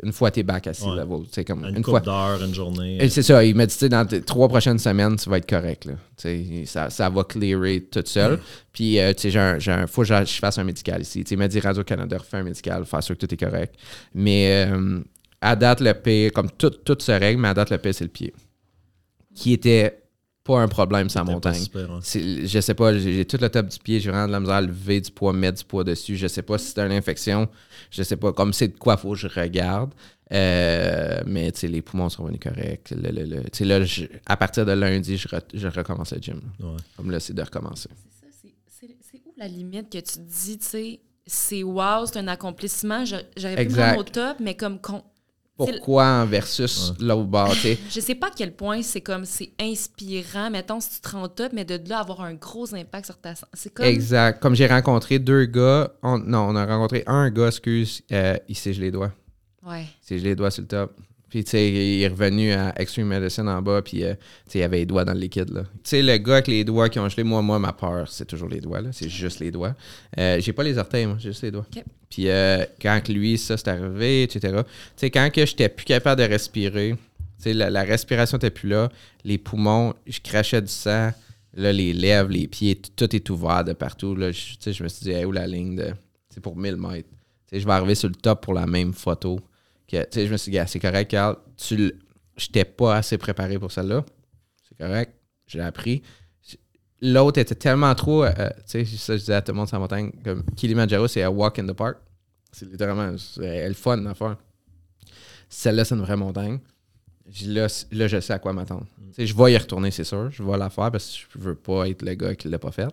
[0.04, 0.96] une fois t'es back à sea Ouais.
[0.98, 1.26] level.
[1.32, 2.00] C'est comme Une, une couple fois.
[2.00, 3.04] d'heures, une journée.
[3.04, 5.38] Et c'est ça, il m'a dit, tu sais, dans tes trois prochaines semaines, tu vas
[5.40, 5.86] être correct.
[5.86, 5.94] Là.
[6.66, 8.40] Ça, ça va clearer tout seul.
[8.72, 11.24] Puis, euh, tu sais, j'ai un, j'ai un- faut que je fasse un médical ici.
[11.24, 13.76] Tu sais, il m'a dit, Radio-Canada, refais un médical, faire sûr que tout est correct.
[14.14, 15.00] Mais euh,
[15.42, 18.06] à date, le pire, comme tout, tout se règle, mais à date, le pire, c'est
[18.06, 18.34] le pied.
[19.36, 20.01] Qui était
[20.44, 21.62] pas un problème pas montagne.
[21.62, 22.00] super, hein.
[22.04, 24.62] Je sais pas, j'ai tout le top du pied, j'ai vraiment de la misère à
[24.62, 26.18] lever du poids, mettre du poids dessus.
[26.18, 27.48] Je sais pas si c'est une infection,
[27.92, 28.34] je sais pas.
[28.34, 29.94] Comme c'est de quoi faut que je regarde.
[30.34, 32.92] Euh, mais tu sais, les poumons sont venus corrects.
[32.92, 36.14] Le- le- le- tu sais, là, je- à partir de lundi, je, re- je recommence
[36.14, 36.42] le gym.
[36.60, 36.78] Ouais.
[36.96, 37.90] Comme là, c'est de recommencer.
[37.96, 41.64] C'est ça, c'est- c'est c'est où la limite que tu te dis, tu sais, c'est
[41.64, 45.04] wow, c'est un accomplissement, j'aurais pu me rendre au top, mais comme con-
[45.66, 47.78] Pourquoi versus l'autre bord, tu sais?
[47.90, 51.24] je sais pas à quel point c'est comme c'est inspirant, mettons si tu te rends
[51.24, 53.52] au top, mais de là avoir un gros impact sur ta santé.
[53.54, 54.42] C'est comme Exact.
[54.42, 58.56] Comme j'ai rencontré deux gars, on- non, on a rencontré un gars, excuse, euh, il
[58.56, 59.12] s'est gelé les doigts.
[59.68, 59.84] ouais.
[59.84, 60.96] Il s'est gelé les doigts sur le top.
[61.32, 64.20] Puis, tu sais, il est revenu à Extreme Medicine en bas, puis, euh, tu
[64.52, 65.62] sais, il avait les doigts dans le liquide, là.
[65.64, 68.26] Tu sais, le gars avec les doigts qui ont gelé, moi, moi, ma peur, c'est
[68.26, 68.90] toujours les doigts, là.
[68.92, 69.74] C'est juste les doigts.
[70.20, 71.66] Euh, j'ai pas les orteils, moi, j'ai juste les doigts.
[72.10, 74.40] Puis, euh, quand lui, ça, c'est arrivé, etc.
[74.42, 74.64] Tu
[74.98, 78.68] sais, quand que j'étais plus capable de respirer, tu sais, la, la respiration était plus
[78.70, 78.90] là,
[79.24, 81.12] les poumons, je crachais du sang,
[81.56, 84.32] là, les lèvres, les pieds, tout est ouvert de partout, là.
[84.34, 85.94] Je- Tu sais, je me suis dit, hey, où la ligne de...
[86.30, 87.08] C'est pour 1000 mètres.
[87.48, 89.40] Tu sais, je vais arriver sur le top pour la même photo.
[89.92, 91.36] Que, tu sais, je me suis dit, Gars, c'est correct, Carl.
[91.58, 91.94] Tu
[92.38, 94.04] J'étais pas assez préparé pour celle-là.
[94.68, 95.14] C'est correct.
[95.48, 96.02] J'ai appris.
[97.02, 98.24] L'autre était tellement trop.
[98.24, 98.32] euh,
[98.70, 100.12] tu sais, ça, je disais à tout le monde sur la montagne.
[100.24, 101.98] Comme Kilimanjaro, c'est un walk in the park.
[102.52, 104.38] C'est littéralement le fun à faire.
[105.50, 106.60] Celle-là, c'est une vraie montagne.
[107.46, 108.86] Là, là, je sais à quoi m'attendre.
[109.16, 110.30] Sais, Je vais y retourner, c'est sûr.
[110.32, 112.72] Je vais la faire parce que je veux pas être le gars qui l'a pas
[112.72, 112.88] fait.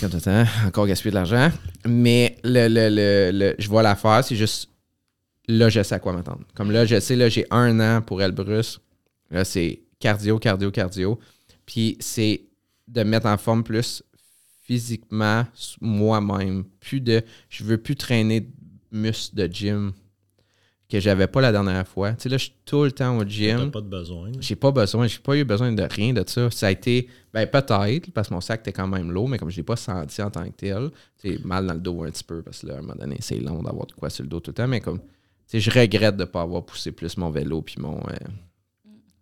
[0.00, 1.50] Comme tout le temps, encore gaspiller de l'argent.
[1.86, 4.68] Mais le, le, le, le- je vais la faire, c'est juste
[5.50, 6.44] là, je sais à quoi m'attendre.
[6.54, 8.80] Comme là, je sais, là, j'ai un an pour Elbrus.
[9.30, 11.18] Là, c'est cardio, cardio, cardio.
[11.66, 12.42] Puis c'est
[12.88, 14.02] de mettre en forme plus
[14.62, 15.44] physiquement
[15.80, 16.64] moi-même.
[16.80, 17.22] Plus de.
[17.48, 18.50] Je veux plus traîner de
[18.92, 19.92] muscles de gym
[20.90, 22.12] que j'avais pas la dernière fois.
[22.12, 23.70] Tu sais, là, je suis tout le temps au gym.
[23.70, 24.32] pas de besoin.
[24.40, 26.50] J'ai pas besoin, j'ai pas eu besoin de rien de ça.
[26.50, 29.50] Ça a été, ben peut-être, parce que mon sac était quand même lourd, mais comme
[29.50, 30.90] je l'ai pas senti en tant que tel,
[31.20, 32.96] tu sais, mal dans le dos un petit peu, parce que là, à un moment
[32.98, 34.98] donné, c'est long d'avoir de quoi sur le dos tout le temps, mais comme,
[35.58, 37.98] je regrette de pas avoir poussé plus mon vélo puis mon.
[37.98, 38.12] euh,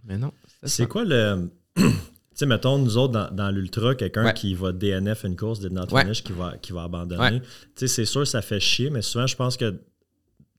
[0.05, 0.33] Mais non.
[0.65, 1.51] C'est quoi le.
[1.77, 1.83] tu
[2.35, 4.35] sais, mettons, nous autres, dans, dans l'ultra, quelqu'un Ouais.
[4.35, 6.03] qui va DNF une course, did not Ouais.
[6.03, 7.37] finish, qui va, qui va abandonner.
[7.37, 7.41] Ouais.
[7.41, 9.81] Tu sais, c'est sûr, ça fait chier, mais souvent, je pense que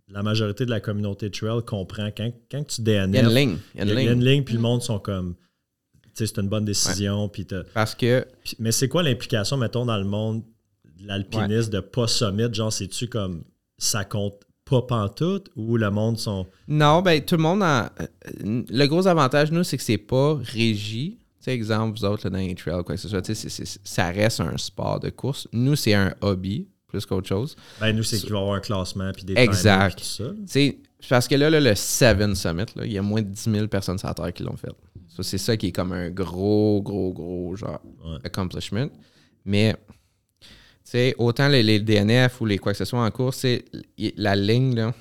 [0.07, 3.09] la majorité de la communauté trail comprend quand, quand tu DNF.
[3.09, 3.57] Il y a une ligne.
[3.75, 4.43] Il y a une y a- ligne.
[4.43, 5.35] puis le monde sont comme.
[6.15, 7.29] Tu sais, c'est une bonne décision.
[7.29, 10.41] Puis Parce que puis- mais c'est quoi l'implication, mettons, dans le monde
[10.99, 12.51] de l'alpinisme de pas summit?
[12.53, 13.43] Genre, c'est-tu comme
[13.77, 16.45] ça compte pas pantoute ou le monde sont.
[16.67, 17.91] Non, ben tout le monde a.
[18.01, 21.17] euh, Le gros avantage, nous, c'est que c'est pas régi.
[21.39, 23.63] Tu sais, exemple, vous autres, là, dans les trails, quoi que ce soit, tu sais,
[23.83, 25.47] ça reste un sport de course.
[25.53, 27.55] Nous, c'est un hobby, plus qu'autre chose.
[27.79, 29.95] Ben, nous, c'est qu'il va y avoir un classement, puis des Exact.
[29.95, 30.29] puis tout ça.
[30.31, 30.77] Tu sais,
[31.09, 33.67] parce que là, là, le Seven Summit, là, il y a moins de 10 000
[33.67, 34.67] personnes sur la Terre qui l'ont fait.
[35.07, 38.17] Ça, c'est ça qui est comme un gros, gros, gros, genre, Ouais.
[38.25, 38.89] accomplishment.
[39.45, 39.75] Mais,
[40.89, 43.65] sais, autant les, les DNF ou les quoi que ce soit en course, c'est
[44.17, 44.93] la ligne, là,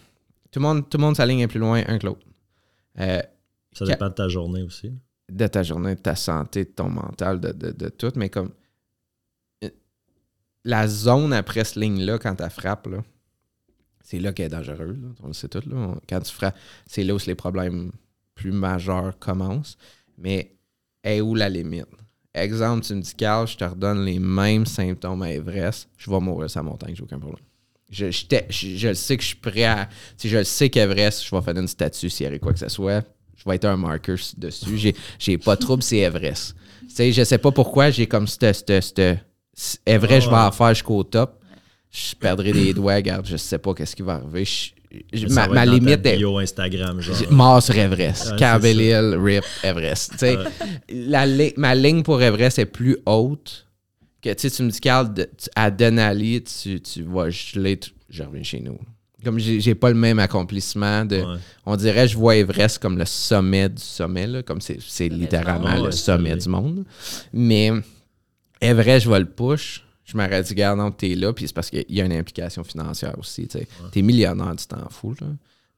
[0.50, 2.26] tout le monde, tout le monde, sa ligne est plus loin un que l'autre.
[3.00, 3.22] Euh,
[3.72, 4.92] Ça dépend de ta journée aussi.
[5.30, 8.50] de ta journée, de ta santé, de ton mental, de, de- de tout, mais comme
[9.64, 9.68] euh,
[10.64, 13.04] la zone après cette ligne-là, quand tu frappes, là,
[14.02, 14.96] c'est là qu'elle est dangereuse.
[15.02, 15.08] là.
[15.22, 15.62] On le sait tout.
[15.66, 15.76] Là.
[15.76, 16.56] On- Quand tu frappes,
[16.86, 17.92] c'est là où les problèmes
[18.34, 19.76] plus majeurs commencent.
[20.16, 20.56] Mais
[21.04, 21.86] est où la limite?
[22.34, 26.20] Exemple, tu me dis, Carl, je te redonne les mêmes symptômes à Everest, je vais
[26.20, 27.42] mourir sur la montagne, j'ai aucun problème.
[27.90, 29.88] Je, je, je- sais que je suis prêt à.
[30.16, 32.58] Si je le sais qu'Everest, je vais faire une statue s'il y avait quoi que
[32.58, 33.02] ce soit.
[33.34, 34.94] Je vais être un marker dessus.
[35.18, 36.54] J'ai, pas de trouble, c'est Everest.
[36.82, 38.52] Tu sais, je sais pas pourquoi j'ai comme cette.
[38.54, 39.18] cette, cette-
[39.54, 41.40] c- Everest, je vais en faire jusqu'au top.
[41.90, 44.44] Je perdrai des doigts, regarde, je sais pas qu'est-ce qui va arriver.
[44.44, 44.72] Je-
[45.34, 46.16] ma ma limite est.
[46.16, 47.16] bio Instagram, genre.
[47.30, 48.36] Mort sur Everest.
[48.80, 50.12] Hill, RIP, Everest.
[50.12, 50.38] Tu sais,
[50.90, 53.66] la li- ma ligne pour Everest est plus haute
[54.22, 57.78] que tu sais, tu me dis, Carl, de- tu- à Denali, tu, tu vas geler,
[58.10, 58.78] je reviens chez nous.
[59.24, 61.16] Comme j'ai pas le même accomplissement de.
[61.16, 61.38] Ouais.
[61.66, 65.74] On dirait, je vois Everest comme le sommet du sommet, là, comme c'est c'est littéralement
[65.86, 66.84] le sommet du monde.
[67.32, 67.72] Mais
[68.60, 69.84] Everest, je vais le push.
[70.10, 72.64] Je m'aurais dit, regarde, non, t'es là, puis c'est parce qu'il y a une implication
[72.64, 73.46] financière aussi.
[73.46, 73.58] Tu
[73.98, 75.14] es millionnaire, tu t'en fous.
[75.20, 75.26] Là.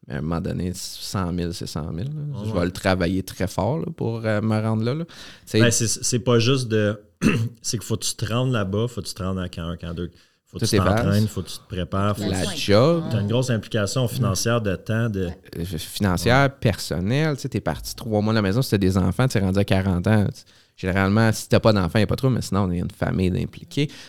[0.07, 1.97] Mais à un moment donné, 100 000, c'est 100 000.
[1.97, 2.05] là.
[2.45, 2.61] Je Ouais.
[2.61, 4.95] vais le travailler très fort là, pour euh, me rendre là.
[4.95, 5.05] là.
[5.51, 7.01] Tu Ben, c'est pas juste de.
[7.63, 9.69] c'est qu'il faut que tu te rendes là-bas, faut que tu te rendes à camp
[9.69, 10.11] 1, camp 2.
[10.47, 12.17] Faut que Tout tu t'entraînes, faut que tu te prépares.
[12.17, 12.57] Faut la Ouais.
[12.57, 15.09] job, Tu as une grosse implication financière de temps.
[15.09, 15.29] De...
[15.59, 17.37] euh, financière, personnelle.
[17.37, 19.59] Tu t'es parti trois mois de la maison, si t'as des enfants, tu es rendu
[19.59, 20.27] à 40 ans.
[20.27, 20.43] Tu-
[20.81, 22.91] Généralement, si t'as pas d'enfants, il n'y a pas trop, mais sinon, on est une
[22.91, 23.31] famille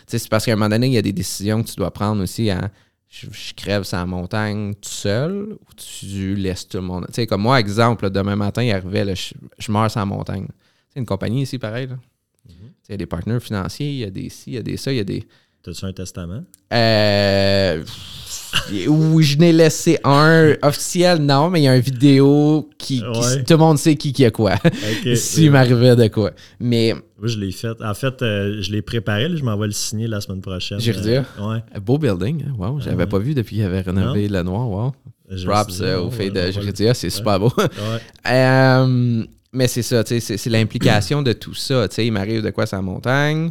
[0.06, 1.90] sais, c'est parce qu'à un moment donné, il y a des décisions que tu dois
[1.90, 2.70] prendre aussi à
[3.10, 7.04] je, je crève la montagne tout seul ou tu laisses tout le monde?
[7.08, 10.06] Tu sais, comme moi, exemple, là, demain matin, il arrivait, là, je, je meurs la
[10.06, 10.46] montagne.
[10.88, 11.88] C'est une compagnie ici, pareil.
[11.88, 11.96] là.
[12.48, 12.58] Tu sais,
[12.88, 14.78] Il y a des partenaires financiers, il y a des ci, il y a des
[14.78, 15.28] ça, il y a des.
[15.62, 16.42] T'as-tu un testament?
[16.72, 17.84] Euh,
[18.88, 23.02] oui, je n'ai laissé un officiel, non, mais il y a une vidéo qui, qui-
[23.04, 23.42] Ouais.
[23.44, 24.54] tout le monde sait qui qui a quoi.
[24.64, 25.08] Ok.
[25.16, 26.32] S'il m'arrivait de quoi.
[26.60, 27.80] Mais Oui, je l'ai fait.
[27.82, 29.28] En fait, euh, je l'ai préparé.
[29.28, 30.78] là, je m'en vais le signer la semaine prochaine.
[30.80, 31.80] J'ai Euh, ouais.
[31.80, 34.92] beau building, hein, wow, j'avais pas vu depuis qu'il avait rénové le noir, wow.
[35.46, 37.52] Props dit, euh, filles ouais, de Juridia, c'est super beau.
[37.56, 37.64] ouais.
[38.30, 41.86] Euh, mais c'est ça, tu sais, c'est l'implication de tout ça.
[41.88, 43.50] Tu sais, il m'arrive de quoi sur la montagne.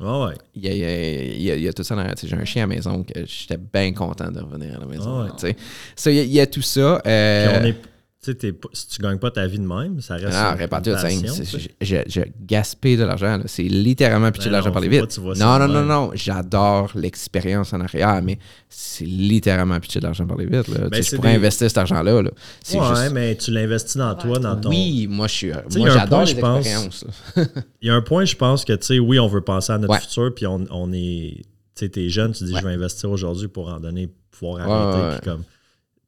[0.00, 0.34] Ouais.
[0.54, 2.02] Il y a, il y a- il y a- il y a tout ça dans
[2.02, 4.86] la- J'ai un chien à la maison que j'étais bien content de revenir à la
[4.86, 5.20] maison.
[5.22, 5.26] Ouais.
[5.28, 5.56] là, tu sais.
[5.94, 7.02] Ça, il y a- il y, a tout ça.
[7.06, 7.76] euh, Puis on est.
[8.22, 10.26] Tu sais, si tu gagnes pas ta vie de même, ça reste.
[10.26, 12.04] non, une- réparti une au cinq, passion, c'est- tu sais.
[12.06, 13.40] je, gaspille de l'argent.
[13.46, 14.90] C'est littéralement pitcher de Ben l'argent par les
[15.34, 16.10] ça Non, non, non, non.
[16.12, 18.38] J'adore l'expérience en arrière, mais
[18.68, 20.70] c'est littéralement pitcher de l'argent par les vitres.
[20.70, 20.76] là.
[20.76, 22.20] Tu sais, Ben, je pourrais investir cet argent-là.
[22.20, 22.30] là.
[22.74, 24.68] Ouais, mais tu l'investis dans toi, dans ton.
[24.68, 25.52] Oui, moi, je suis.
[25.78, 27.06] Moi, j'adore expériences.
[27.80, 29.78] Il y a un point, je pense que, tu sais, oui, on veut penser à
[29.78, 31.36] notre futur, puis on, on est.
[31.74, 35.22] Tu sais, t'es jeune, tu dis, je vais investir aujourd'hui pour en donner, pouvoir arrêter.
[35.22, 35.42] Puis comme.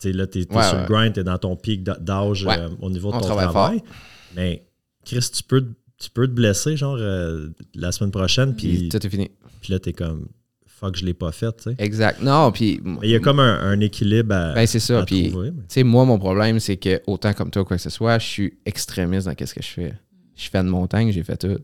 [0.03, 2.91] Tu sais, là, t'es Ouais, sur le grind, t'es dans ton pic d'âge euh, au
[2.91, 3.79] niveau de On ton travail.
[3.79, 3.87] fort.
[4.35, 4.65] Mais,
[5.05, 5.65] Chris, tu peux,
[5.97, 9.31] tu peux te blesser, genre, euh, la semaine prochaine, Puis tout est fini.
[9.61, 10.27] puis là, t'es comme,
[10.66, 11.74] fuck, je l'ai pas fait, tu sais.
[11.79, 12.20] Exact.
[12.20, 12.81] Non, puis.
[13.05, 15.05] Il y a comme un, un équilibre à, Ben, c'est ça.
[15.05, 18.19] Puis, tu sais, moi, mon problème, c'est que autant comme toi, quoi que ce soit,
[18.19, 19.95] je suis extrémiste dans ce que je fais.
[20.35, 21.59] Je fais de montagne, j'ai fait tout.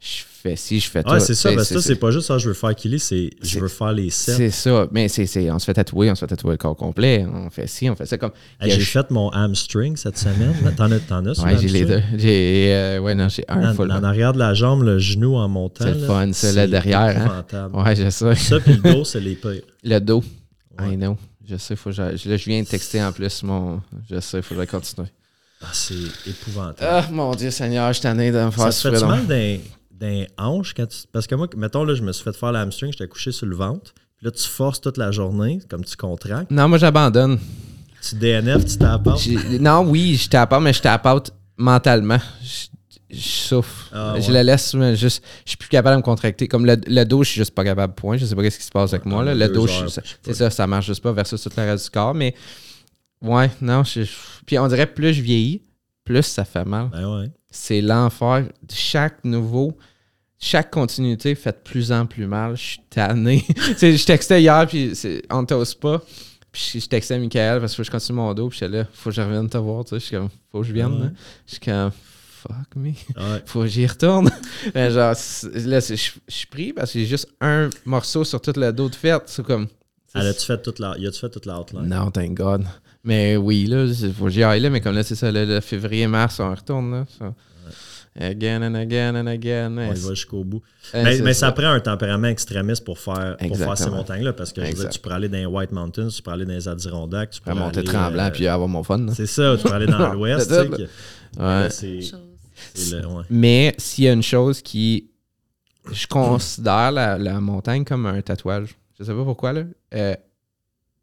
[0.00, 1.10] Je fais ci, je fais tout.
[1.10, 2.98] Ouais, c'est ça, sais, parce que ça, c'est pas juste ça, je veux faire Kili,
[2.98, 4.34] c'est je veux faire les sets.
[4.34, 4.86] C'est ça.
[4.92, 7.24] Mais c'est, on se fait tatouer, on se fait tatouer le corps complet.
[7.32, 8.32] On fait ci, on fait ça comme.
[8.60, 10.54] Hey, j'ai fait mon hamstring cette semaine.
[10.62, 10.72] là.
[10.72, 12.02] T'en as, t'en as Ouais, j'ai les deux.
[12.18, 12.74] J'ai.
[12.74, 13.90] euh, ouais, non, j'ai un En, full.
[13.90, 15.84] en arrière de la jambe, le genou en montant.
[15.86, 17.70] C'est le là, fun, ça, c'est le derrière, hein.
[17.72, 18.34] Ouais, je sais.
[18.34, 19.62] Ça, puis le dos, c'est les pires.
[19.82, 20.22] Le dos.
[20.78, 20.92] Ouais.
[20.92, 21.16] I know.
[21.48, 23.80] Je sais, faut que j'aille- Là, je viens de texter en plus mon.
[24.10, 25.08] Je sais, il faudrait continuer.
[25.62, 25.94] Ah, c'est
[26.26, 26.76] épouvantable.
[26.82, 29.58] Ah, mon Dieu Seigneur, je t'en ai de me faire ça te fait mal d'un,
[29.90, 30.98] d'un hanche quand tu.
[31.12, 33.46] Parce que moi, mettons, là, je me suis fait faire le hamstring, j'étais couché sur
[33.46, 33.92] le ventre.
[34.16, 36.50] Puis là, tu forces toute la journée, comme tu contractes.
[36.50, 37.38] Non, moi, j'abandonne.
[38.06, 39.20] Tu DNF, tu t'apportes.
[39.22, 41.06] J'ai- Non, oui, je tape mais je tape
[41.56, 42.18] mentalement.
[42.42, 43.88] Je, je souffre.
[43.92, 45.22] Ah, Je le laisse, mais juste.
[45.46, 46.46] Je suis plus capable de me contracter.
[46.48, 48.16] Comme le, le dos, je suis juste pas capable, point.
[48.18, 49.24] Je sais pas ce qui se passe avec moi.
[49.24, 49.34] Là.
[49.34, 51.90] Le dos, heures, je- c'est ça, ça marche juste pas versus toute la reste du
[51.90, 52.12] corps.
[52.14, 52.34] Mais
[53.24, 54.12] ouais, non, je, je-
[54.46, 55.62] Puis on dirait plus je vieillis,
[56.04, 56.88] plus ça fait mal.
[56.92, 57.30] Ben ouais.
[57.50, 58.48] C'est l'enfer.
[58.72, 59.76] Chaque nouveau,
[60.38, 62.56] chaque continuité fait de plus en plus mal.
[62.56, 63.44] Je suis tanné.
[63.54, 66.02] Tu sais, je textais hier, puis c'est- on ne t'ose pas.
[66.52, 68.48] Puis je textais Michael parce que faut que je continue mon dos.
[68.48, 69.84] Puis j'étais là, faut que je revienne te voir.
[69.84, 70.92] Tu sais, je suis comme, faut que je vienne.
[70.94, 71.04] Ouais.
[71.06, 71.10] là.
[71.46, 72.88] Je suis comme, fuck me.
[72.90, 73.42] Ouais.
[73.46, 74.30] Faut que j'y retourne.
[74.74, 78.22] Mais genre, c'est- là, c'est- je je suis pris parce que j'ai juste un morceau
[78.24, 79.22] sur tout le dos de fête.
[79.26, 79.66] C'est comme.
[80.12, 80.96] Ah, as-tu fait toute la.
[80.98, 81.86] Y a-tu fait toute la outline?
[81.88, 82.64] Non, thank God.
[83.04, 84.70] Mais oui, là, il faut que j'y aille là.
[84.70, 87.06] Mais comme là, c'est ça, le, le février-mars, on retourne là.
[87.18, 87.34] ça.
[88.16, 89.76] Again and again and again.
[89.76, 90.62] On y va jusqu'au bout.
[90.94, 94.32] Eh, mais ça prend un tempérament extrémiste pour faire, pour faire ces montagnes-là.
[94.32, 94.92] Parce que je veux dire, Exact.
[94.94, 97.56] tu pourrais aller dans les White Mountains, tu pourrais aller dans les Adirondacks, tu pourrais
[97.56, 98.98] monter aller, tremblant euh, puis avoir mon fun.
[98.98, 99.12] là.
[99.16, 100.48] C'est ça, tu pourrais aller dans l'Ouest.
[100.48, 100.86] C'est tu
[102.80, 103.02] sais, Ouais.
[103.02, 103.22] là.
[103.30, 105.10] Mais s'il y a une chose qui.
[105.92, 108.76] Je considère la, la montagne comme un tatouage.
[108.98, 109.64] Je sais pas pourquoi, là.
[109.92, 110.14] Euh,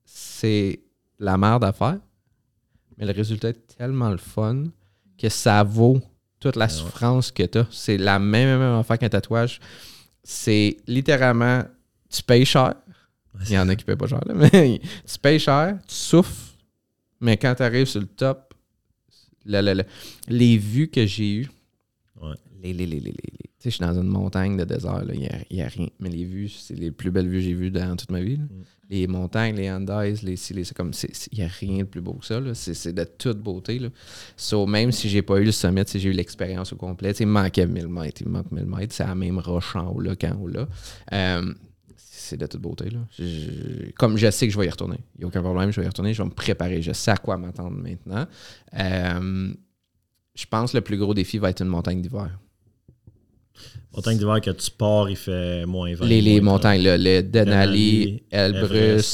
[0.06, 0.80] c'est
[1.22, 2.00] la merde à faire.
[2.98, 4.66] Mais le résultat est tellement le fun
[5.18, 6.02] que ça vaut
[6.40, 6.70] toute la ouais.
[6.72, 7.68] souffrance que tu as.
[7.72, 9.60] C'est la même, même affaire qu'un tatouage.
[10.24, 11.64] C'est littéralement,
[12.10, 12.74] tu payes cher.
[13.46, 16.54] Il y en a qui payent pas cher, là, mais tu payes cher, tu souffres,
[17.22, 18.54] mais quand tu arrives sur le top,
[19.46, 19.86] le- le- le-
[20.28, 21.50] les vues que j'ai eues,
[22.22, 22.36] Ouais.
[22.62, 25.04] les, les, les, les, les- les- Tu sais, je suis dans une montagne de désert,
[25.14, 25.20] il
[25.52, 25.88] n'y a, rien.
[26.00, 28.38] Mais les vues, c'est les plus belles vues que j'ai vues dans toute ma vie.
[28.38, 28.64] Mm.
[28.92, 29.90] Les montagnes, les Andes,
[30.22, 30.92] les les ça, comme
[31.32, 32.42] il n'y a rien de plus beau que ça.
[32.54, 33.80] C'est c'est de toute beauté.
[33.80, 33.90] Là.
[34.68, 37.88] Même si j'ai pas eu le sommet, j'ai eu l'expérience au complet, il manquait 1000
[37.88, 38.22] mètres.
[38.22, 38.94] Il manque 1000 mètres.
[38.94, 40.68] C'est la même roche en haut là qu'en haut là.
[41.14, 41.54] Euh,
[41.96, 42.90] c'est de toute beauté.
[42.90, 43.00] Là.
[43.98, 45.00] Comme je sais que je vais y retourner.
[45.16, 46.14] Il n'y a aucun problème, je vais y retourner.
[46.14, 46.82] Je vais me préparer.
[46.82, 48.28] Je sais à quoi m'attendre maintenant.
[48.78, 49.54] Euh,
[50.36, 52.38] je pense que le plus gros défi va être une montagne d'hiver.
[53.96, 56.06] Montagne d'hiver que tu pars, il fait moins 20.
[56.06, 59.06] Les, les moins montagnes, là, le Denali, Denali, Elbrus, Everest.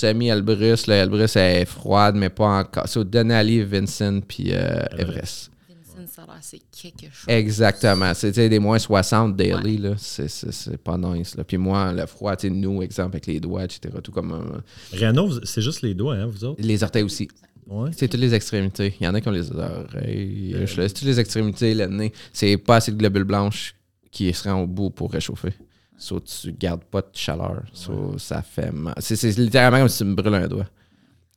[0.00, 0.86] semi-Elbrus.
[0.86, 2.88] Le Elbrus est froide, mais pas encore.
[2.88, 5.50] C'est au Denali, Vincent, puis euh, Everest.
[5.68, 7.24] Vincent, ça a l'air, c'est quelque chose.
[7.28, 8.14] Exactement.
[8.14, 9.94] C'était des moins 60 daily, là.
[9.98, 11.44] C'est- C'est c'est pas nice, là.
[11.44, 14.32] Puis moi, le froid, tu sais, nous, exemple, avec les doigts, etc., tout comme...
[14.32, 16.60] euh, Renault, c'est juste les doigts, hein, vous autres?
[16.62, 17.28] les orteils aussi.
[17.68, 17.90] Ouais.
[17.96, 18.94] C'est toutes les extrémités.
[19.00, 20.56] Il y en a qui ont les oreilles.
[20.66, 22.12] Je laisse toutes les extrémités, le nez.
[22.32, 23.74] C'est pas assez de globules blanches
[24.12, 25.52] qui se rend au bout pour réchauffer.
[25.96, 27.62] So, tu gardes pas de chaleur.
[27.72, 28.94] So, ça fait mal.
[28.98, 30.66] C'est, littéralement comme si tu me brûles un doigt.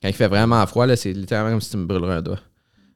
[0.02, 2.40] Quand il fait vraiment froid, là, c'est littéralement comme si tu me brûlerais un doigt.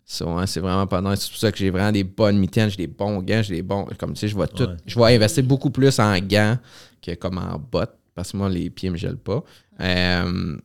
[0.04, 1.20] So, hein, c'est vraiment pas nice.
[1.20, 3.62] C'est pour ça que j'ai vraiment des bonnes mitaines, j'ai des bons gants, j'ai des
[3.62, 3.86] bons.
[3.98, 4.64] Comme tu sais, je vais tout.
[4.64, 4.76] Ouais.
[4.84, 6.58] Je vais investir beaucoup plus en gants
[7.00, 7.96] que comme en bottes.
[8.14, 9.42] Parce que moi, les pieds me gèlent pas.
[9.80, 10.56] Euh,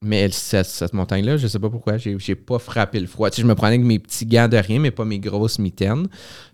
[0.00, 3.30] mais cette, cette montagne-là, je sais pas pourquoi, j'ai, pas frappé le froid.
[3.30, 5.58] Tu sais, je me prenais avec mes petits gants de rien, mais pas mes grosses
[5.58, 6.08] mitaines.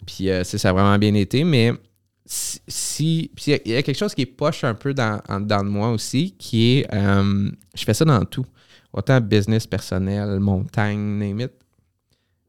[0.05, 1.45] Puis euh, ça a vraiment bien été.
[1.45, 1.73] Mais
[2.27, 3.31] si.
[3.47, 5.41] il y a- il y, a quelque chose qui est poche un peu dans, en
[5.41, 6.95] dedans de moi aussi, qui est.
[6.95, 8.47] euh, je fais ça dans tout.
[8.93, 11.53] Autant business personnel, montagne, name it.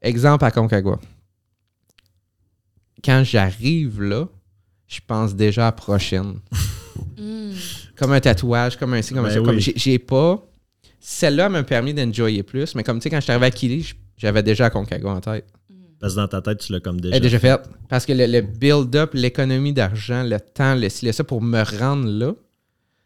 [0.02, 0.99] Exemple à Concagua.
[3.03, 4.27] Quand j'arrive là,
[4.88, 6.39] je pense déjà à la prochaine
[7.18, 7.52] Hmm.
[7.97, 9.39] comme un tatouage, comme un ci, comme Ben ça.
[9.41, 9.45] oui.
[9.45, 10.41] Comme j'ai, pas.
[10.99, 13.93] Celle-là m'a permis d'enjoyer plus, mais comme tu sais, quand je suis arrivé à Kili,
[14.18, 15.45] j'avais déjà Concagua en tête.
[15.99, 17.15] Parce que dans ta tête, tu l'as comme déjà.
[17.15, 17.69] Elle est déjà faite.
[17.89, 22.07] Parce que le, le build-up, l'économie d'argent, le temps, le le ça, pour me rendre
[22.07, 22.34] là,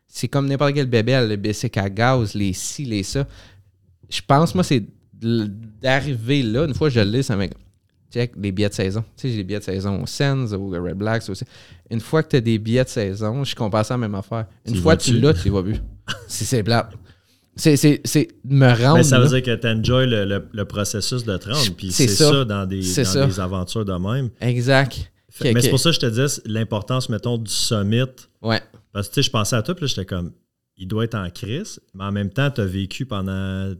[0.08, 3.28] c'est comme n'importe quel bébé, le bicycle à gaz, les ci, les ça.
[4.10, 4.84] Je pense, moi, c'est
[5.14, 7.46] d'arriver là, une fois que je l'ai, ça m'a.
[8.12, 9.02] Check les billets de saison.
[9.16, 11.46] Tu sais, j'ai des billets de saison au Sens, au Red Blacks aussi.
[11.92, 14.16] Une fois que tu as des billets de saison, je compare ça à la même
[14.16, 14.48] affaire.
[14.66, 15.76] Une Tu fois que tu l'as, tu les vois plus.
[16.28, 16.92] c'est c'est plate.
[17.60, 18.96] C'est me rendre.
[18.96, 19.40] Mais ça veut là.
[19.40, 21.76] dire que tu enjoy le, le- le processus de te rendre.
[21.78, 22.30] Puis C'est ça.
[22.32, 22.46] ça.
[22.46, 23.26] dans, des, C'est dans ça.
[23.26, 24.30] des aventures de même.
[24.42, 25.12] Exact.
[25.32, 28.04] Fait- mais c'est pour ça que je te dis l'importance, mettons, du summit.
[28.42, 28.62] Ouais.
[28.92, 30.32] Parce que tu sais, je pensais à toi, puis là, j'étais comme,
[30.78, 33.74] il doit être en crise, mais en même temps, tu as vécu pendant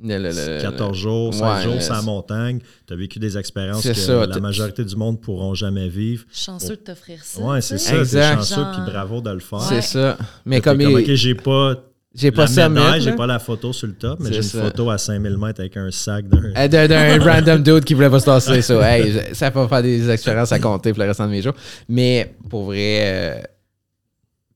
[0.00, 0.18] Le- le-
[0.56, 2.60] le- 14 jours, 16 ouais, jours le- sur la montagne.
[2.86, 6.24] Tu as vécu des expériences que ça, la majorité du monde pourront jamais vivre.
[6.32, 7.40] Chanceux de t'offrir ça.
[7.42, 7.98] Ouais, tu c'est ça.
[7.98, 8.36] Exact.
[8.38, 9.60] Chanceux, Genre- puis bravo de le faire.
[9.60, 9.82] C'est Ouais.
[9.82, 10.18] ça.
[10.46, 11.76] Mais comme, comme, il- OK, j'ai pas
[12.14, 14.62] j'ai pas la ça j'ai pas la photo sur le top, mais j'ai une ça.
[14.64, 16.52] photo à 5000 mètres avec un sac d'un...
[16.56, 18.96] Euh, D'un random dude qui voulait pas se tasser ça.
[18.98, 21.54] Hey, ça va faire des expériences à compter pour le restant de mes jours.
[21.88, 23.00] Mais pour vrai,
[23.38, 23.42] euh,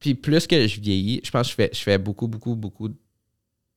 [0.00, 2.88] puis plus que je vieillis, je pense que je fais, je fais beaucoup, beaucoup, beaucoup
[2.88, 2.94] de.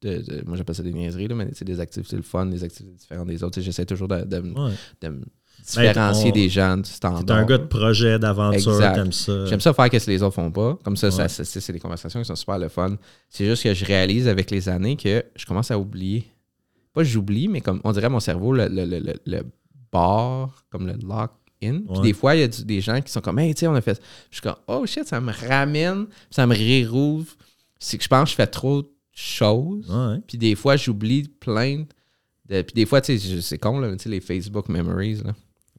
[0.02, 2.96] de- moi, j'appelle ça des niaiseries, là, mais c'est des activités le fun, des activités
[2.98, 3.62] différentes des autres.
[3.62, 4.72] J'essaie toujours de, de, Ouais.
[5.02, 5.22] de
[5.66, 7.38] différencier on- des gens du T'es standard.
[7.38, 9.46] un gars de projet, d'aventure, t'aimes ça.
[9.48, 10.78] J'aime ça faire ce que les autres font pas.
[10.84, 11.28] Comme ça, Ouais.
[11.28, 12.96] c'est c'est des conversations qui sont super le fun.
[13.30, 16.26] C'est juste que je réalise avec les années que je commence à oublier.
[16.94, 19.42] Pas j'oublie, mais comme on dirait mon cerveau, le, le, le, le, le
[19.92, 21.30] bar, comme le lock-in.
[21.62, 22.02] Puis Ouais.
[22.02, 23.76] des fois, il y a du- des gens qui sont comme, hey, tu sais, on
[23.76, 24.02] a fait.
[24.30, 27.34] Je suis comme, oh shit, ça me ramène, ça me rérouvre.
[27.80, 29.90] C'est que je pense que je fais trop de choses.
[29.90, 30.20] Ouais.
[30.28, 31.84] Puis des fois, j'oublie plein
[32.48, 32.62] de.
[32.62, 35.34] Puis des fois, tu sais, c'est con, là, mais tu sais, les Facebook Memories, là.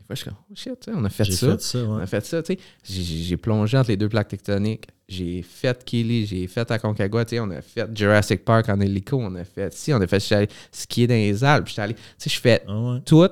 [0.08, 1.50] Des fois, je suis comme, oh shit, on a fait ça.
[1.56, 2.58] fait ça, On a fait ça, tu sais.
[2.84, 4.86] J'ai- plongé entre les deux plaques tectoniques.
[5.08, 7.40] J'ai fait Kili, j'ai fait Aconcagua, tu sais.
[7.40, 10.48] On a fait Jurassic Park en hélico, on a fait si, on a fait, allé
[10.70, 11.66] skier dans les Alpes.
[11.68, 13.00] J'étais allé, tu sais, je fais Ah ouais.
[13.04, 13.28] tout,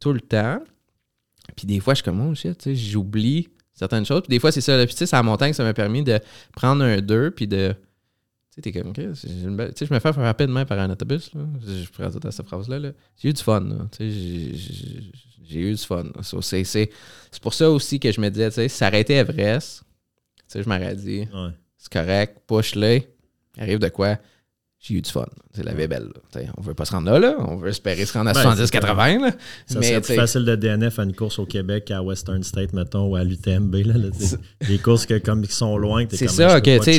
[0.00, 0.60] tout le temps.
[1.56, 4.22] Puis des fois, je suis comme, oh shit, tu sais, j'oublie certaines choses.
[4.22, 4.76] Puis des fois, c'est ça.
[4.76, 4.84] là.
[4.86, 6.18] Puis tu sais, c'est la montagne, ça m'a permis de
[6.56, 7.74] prendre un 2 puis de
[8.50, 8.96] Tu sais, t'es comme, OK,
[9.56, 10.12] belle- tu sais, je me fais
[10.46, 11.42] demain par un autobus, là.
[11.64, 12.90] Je présente à cette phrase-là, là.
[13.16, 13.86] J'ai eu du fun, là.
[13.92, 15.12] Tu sais, j'ai-
[15.60, 16.04] eu du fun.
[16.22, 16.64] So, c'est,
[17.42, 18.68] pour ça aussi que je me disais, tu sais,
[19.00, 19.82] été Everest,
[20.36, 21.50] tu sais, je m'aurais dit, Ouais.
[21.78, 23.00] c'est correct, push-le,
[23.56, 24.18] arrive de quoi?
[24.82, 25.26] J'ai eu du fun.
[25.54, 26.08] C'est la vie belle.
[26.34, 26.40] Là.
[26.56, 27.34] On veut pas se rendre là, là.
[27.38, 29.20] On veut espérer se rendre à Ben, 70-80.
[29.20, 29.30] là.
[29.66, 32.72] Ça Mais, serait plus facile de DNF à une course au Québec qu'à Western State,
[32.72, 33.76] mettons, ou à l'UTMB.
[34.66, 36.06] Des courses que, comme, qui sont loin.
[36.10, 36.98] C'est ça, tu sais,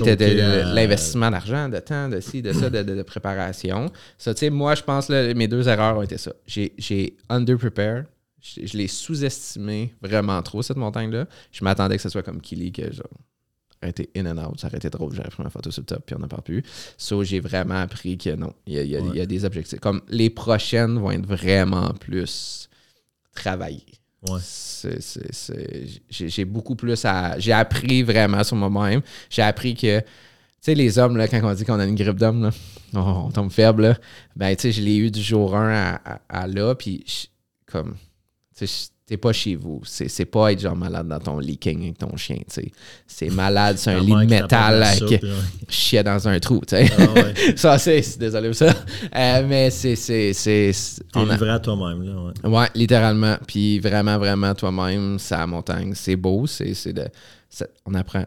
[0.74, 3.92] l'investissement d'argent, de temps, de ci, de ça, de, de- de préparation.
[4.18, 6.34] Ça, tu sais, moi, je pense que mes deux erreurs ont été ça.
[6.46, 8.04] J'ai, j'ai under-prepare.
[8.42, 11.26] Je, je l'ai sous-estimé vraiment trop, cette montagne-là.
[11.52, 13.06] Je m'attendais que ce soit comme Kili, que genre,
[13.82, 15.86] aurait été in and out, ça aurait été drôle, j'aurais pris ma photo sur le
[15.86, 16.64] top, puis on n'en parle plus.
[16.98, 19.26] So, j'ai vraiment appris que non, il y a, il y a- il y a
[19.26, 19.80] des objectifs.
[19.80, 22.70] Comme les prochaines vont être vraiment plus
[23.34, 23.86] travaillées.
[24.30, 24.40] Ouais.
[24.42, 27.40] C'est- c'est- c'est- j'ai beaucoup plus à.
[27.40, 29.02] J'ai appris vraiment sur moi-même.
[29.32, 30.06] J'ai appris que, tu
[30.62, 32.52] sais, les hommes, là, quand on dit qu'on a une grippe d'homme, là,
[32.94, 33.98] on, on tombe faible, là,
[34.36, 37.04] ben, tu sais, je l'ai eu du jour 1 à, à- à là, puis
[37.66, 37.96] comme,
[38.56, 39.82] tu sais, t'es pas chez vous.
[39.84, 42.72] C'est c'est pas être genre malade dans ton leaking avec ton chien, tu sais.
[43.06, 45.22] C'est malade, c'est un lit de métal avec
[45.68, 46.90] chier dans un trou, tu sais.
[46.98, 47.34] Ah ouais.
[47.58, 48.02] ça, c'est.
[48.02, 48.74] c'est- Désolé pour ça.
[49.14, 49.98] Euh, mais c'est.
[49.98, 52.04] c'est- c'est- c'est- T'es a- livré à toi-même.
[52.04, 52.50] Là, ouais.
[52.58, 53.36] Ouais, littéralement.
[53.46, 55.92] Puis vraiment, vraiment, toi-même, c'est la montagne.
[55.94, 56.48] C'est beau.
[56.48, 57.06] C'est, c'est de,
[57.50, 58.24] c'est- on apprend.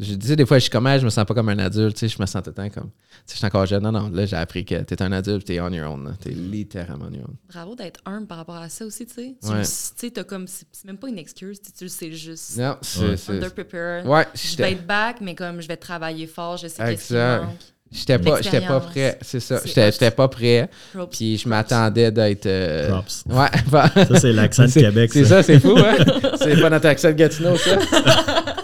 [0.00, 1.96] Je disais des fois, je suis comme, Ah, je me sens pas comme un adulte.
[1.96, 2.90] Tu sais, je me sens tout le temps comme.
[2.90, 3.82] Tu sais, je suis encore jeune.
[3.82, 6.04] Non, non, là, j'ai appris que t'es un adulte, t'es on your own.
[6.04, 6.10] là.
[6.20, 7.34] T'es littéralement on your own.
[7.52, 9.34] Bravo d'être humble par rapport à ça aussi, tu sais.
[9.42, 9.64] Tu Ouais.
[9.64, 10.46] sais, t'as comme.
[10.46, 12.56] C'est même pas une excuse, tu le sais juste.
[12.58, 13.00] Non, c'est.
[13.00, 13.16] Ouais.
[13.16, 14.06] c'est- Underprepared.
[14.06, 17.14] Ouais, Je vais être back, mais comme je vais travailler fort, je sais qu'est-ce qui
[17.14, 17.50] manque.
[17.90, 19.18] j'étais pas, j'étais pas prêt.
[19.22, 19.60] C'est ça.
[19.64, 20.68] J'étais, pas prêt.
[20.92, 21.16] Props.
[21.16, 22.46] Puis je m'attendais d'être.
[22.46, 23.24] euh, Props.
[23.26, 23.48] Ouais,
[24.08, 25.10] Ça, c'est l'accent de Québec.
[25.12, 25.42] C'est ça.
[25.42, 25.96] ça, c'est fou, hein?
[26.38, 27.78] c'est pas notre accent de Gatineau, ça.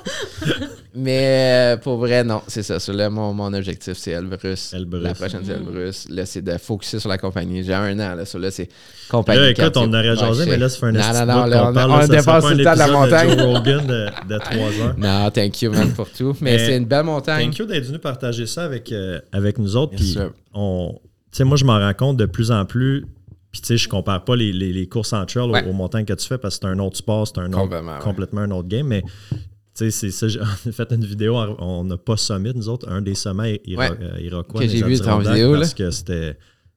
[0.97, 2.79] Mais euh, pour vrai, non, c'est ça.
[2.79, 4.73] Sur là, mon, mon objectif, c'est Elbrus.
[4.73, 5.03] Elbrus.
[5.03, 5.66] La prochaine, c'est Mm.
[5.69, 6.07] Elbrus.
[6.09, 7.65] Là, c'est de focuser sur la compagnie.
[7.65, 8.25] J'ai un an, là.
[8.25, 8.69] Sur là, c'est
[9.11, 9.41] compagnie.
[9.41, 11.75] Là, écoute, on aurait jasé, mais là, fait un Non, non, de non, là, on,
[11.75, 13.31] parle, on serait dépasse le temps de la montagne.
[13.31, 14.57] Joe Rogan de, de 3
[14.87, 14.95] heures.
[14.99, 16.37] Non, thank you, man, pour tout.
[16.41, 17.47] Mais, Mais- c'est une belle montagne.
[17.47, 19.97] Thank you d'être venu partager ça avec, euh, avec nous autres.
[19.97, 20.16] Puis,
[20.53, 20.93] on,
[21.33, 23.05] tu sais, moi, je m'en rends compte de plus en plus.
[23.51, 25.65] Puis, tu sais, je compare pas les, les- les courses en trail aux- Ouais.
[25.65, 27.93] aux, montagnes que tu fais parce que c'est un autre sport, c'est un autre, Complètement,
[27.95, 27.99] ouais.
[28.01, 28.87] complètement un autre game.
[28.87, 29.03] Mais,
[29.74, 30.28] c'est ça.
[30.28, 33.60] j'ai- On a fait une vidéo, on n'a pas summit, nous autres, un des sommets
[33.66, 33.90] iro- Ouais.
[34.01, 34.60] euh, iroquois.
[34.60, 35.59] Que dans j'ai vu Adirondacks vidéo, là.
[35.60, 36.36] Parce que c'était.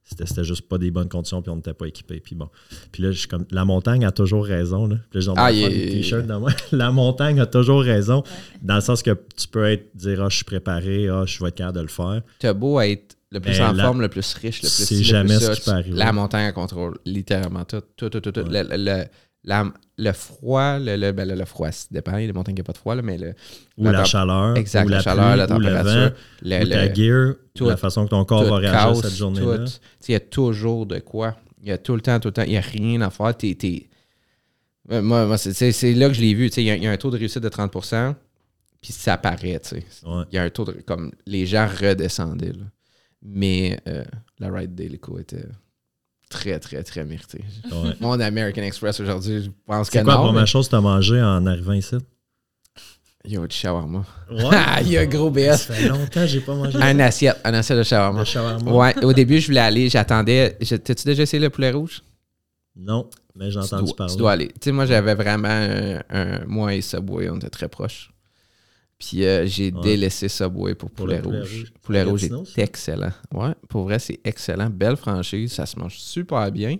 [0.10, 2.22] C'était c'était juste pas des bonnes conditions, puis on n'était pas équipés.
[2.22, 2.48] Puis bon.
[2.94, 4.88] Puis là, je suis comme, la montagne a toujours raison.
[4.88, 4.96] Là.
[5.10, 6.52] Puis là, j'ai envie Ah, il- des t-shirts dans moi.
[6.72, 8.24] La montagne a toujours raison,
[8.62, 11.50] dans le sens que tu peux être, dire, ah, je suis préparé, ah, je vais
[11.50, 12.22] être capable de le faire.
[12.40, 15.04] T'as beau être le plus Mais en la- forme, le plus riche, le plus c'est
[15.04, 15.98] jamais plus ce ça, qui peut arriver.
[15.98, 17.82] La montagne elle contrôle littéralement tout.
[17.98, 18.32] Tout, tout, tout.
[18.32, 18.40] tout.
[18.50, 18.64] Ouais.
[18.64, 19.06] Le, le-
[19.48, 22.16] la- le froid, le, le, ben, le- le froid, ça dépend.
[22.18, 23.34] Il y a des montagnes qui n'ont pas de froid, là, mais le,
[23.80, 26.16] Ou la, chaleur, Exact, ou la, la, chaleur, pluie, la ou le température, vent,
[26.62, 29.66] ou ta gear, tout- la façon que ton corps va réagir chaos, cette journée-là.
[30.08, 31.36] Il y a toujours de quoi.
[31.64, 32.44] Il y a tout le temps, tout le temps.
[32.44, 33.34] Il n'y a rien à faire.
[34.92, 36.48] Euh, Moi, moi, c'est- là que je l'ai vu.
[36.56, 38.16] Il y, a- il y a un taux de réussite de 30%
[38.82, 39.18] puis ça.
[40.06, 40.24] Ouais.
[40.32, 40.74] Il y a un taux de.
[40.86, 42.54] Comme les gens redescendaient.
[42.54, 42.66] là.
[43.24, 44.04] Mais euh,
[44.40, 45.44] la ride d'Helico était
[46.30, 47.44] très, très, très méritée.
[47.72, 47.94] Ouais.
[48.00, 50.76] Mon American Express aujourd'hui, je pense que C'est quoi la première mais- chose que tu
[50.76, 51.96] as mangé en arrivant ici?
[53.26, 54.06] Yo, du shawarma.
[54.32, 54.44] Ouais.
[54.54, 55.58] Ah, il y a un gros BS.
[55.68, 58.24] Ça fait longtemps que j'ai pas mangé Un assiette, un assiette de shawarma.
[58.66, 60.58] Ouais, au début, je voulais aller, j'attendais.
[60.62, 62.02] T'as-tu déjà essayé le poulet rouge?
[62.76, 64.14] Non, mais j'ai Tu entendu dois, parler.
[64.14, 64.48] tu dois aller.
[64.48, 68.12] Tu sais, moi, j'avais vraiment un, un- Moi et Subway, on était très proches.
[69.00, 69.82] Puis euh, j'ai Ouais.
[69.84, 71.66] délaissé Subway pour Poulet le poulet Rouge.
[71.84, 73.12] Poulet Rouge est excellent.
[73.32, 74.70] Ouais, pour vrai, c'est excellent.
[74.72, 76.78] Belle franchise, ça se mange super bien.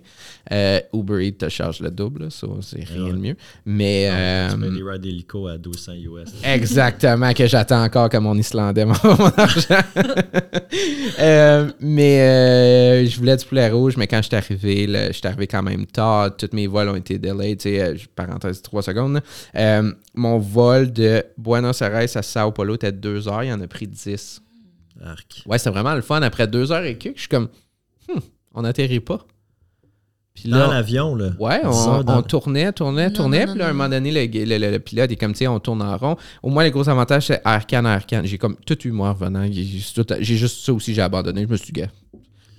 [0.50, 3.12] Euh, Uber Eats te charge le double, ça, c'est rien ouais.
[3.12, 3.36] de mieux.
[3.64, 4.08] Mais.
[4.10, 6.28] Ah, Tu euh, mets des rides hélico à 1200 US.
[6.42, 9.78] Exactement, que j'attends encore que mon Islandais m'envoie mon argent.
[11.20, 15.46] Euh, mais je voulais du poulet rouge, mais quand je suis arrivé, je suis arrivé
[15.46, 16.36] quand même tard.
[16.36, 17.58] Tous mes vols ont été delayed.
[17.58, 19.20] Tu sais, parenthèse, 3 secondes.
[20.14, 23.86] mon vol de Buenos Aires à Sao Paulo était 2 heures, il en a pris
[23.86, 24.42] 10.
[25.04, 25.42] Arc.
[25.46, 26.20] Ouais, c'était vraiment le fun.
[26.22, 27.48] Après 2 heures et quelques, je suis comme,
[28.08, 28.18] Hmm,
[28.54, 29.18] on n'atterrit pas.
[30.34, 31.30] Puis Dans l'avion, là.
[31.40, 33.44] Ouais, on, 10 heures dans- on tournait, tournait, Non, tournait.
[33.46, 35.32] non, puis là, à un non, moment donné, le, le- le- le pilote est comme,
[35.32, 36.16] tu sais, on tourne en rond.
[36.42, 38.22] Au moins, le gros avantage, c'est Aircan, Aircan.
[38.24, 39.46] J'ai comme tout eu, moi, revenant.
[39.50, 39.64] J'ai
[40.36, 41.42] juste ça aussi, j'ai abandonné.
[41.42, 41.82] Je me suis dit,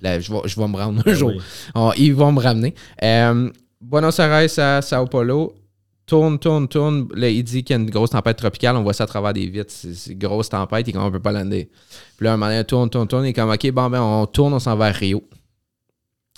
[0.01, 1.31] là, je vais, je vais me rendre un Ah jour.
[1.35, 1.41] oui.
[1.73, 2.73] On- ils vont me ramener.
[3.01, 3.49] Euh,
[3.81, 5.55] Buenos Aires à Sao Paulo.
[6.09, 7.07] Tourne, tourne, tourne.
[7.13, 8.75] Là, il dit qu'il y a une grosse tempête tropicale.
[8.75, 9.71] On voit ça à travers des vitres.
[9.71, 10.87] C'est une grosse tempête.
[10.87, 11.69] Et qu'on peut pas lander.
[12.17, 13.25] Puis là, un moment donné, tourne, tourne, tourne.
[13.25, 15.23] Il est comme, OK, bon, ben, on tourne, on s'en va à Rio.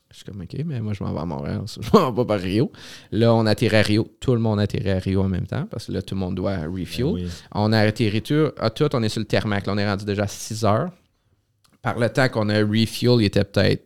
[0.09, 1.61] Je suis comme, OK, mais moi, je m'en vais à Montréal.
[1.81, 2.69] Je m'en vais pas par Rio.
[3.13, 4.13] Là, on atterrit à Rio.
[4.19, 6.35] Tout le monde atterrit à Rio en même temps parce que là, tout le monde
[6.35, 7.05] doit refuel.
[7.05, 7.27] Ben oui.
[7.53, 8.89] On a atterri tout, à tout.
[8.93, 9.67] On est sur le Thermac.
[9.67, 10.91] Là, on est rendu déjà à 6 heures.
[11.81, 13.85] par le temps qu'on a refuel, il était peut-être.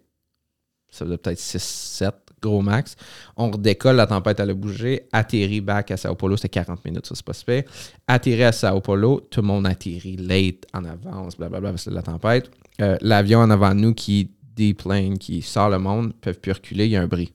[0.89, 2.95] Ça faisait peut-être 6-7 gros max.
[3.37, 7.05] On redécolle, la tempête elle a bougé, atterrit back à Sao Paulo, c'était 40 minutes,
[7.07, 7.63] ça c'est pas super.
[8.07, 11.95] Atterri à Sao Paulo, tout le monde atterrit late, en avance, blablabla, parce que c'est
[11.95, 12.51] la tempête.
[12.81, 16.85] Euh, L'avion en avant de nous qui déplane, qui sort le monde, peuvent plus reculer,
[16.85, 17.31] il y a un bris.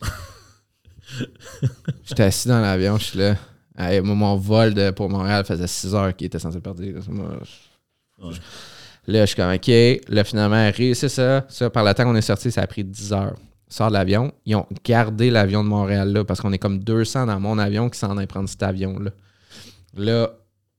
[2.04, 3.36] J'étais assis dans l'avion, je suis là.
[3.78, 6.94] Hey, mon vol de, pour Montréal faisait 6 heures qu'il était censé partir.
[6.94, 8.34] Là, Moi, je- Ouais.
[9.08, 9.66] Là, je suis comme, OK.
[10.08, 11.44] Là, finalement, arri- c'est ça.
[11.50, 11.68] ça.
[11.68, 13.36] Par le temps qu'on est sorti, ça a pris 10 heures.
[13.68, 14.32] Sort de l'avion.
[14.44, 17.88] Ils ont gardé l'avion de Montréal là parce qu'on est comme 200 dans mon avion
[17.90, 19.10] qui s'en aillent prendre cet avion-là.
[19.96, 20.30] Là,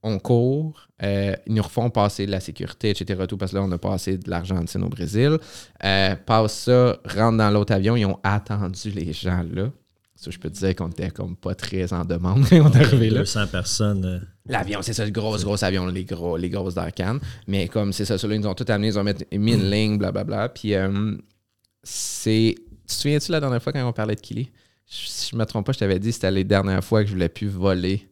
[0.04, 0.88] on court.
[1.04, 3.24] euh, ils nous refont passer de la sécurité, etc.
[3.28, 5.38] Tout, parce que là, on a passé de l'Argentine au Brésil.
[5.84, 7.96] Euh, passe ça, rentre dans l'autre avion.
[7.98, 9.70] Ils ont attendu les gens là.
[10.16, 12.78] Ça, je peux te dire qu'on était comme pas très en demande quand on est
[12.86, 13.20] arrivé là.
[13.20, 14.06] 200 personnes.
[14.06, 17.18] euh, L'avion, c'est ça, le gros, gros avion, là, les, gros, les grosses d'Arcan.
[17.48, 19.98] Mais comme c'est ça, ceux-là, ils nous ont tout amené, ils ont mis une ligne,
[19.98, 20.50] blablabla.
[20.50, 20.74] Puis
[21.84, 22.56] c'est.
[22.88, 24.50] Tu te souviens-tu la dernière fois quand on parlait de Kili?
[24.86, 27.14] Si je me trompe pas, je t'avais dit que c'était les dernières fois que je
[27.14, 28.08] voulais plus voler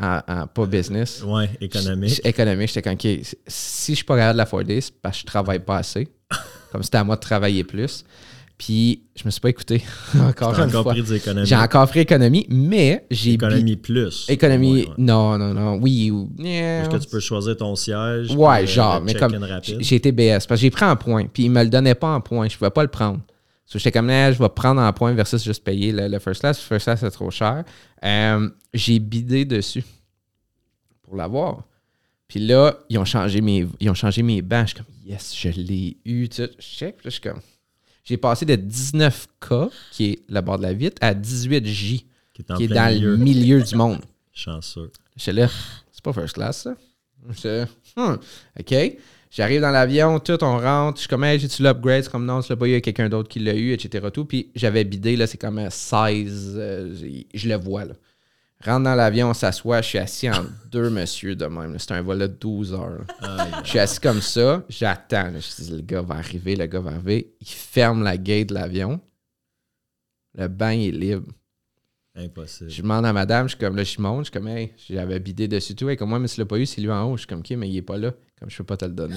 [0.00, 1.22] en, en- pas business.
[1.26, 2.20] Ouais, économique.
[2.24, 5.26] Économique, j'étais comme, OK, si je suis pas capable de l'afforder, c'est parce que je
[5.26, 6.06] travaille pas assez.
[6.72, 8.04] comme c'était à moi de travailler plus.
[8.56, 9.82] Puis je me suis pas écouté
[10.20, 10.92] encore une encore fois.
[10.92, 11.46] pris des économies.
[11.48, 14.26] J'ai encore pris économie, mais j'ai bi- Économie plus.
[14.28, 14.94] Économie, Ouais, ouais.
[14.98, 16.12] non, non, non, oui.
[16.12, 16.82] ou- yeah.
[16.82, 18.30] Est-ce que tu peux choisir ton siège?
[18.30, 19.36] Ouais, euh, genre, mais comme
[19.80, 22.14] j'ai été BS, parce que j'ai pris en point, puis il me le donnait pas
[22.14, 23.18] en point, je pouvais pas le prendre.
[23.66, 26.40] So, j'étais comme, Eh, je vais prendre en point versus juste payer le, le first
[26.40, 26.58] class.
[26.60, 27.64] Le first class, c'est trop cher.
[28.04, 29.84] Euh, j'ai bidé dessus
[31.02, 31.64] pour l'avoir.
[32.28, 34.68] Puis là, ils ont changé mes, ils ont changé mes bancs.
[34.68, 36.28] Je suis comme, yes, je l'ai eu.
[36.28, 37.40] Tu sais, je check, puis là, je suis comme,
[38.04, 42.04] j'ai passé de 19K, qui est le bord de la vitre, à 18J,
[42.34, 43.10] Qui est, qui dans milieu.
[43.12, 44.00] le milieu du monde.
[44.32, 44.90] Chanceux.
[45.16, 45.48] J'étais là,
[45.92, 46.74] c'est pas first class, ça.
[47.44, 47.66] Là,
[47.96, 48.16] Hmm,
[48.60, 48.74] OK.
[49.36, 50.98] J'arrive dans l'avion, tout, on rentre.
[50.98, 52.04] Je suis comme, hey, j'ai-tu l'upgrade?
[52.04, 54.06] C'est comme, non, l'as pas eu, il y a quelqu'un d'autre qui l'a eu, etc.
[54.12, 54.24] Tout.
[54.26, 56.54] Puis j'avais bidé, là, c'est comme un 16.
[56.56, 57.94] euh, j'ai- je le vois, là.
[58.64, 59.82] Rentre dans l'avion, on s'assoit.
[59.82, 61.76] Je suis assis en deux monsieur de même.
[61.80, 63.04] C'est un vol de 12 heures.
[63.64, 65.32] Je suis assis comme ça, j'attends.
[65.34, 67.34] Je dis, le gars va arriver, le gars va arriver.
[67.40, 69.00] Il ferme la gate de l'avion.
[70.36, 71.26] Le banc est libre.
[72.16, 72.70] Impossible.
[72.70, 75.18] Je demande à madame, je suis comme là, je monte, je suis comme, hey, j'avais
[75.18, 75.88] bidé dessus tout.
[75.90, 77.16] Et comme moi, mais tu l'as pas eu, c'est lui en haut.
[77.16, 78.12] Je suis comme, ok, mais il est pas là.
[78.38, 79.16] Comme je peux pas te le donner.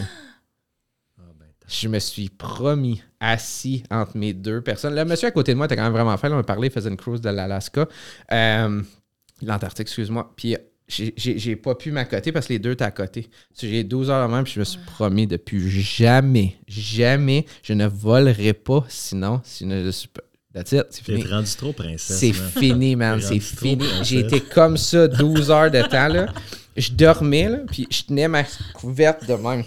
[1.19, 4.95] Ah, ben, Je me suis promis, assis entre mes deux personnes.
[4.95, 6.27] Le monsieur à côté de moi était quand même vraiment fait.
[6.29, 7.87] Là, on a parlé, il faisait une cruise de l'Alaska.
[8.31, 8.81] Euh,
[9.43, 10.33] L'Antarctique, excuse-moi.
[10.35, 10.55] Puis
[10.87, 13.29] j'ai- pas pu m'accoter parce que les deux étaient à côté.
[13.61, 18.53] J'ai 12 heures même, puis je me suis promis depuis jamais, jamais, je ne volerai
[18.53, 20.21] pas sinon, sinon je suis pas.
[20.57, 21.27] That's it, c'est T'es fini.
[21.31, 22.17] rendu trop princesse.
[22.17, 22.49] C'est man.
[22.57, 23.21] fini, man.
[23.21, 23.85] C'est fini.
[24.03, 26.07] J'ai été comme ça 12 heures de temps.
[26.07, 26.25] Là.
[26.75, 28.43] Je dormais, là, puis je tenais ma
[28.73, 29.63] couverte de même.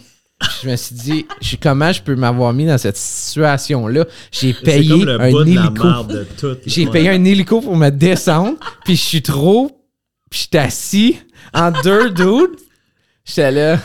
[0.63, 4.07] Je me suis dit, je- comment je peux m'avoir mis dans cette situation-là?
[4.33, 5.89] J'ai payé un bout de la hélico.
[6.67, 9.69] J'ai payé un hélico pour me descendre, puis je suis trop,
[10.31, 11.19] puis je suis assis
[11.53, 12.57] en deux dudes.
[13.25, 13.79] J'étais là,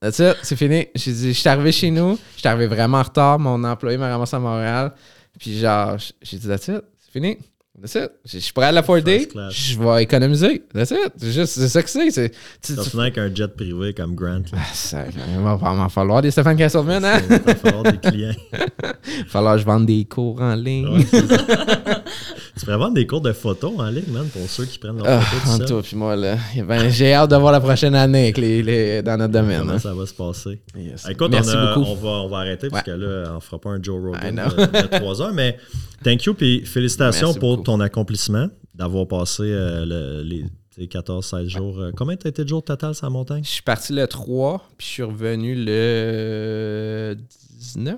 [0.00, 0.86] that's it, c'est fini.
[0.94, 3.98] J'ai dit, je suis arrivé chez nous, je suis arrivé vraiment en retard, mon employé
[3.98, 4.92] m'a ramassé à Montréal,
[5.38, 7.36] puis genre, j'ai dit, that's it, c'est fini.
[7.80, 8.12] That's it.
[8.24, 10.62] Je suis prêt à l'afforder, je vais économiser.
[10.72, 11.12] That's it.
[11.16, 12.08] C'est juste, c'est ça que c'est.
[12.12, 12.30] c'est
[12.62, 14.42] tu- tu- avec un jet privé comme Grant.
[14.52, 14.58] là.
[14.58, 17.20] Ah, ça, il va m'en falloir des Stéphane Castleman, hein?
[17.28, 18.34] Il va falloir des clients.
[18.52, 20.86] Il va falloir que je vende des cours en ligne.
[20.98, 21.04] Ouais.
[22.58, 25.20] tu pourrais des cours de photos en ligne, man, pour ceux qui prennent leurs Ah,
[25.20, 25.66] photos tout entre seuls.
[25.68, 26.36] toi puis moi, là.
[26.66, 29.60] Ben, j'ai hâte de voir la prochaine année avec les, les- dans notre domaine.
[29.60, 29.78] Comment hein.
[29.78, 30.60] ça va se passer?
[30.76, 31.06] Yes.
[31.08, 31.88] Écoute, Merci on, a- beaucoup.
[31.90, 32.96] on va, on va arrêter parce que Ouais.
[33.24, 35.56] là, on fera pas un Joe Rogan de, trois heures, mais
[36.04, 37.62] thank you puis félicitations Merci pour beaucoup.
[37.64, 40.44] ton accomplissement, d'avoir passé euh, le- les
[40.76, 41.78] tes 14-16 jours.
[41.78, 43.42] Euh, Combien t'as été de jours total sur la montagne?
[43.44, 47.16] Je suis parti le 3, puis je suis revenu le
[47.58, 47.96] 19.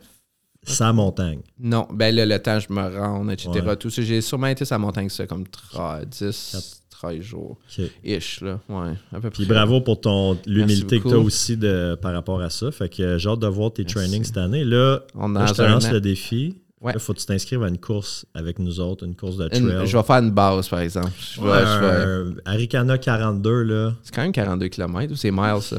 [0.66, 1.40] Sa montagne.
[1.58, 3.50] Non, ben là, le temps, je me rends, etc.
[3.66, 3.76] Ouais.
[3.76, 7.56] Tout ça, j'ai sûrement été la montagne, ça, comme 13, 10, 13 jours.
[7.78, 7.84] OK.
[8.04, 8.58] Ish, là.
[8.68, 12.40] Ouais, à peu Puis bravo pour ton l'humilité que tu as aussi de, par rapport
[12.40, 12.70] à ça.
[12.72, 13.94] Fait que euh, j'ai hâte de voir tes Merci.
[13.94, 14.64] trainings cette année.
[14.64, 15.92] Là, On là, je te lance an.
[15.92, 16.56] le défi.
[16.80, 16.92] Ouais.
[16.92, 19.60] Là, faut que tu t'inscrives à une course avec nous autres, une course de trail.
[19.62, 21.10] Une- je vais faire une base, par exemple.
[21.18, 25.16] Je vais- Ouais, je vais- un Arikana 42 là, C'est quand même 42 km ou
[25.16, 25.78] c'est miles, ça?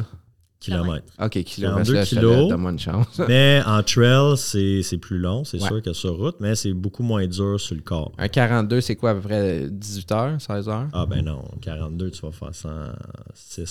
[0.59, 1.05] Kilomètres.
[1.19, 1.67] Ok, kilo.
[1.69, 2.47] 42 parce que là, kilos.
[2.49, 3.21] Donne-moi une chance.
[3.27, 5.67] Mais en trail, c'est c'est plus long, c'est Ouais.
[5.67, 8.11] sûr que sur route, mais c'est beaucoup moins dur sur le corps.
[8.17, 10.87] Un 42, c'est quoi, à peu près 18 heures, 16 heures?
[10.93, 12.91] Ah ben non, 42, tu vas faire ça en
[13.33, 13.65] 6,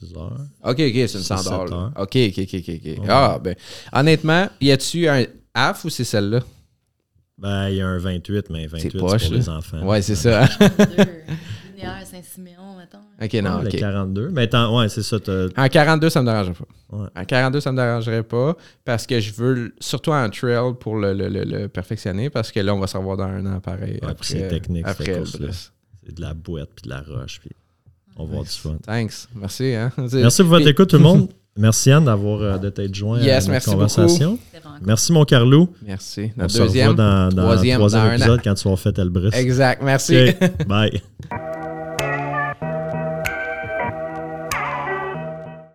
[0.00, 0.36] 6 heures.
[0.64, 1.72] Ok, ok, c'est une Six, 100 sept dollars.
[1.72, 1.92] heures.
[1.96, 2.98] Ok, ok, ok, ok.
[2.98, 3.04] ok.
[3.08, 3.54] Ah, ben,
[3.92, 5.24] honnêtement, y a-tu un
[5.54, 6.40] AF ou c'est celle-là?
[7.38, 9.38] Ben, il y a un 28, mais 28, c'est poche, pour là.
[9.38, 9.82] les enfants.
[9.86, 10.46] Ouais, c'est ça.
[11.88, 12.98] Rivière, Saint-Siméon, mettons.
[13.22, 13.72] Ok, non, Ah, ok.
[13.72, 14.28] Le 42.
[14.30, 15.16] Mais attends, ouais, c'est ça.
[15.56, 16.96] En 42, ça me dérangerait pas.
[16.96, 17.08] Ouais.
[17.16, 21.12] En 42, ça me dérangerait pas parce que je veux, surtout en trail, pour le,
[21.12, 23.92] le- le- le perfectionner parce que là, on va se revoir dans un an pareil.
[23.94, 25.22] Ouais, puis après, c'est technique, Après.
[26.04, 27.40] C'est de la boîte puis de la roche.
[27.40, 27.50] Puis
[28.16, 28.76] on va avoir du fun.
[28.84, 29.28] Thanks.
[29.34, 29.74] Merci.
[29.74, 29.92] Hein?
[30.12, 31.28] Merci pour votre écoute, tout le monde.
[31.56, 34.38] Merci, Anne, d'avoir euh, de t'être joint Yes, à notre merci conversation.
[34.82, 35.68] Merci, mon Carlo.
[35.84, 36.30] Merci.
[36.36, 36.94] On Notre se revoit deuxième.
[36.94, 38.16] dans, dans troisième, le troisième dans un an.
[38.16, 39.34] épisode quand tu vas faire Elbrus.
[39.34, 39.82] Exact.
[39.82, 40.26] Merci.
[40.66, 41.02] Bye.